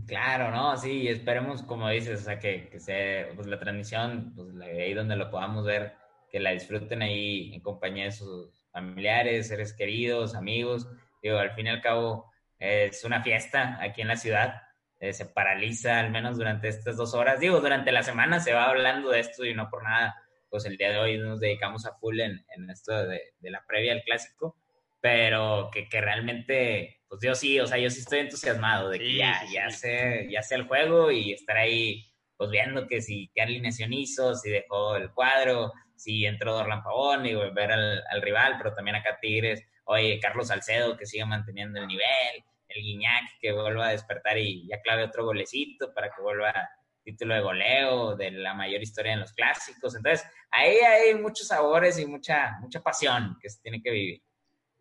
Claro, 0.06 0.50
¿no? 0.50 0.76
Sí, 0.76 1.08
esperemos, 1.08 1.62
como 1.62 1.88
dices, 1.88 2.20
o 2.20 2.24
sea, 2.24 2.38
que, 2.38 2.68
que 2.68 2.78
sea, 2.80 3.30
pues 3.34 3.46
la 3.46 3.58
transmisión, 3.58 4.34
pues 4.36 4.48
ahí 4.60 4.92
donde 4.92 5.16
lo 5.16 5.30
podamos 5.30 5.64
ver, 5.64 5.94
que 6.28 6.40
la 6.40 6.50
disfruten 6.50 7.00
ahí 7.00 7.54
en 7.54 7.62
compañía 7.62 8.04
de 8.04 8.12
sus 8.12 8.68
familiares, 8.72 9.48
seres 9.48 9.72
queridos, 9.72 10.34
amigos. 10.34 10.86
Digo, 11.22 11.38
al 11.38 11.52
fin 11.52 11.64
y 11.64 11.70
al 11.70 11.80
cabo, 11.80 12.30
es 12.58 13.02
una 13.04 13.22
fiesta 13.22 13.78
aquí 13.80 14.02
en 14.02 14.08
la 14.08 14.16
ciudad. 14.18 14.64
Eh, 15.00 15.14
se 15.14 15.24
paraliza 15.24 15.98
al 15.98 16.10
menos 16.10 16.36
durante 16.36 16.68
estas 16.68 16.98
dos 16.98 17.14
horas. 17.14 17.40
Digo, 17.40 17.58
durante 17.62 17.90
la 17.90 18.02
semana 18.02 18.38
se 18.38 18.52
va 18.52 18.66
hablando 18.66 19.08
de 19.08 19.20
esto 19.20 19.46
y 19.46 19.54
no 19.54 19.70
por 19.70 19.82
nada, 19.82 20.14
pues 20.50 20.66
el 20.66 20.76
día 20.76 20.90
de 20.90 20.98
hoy 20.98 21.16
nos 21.16 21.40
dedicamos 21.40 21.86
a 21.86 21.94
full 21.94 22.20
en, 22.20 22.44
en 22.54 22.68
esto 22.68 23.06
de, 23.06 23.32
de, 23.38 23.50
la 23.50 23.64
previa 23.66 23.94
al 23.94 24.02
clásico, 24.02 24.58
pero 25.04 25.68
que, 25.70 25.86
que 25.86 26.00
realmente 26.00 27.02
pues 27.06 27.20
yo 27.22 27.34
sí, 27.34 27.60
o 27.60 27.66
sea, 27.66 27.76
yo 27.76 27.90
sí 27.90 28.00
estoy 28.00 28.20
entusiasmado 28.20 28.88
de 28.88 28.98
que 28.98 29.16
ya, 29.16 29.42
ya, 29.52 29.68
sé, 29.68 30.26
ya 30.30 30.40
sé 30.42 30.54
el 30.54 30.66
juego 30.66 31.10
y 31.10 31.34
estar 31.34 31.58
ahí, 31.58 32.02
pues 32.38 32.48
viendo 32.50 32.86
que 32.86 33.02
si 33.02 33.30
qué 33.34 33.42
alineación 33.42 33.92
hizo, 33.92 34.34
si 34.34 34.48
dejó 34.48 34.96
el 34.96 35.12
cuadro, 35.12 35.74
si 35.94 36.24
entró 36.24 36.54
Dorlan 36.54 36.82
Pavón 36.82 37.26
y 37.26 37.34
volver 37.34 37.70
al, 37.70 38.02
al, 38.10 38.22
rival, 38.22 38.54
pero 38.56 38.72
también 38.72 38.96
acá 38.96 39.18
Tigres, 39.20 39.62
oye, 39.84 40.18
Carlos 40.20 40.48
Salcedo 40.48 40.96
que 40.96 41.04
siga 41.04 41.26
manteniendo 41.26 41.80
el 41.80 41.86
nivel, 41.86 42.42
el 42.68 42.82
Guiñac 42.82 43.24
que 43.42 43.52
vuelva 43.52 43.88
a 43.88 43.90
despertar 43.90 44.38
y 44.38 44.66
ya 44.68 44.80
clave 44.80 45.04
otro 45.04 45.26
golecito 45.26 45.92
para 45.92 46.08
que 46.08 46.22
vuelva 46.22 46.70
título 47.04 47.34
de 47.34 47.42
goleo 47.42 48.16
de 48.16 48.30
la 48.30 48.54
mayor 48.54 48.80
historia 48.80 49.12
en 49.12 49.20
los 49.20 49.34
clásicos. 49.34 49.94
Entonces, 49.94 50.26
ahí 50.50 50.76
hay 50.78 51.14
muchos 51.14 51.48
sabores 51.48 51.98
y 51.98 52.06
mucha, 52.06 52.56
mucha 52.60 52.80
pasión 52.80 53.36
que 53.42 53.50
se 53.50 53.60
tiene 53.60 53.82
que 53.82 53.90
vivir. 53.90 54.22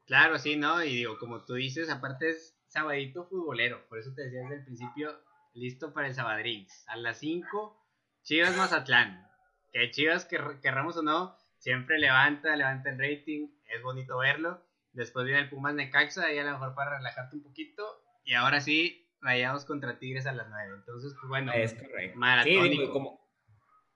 Claro, 0.06 0.38
sí, 0.38 0.56
¿no? 0.56 0.84
Y 0.84 0.96
digo, 0.98 1.18
como 1.18 1.46
tú 1.46 1.54
dices, 1.54 1.90
aparte 1.90 2.30
es 2.30 2.58
sabadito 2.68 3.26
futbolero, 3.26 3.88
por 3.88 4.00
eso 4.00 4.14
te 4.16 4.24
decía 4.24 4.42
desde 4.42 4.56
el 4.56 4.66
principio, 4.66 5.20
listo 5.54 5.94
para 5.94 6.08
el 6.08 6.14
Sabadrix. 6.14 6.86
A 6.88 6.98
las 6.98 7.20
5, 7.20 7.80
Chivas 8.24 8.58
Mazatlán. 8.58 9.28
Que 9.72 9.92
Chivas, 9.92 10.26
que 10.26 10.40
querramos 10.62 10.98
o 10.98 11.04
no, 11.04 11.36
siempre 11.58 11.98
levanta, 12.00 12.56
levanta 12.56 12.90
el 12.90 13.00
rating, 13.00 13.48
es 13.74 13.82
bonito 13.82 14.18
verlo. 14.18 14.62
Después 14.92 15.26
viene 15.26 15.42
el 15.42 15.50
Pumas 15.50 15.74
Necaxa, 15.74 16.26
ahí 16.26 16.38
a 16.38 16.44
lo 16.44 16.52
mejor 16.52 16.76
para 16.76 16.98
relajarte 16.98 17.36
un 17.36 17.44
poquito. 17.44 17.84
Y 18.24 18.34
ahora 18.34 18.62
sí, 18.62 19.10
vayamos 19.22 19.66
contra 19.66 19.98
Tigres 19.98 20.28
a 20.28 20.34
las 20.34 20.48
9. 20.50 20.74
Entonces, 20.76 21.14
pues 21.20 21.30
bueno, 21.30 21.52
es 21.54 21.74
correcto. 21.74 22.20
Sí, 22.44 22.90
como, 22.92 23.20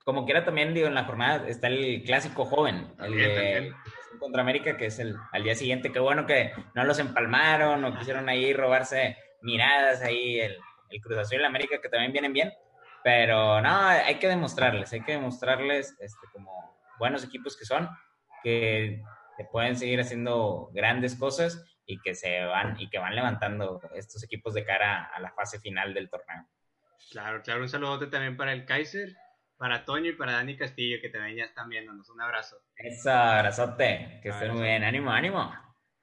como 0.03 0.25
quiera 0.25 0.45
también, 0.45 0.73
digo, 0.73 0.87
en 0.87 0.95
la 0.95 1.05
jornada 1.05 1.47
está 1.47 1.67
el 1.67 2.03
clásico 2.03 2.45
joven, 2.45 2.87
el 2.99 3.15
de 3.15 3.73
contra 4.17 4.41
América, 4.41 4.77
que 4.77 4.87
es 4.87 4.99
el 4.99 5.15
al 5.31 5.43
día 5.43 5.55
siguiente. 5.55 5.91
Qué 5.91 5.99
bueno 5.99 6.25
que 6.25 6.53
no 6.75 6.83
los 6.83 6.99
empalmaron 6.99 7.83
o 7.83 7.97
quisieron 7.97 8.29
ahí 8.29 8.53
robarse 8.53 9.17
miradas 9.41 10.01
ahí 10.01 10.39
el, 10.39 10.57
el 10.89 11.01
Cruz 11.01 11.17
Azul 11.17 11.37
y 11.37 11.39
el 11.39 11.45
América, 11.45 11.79
que 11.81 11.89
también 11.89 12.11
vienen 12.11 12.33
bien. 12.33 12.53
Pero 13.03 13.61
no, 13.61 13.87
hay 13.87 14.15
que 14.15 14.27
demostrarles, 14.27 14.91
hay 14.91 15.01
que 15.01 15.13
demostrarles 15.13 15.95
este, 15.99 16.27
como 16.33 16.77
buenos 16.99 17.23
equipos 17.23 17.55
que 17.55 17.65
son, 17.65 17.89
que, 18.43 19.01
pueden 19.51 19.75
seguir 19.75 19.99
haciendo 20.01 20.71
grandes 20.73 21.15
cosas 21.15 21.63
y 21.85 22.01
que 22.01 22.15
se 22.15 22.43
van 22.43 22.75
y 22.79 22.89
que 22.89 22.97
van 22.97 23.15
levantando 23.15 23.79
estos 23.93 24.23
equipos 24.23 24.55
de 24.55 24.65
cara 24.65 25.05
a 25.05 25.19
la 25.19 25.31
fase 25.31 25.59
final 25.59 25.93
del 25.93 26.09
torneo. 26.09 26.47
Claro, 27.11 27.43
claro, 27.43 27.61
un 27.61 27.69
saludote 27.69 28.07
también 28.07 28.35
para 28.35 28.51
el 28.51 28.65
Kaiser 28.65 29.15
para 29.57 29.83
Toño 29.85 30.11
y 30.11 30.13
para 30.13 30.33
Dani 30.33 30.55
Castillo, 30.55 30.99
que 31.01 31.09
también 31.09 31.37
ya 31.37 31.43
están 31.45 31.69
viéndonos. 31.69 32.09
Un 32.09 32.21
abrazo. 32.21 32.57
Eso, 32.75 33.11
abrazote. 33.11 34.19
Que 34.21 34.29
estén 34.29 34.53
muy 34.53 34.63
bien. 34.63 34.83
Ánimo, 34.83 35.11
ánimo. 35.11 35.51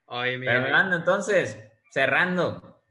Pero 0.07 0.62
me 0.62 0.70
mando 0.70 0.96
entonces, 0.96 1.59
cerrando. 1.90 2.82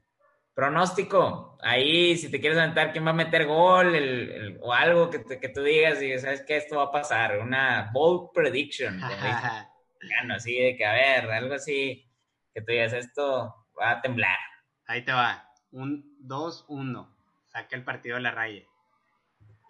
Pronóstico. 0.54 1.58
Ahí, 1.62 2.16
si 2.16 2.30
te 2.30 2.40
quieres 2.40 2.58
aventar 2.58 2.92
quién 2.92 3.06
va 3.06 3.10
a 3.10 3.14
meter 3.14 3.46
gol 3.46 3.94
el, 3.94 4.58
o 4.60 4.72
algo 4.72 5.10
que, 5.10 5.24
que, 5.24 5.48
tú 5.48 5.62
digas 5.62 6.02
y 6.02 6.18
sabes 6.18 6.42
que 6.42 6.56
esto 6.56 6.76
va 6.76 6.84
a 6.84 6.92
pasar. 6.92 7.38
Una 7.38 7.90
bold 7.92 8.30
prediction. 8.32 9.00
así 10.34 10.58
de 10.58 10.76
que, 10.76 10.84
a 10.84 10.92
ver, 10.92 11.30
algo 11.30 11.54
así 11.54 12.10
que 12.52 12.60
tú 12.60 12.72
digas, 12.72 12.92
esto 12.92 13.66
va 13.78 13.92
a 13.92 14.00
temblar. 14.00 14.38
Ahí 14.86 15.04
te 15.04 15.12
va. 15.12 15.48
Un 15.72 16.18
2-1. 16.26 17.12
Saca 17.46 17.76
el 17.76 17.84
partido 17.84 18.16
de 18.16 18.22
la 18.22 18.30
raya. 18.30 18.62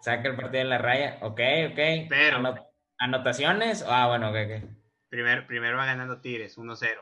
Saca 0.05 0.29
el 0.29 0.35
partido 0.35 0.61
en 0.61 0.69
la 0.69 0.77
raya. 0.77 1.17
Ok, 1.21 1.41
ok. 1.71 1.79
Pero. 2.09 2.55
¿Anotaciones? 2.99 3.83
Ah, 3.87 4.05
bueno, 4.05 4.29
ok, 4.29 4.35
ok. 4.45 4.69
Primero, 5.09 5.47
primero 5.47 5.77
va 5.77 5.87
ganando 5.87 6.21
Tigres, 6.21 6.59
1-0. 6.59 7.01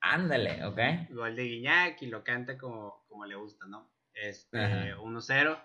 Ándale, 0.00 0.64
ok. 0.66 0.78
Gol 1.10 1.34
de 1.34 1.42
Guiñac 1.42 2.00
y 2.02 2.06
lo 2.06 2.22
canta 2.22 2.56
como, 2.56 3.04
como 3.08 3.26
le 3.26 3.34
gusta, 3.34 3.66
¿no? 3.66 3.90
Este, 4.14 4.94
1-0. 4.94 5.58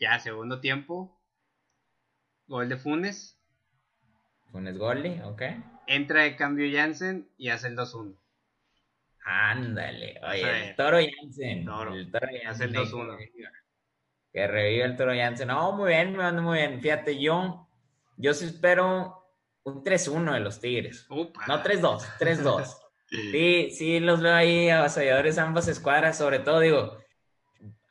ya, 0.00 0.18
segundo 0.18 0.60
tiempo. 0.60 1.16
Gol 2.48 2.68
de 2.68 2.76
Funes. 2.76 3.40
Funes 4.50 4.76
Goli, 4.76 5.20
ok. 5.22 5.42
Entra 5.86 6.24
de 6.24 6.34
cambio 6.34 6.68
Jansen 6.76 7.30
y 7.36 7.50
hace 7.50 7.68
el 7.68 7.76
2-1. 7.76 8.18
Ándale, 9.24 10.20
oye, 10.28 10.70
el 10.70 10.76
Toro 10.76 10.98
Jansen. 10.98 11.64
Toro. 11.64 11.94
El 11.94 12.10
Toro 12.10 12.26
Jansen. 12.26 12.48
Hace 12.48 12.64
el 12.64 12.74
2-1 12.74 13.16
que 14.34 14.48
revive 14.48 14.84
el 14.84 14.96
Toro 14.96 15.14
Jansen. 15.14 15.46
No, 15.46 15.72
muy 15.72 15.90
bien, 15.90 16.10
me 16.10 16.18
mando 16.18 16.42
muy 16.42 16.58
bien. 16.58 16.80
Fíjate, 16.80 17.20
yo, 17.20 17.68
yo 18.16 18.34
sí 18.34 18.46
espero 18.46 19.24
un 19.62 19.84
3-1 19.84 20.34
de 20.34 20.40
los 20.40 20.60
Tigres. 20.60 21.06
No 21.08 21.62
3-2, 21.62 22.02
3-2. 22.18 22.76
sí, 23.08 23.70
sí, 23.70 24.00
los 24.00 24.20
veo 24.20 24.34
ahí 24.34 24.68
avasalladores 24.68 25.38
ambas 25.38 25.68
escuadras, 25.68 26.18
sobre 26.18 26.40
todo, 26.40 26.58
digo, 26.58 26.98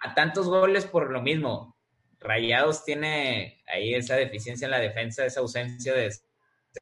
a 0.01 0.13
tantos 0.13 0.47
goles 0.49 0.85
por 0.85 1.11
lo 1.11 1.21
mismo. 1.21 1.77
Rayados 2.19 2.83
tiene 2.83 3.63
ahí 3.65 3.95
esa 3.95 4.15
deficiencia 4.15 4.65
en 4.65 4.71
la 4.71 4.79
defensa, 4.79 5.25
esa 5.25 5.39
ausencia 5.39 5.93
de 5.93 6.11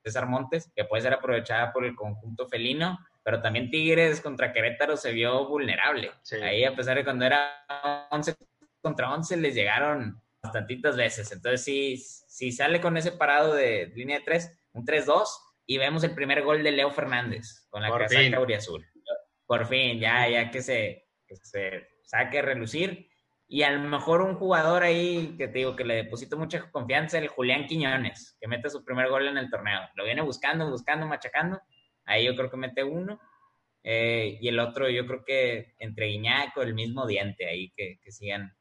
César 0.03 0.26
Montes, 0.28 0.72
que 0.76 0.86
puede 0.86 1.03
ser 1.03 1.14
aprovechada 1.14 1.72
por 1.72 1.86
el 1.86 1.95
conjunto 1.95 2.47
felino, 2.47 2.97
pero 3.24 3.43
también 3.43 3.70
Tigres 3.70 4.22
contra 4.22 4.51
Querétaro 4.51 4.97
se 4.97 5.12
vio 5.12 5.47
vulnerable. 5.47 6.12
Ahí, 6.41 6.64
a 6.64 6.76
pesar 6.76 6.97
de 6.97 7.03
cuando 7.03 7.26
era 7.26 8.07
11 8.09 8.36
contra 8.82 9.13
11 9.13 9.38
les 9.38 9.55
llegaron 9.55 10.21
bastantitas 10.41 10.97
veces. 10.97 11.32
Entonces, 11.32 11.63
si, 11.63 11.97
si 11.97 12.51
sale 12.51 12.82
con 12.82 12.97
ese 12.97 13.11
parado 13.11 13.53
de 13.53 13.91
línea 13.95 14.19
de 14.19 14.25
3, 14.25 14.59
un 14.73 14.86
3-2, 14.86 15.25
y 15.65 15.77
vemos 15.77 16.03
el 16.03 16.13
primer 16.13 16.41
gol 16.43 16.63
de 16.63 16.71
Leo 16.71 16.91
Fernández 16.91 17.67
con 17.69 17.82
la 17.82 17.89
Por 17.89 18.01
casaca 18.01 18.57
azul. 18.57 18.86
Por 19.45 19.65
fin, 19.67 19.99
ya, 19.99 20.27
ya 20.27 20.49
que 20.49 20.61
se, 20.61 21.07
que 21.25 21.36
se 21.36 21.88
saque 22.03 22.39
a 22.39 22.41
relucir. 22.41 23.07
Y 23.47 23.63
a 23.63 23.71
lo 23.71 23.82
mejor 23.82 24.21
un 24.21 24.36
jugador 24.36 24.84
ahí 24.84 25.36
que 25.38 25.47
te 25.47 25.59
digo 25.59 25.75
que 25.75 25.84
le 25.84 25.95
deposito 25.95 26.38
mucha 26.38 26.71
confianza, 26.71 27.17
el 27.17 27.27
Julián 27.27 27.67
Quiñones, 27.67 28.38
que 28.39 28.47
mete 28.47 28.69
su 28.69 28.84
primer 28.84 29.09
gol 29.09 29.27
en 29.27 29.38
el 29.38 29.49
torneo. 29.49 29.82
Lo 29.95 30.05
viene 30.05 30.21
buscando, 30.21 30.69
buscando, 30.69 31.05
machacando. 31.05 31.61
Ahí 32.05 32.25
yo 32.25 32.36
creo 32.36 32.49
que 32.49 32.57
mete 32.57 32.84
uno. 32.84 33.19
Eh, 33.84 34.38
y 34.39 34.47
el 34.47 34.59
otro, 34.59 34.89
yo 34.89 35.05
creo 35.05 35.23
que 35.25 35.75
entre 35.79 36.07
Guiñaco, 36.07 36.61
el 36.61 36.73
mismo 36.73 37.05
diente 37.05 37.47
ahí, 37.47 37.71
que, 37.75 37.99
que 38.01 38.11
sigan 38.11 38.55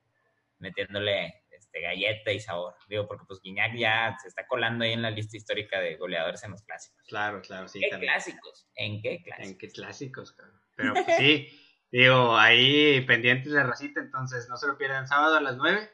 metiéndole 0.61 1.43
este, 1.51 1.81
galleta 1.81 2.33
y 2.33 2.41
sabor. 2.41 2.75
Digo, 2.89 3.07
porque 3.07 3.25
pues 3.27 3.41
Guiñac 3.43 3.77
ya 3.77 4.17
se 4.21 4.29
está 4.29 4.47
colando 4.47 4.85
ahí 4.85 4.93
en 4.93 5.03
la 5.03 5.11
lista 5.11 5.37
histórica 5.37 5.81
de 5.81 5.97
goleadores 5.97 6.43
en 6.45 6.53
los 6.53 6.63
clásicos. 6.63 7.03
Claro, 7.07 7.41
claro, 7.43 7.69
sí. 7.69 7.81
¿Qué 7.81 7.99
clásicos? 7.99 8.69
¿En 8.75 9.01
qué 9.03 9.23
clásicos? 9.23 9.51
¿En 9.51 9.59
qué 9.59 9.69
clásicos, 9.69 10.37
Pero 10.77 10.95
pues, 10.95 11.17
sí, 11.17 11.49
digo, 11.93 12.37
ahí 12.37 13.01
pendientes 13.03 13.53
de 13.53 13.63
racita, 13.63 14.01
entonces 14.01 14.49
no 14.49 14.57
se 14.57 14.67
lo 14.67 14.79
pierdan 14.79 15.07
sábado 15.07 15.37
a 15.37 15.41
las 15.41 15.57
9. 15.57 15.91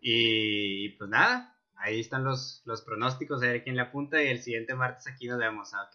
Y 0.00 0.90
pues 0.96 1.08
nada, 1.08 1.56
ahí 1.76 2.00
están 2.00 2.24
los, 2.24 2.62
los 2.64 2.82
pronósticos, 2.82 3.42
a 3.42 3.46
ver 3.46 3.62
quién 3.62 3.76
le 3.76 3.82
apunta 3.82 4.22
y 4.22 4.28
el 4.28 4.42
siguiente 4.42 4.74
martes 4.74 5.06
aquí 5.06 5.28
nos 5.28 5.38
vemos. 5.38 5.72
¿a 5.74 5.88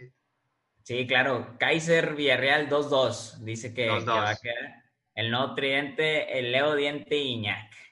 Sí, 0.84 1.06
claro. 1.06 1.58
Kaiser 1.60 2.16
Villarreal 2.16 2.70
2-2. 2.70 3.40
Dice 3.40 3.74
que, 3.74 3.88
que, 3.88 4.06
va 4.06 4.30
a 4.30 4.36
quedar 4.38 4.84
el 5.16 5.32
nuevo 5.32 5.54
tridente, 5.54 6.40
el 6.40 6.54
Leo 6.54 6.76
Diente 6.76 7.18
Iñac 7.18 7.87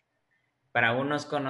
para 0.76 0.91
unos 0.91 1.26
con, 1.26 1.47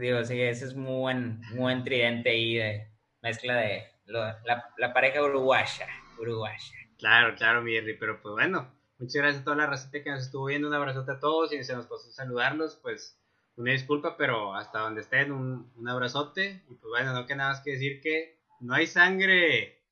digo, 0.00 0.24
sí, 0.24 0.42
ese 0.42 0.64
es 0.64 0.74
muy 0.74 0.98
buen, 0.98 1.40
buen 1.54 1.84
tridente 1.84 2.30
ahí 2.30 2.56
de 2.56 2.88
mezcla 3.22 3.54
de 3.54 3.84
la, 4.06 4.42
la, 4.76 4.92
pareja 4.92 5.22
uruguaya, 5.22 5.86
uruguaya. 6.18 6.74
Claro, 6.98 7.36
claro, 7.36 7.62
mi 7.62 7.80
pero 7.92 8.20
pues 8.20 8.32
bueno, 8.32 8.74
muchas 8.98 9.14
gracias 9.14 9.42
a 9.42 9.44
toda 9.44 9.58
la 9.58 9.66
racita 9.68 10.02
que 10.02 10.10
nos 10.10 10.24
estuvo 10.24 10.46
viendo, 10.46 10.66
un 10.66 10.74
abrazote 10.74 11.12
a 11.12 11.20
todos 11.20 11.52
y 11.52 11.62
se 11.62 11.76
nos 11.76 11.86
pasó 11.86 12.10
saludarlos, 12.10 12.74
pues 12.82 13.16
una 13.54 13.70
disculpa, 13.70 14.16
pero 14.16 14.56
hasta 14.56 14.80
donde 14.80 15.02
estén, 15.02 15.30
un, 15.30 15.70
un 15.76 15.88
abrazote 15.88 16.64
y 16.68 16.74
pues 16.74 16.90
bueno, 16.90 17.12
no 17.12 17.26
queda 17.26 17.36
nada 17.36 17.50
más 17.50 17.60
que 17.60 17.70
decir 17.70 18.00
que 18.00 18.40
no 18.58 18.74
hay 18.74 18.88
sangre. 18.88 19.84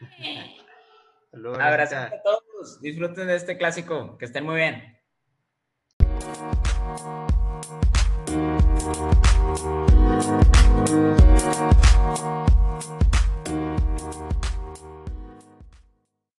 Abrazo 1.32 1.98
a 1.98 2.10
todos, 2.24 2.80
disfruten 2.80 3.28
de 3.28 3.36
este 3.36 3.56
clásico, 3.56 4.18
que 4.18 4.24
estén 4.24 4.44
muy 4.44 4.56
bien. 4.56 4.95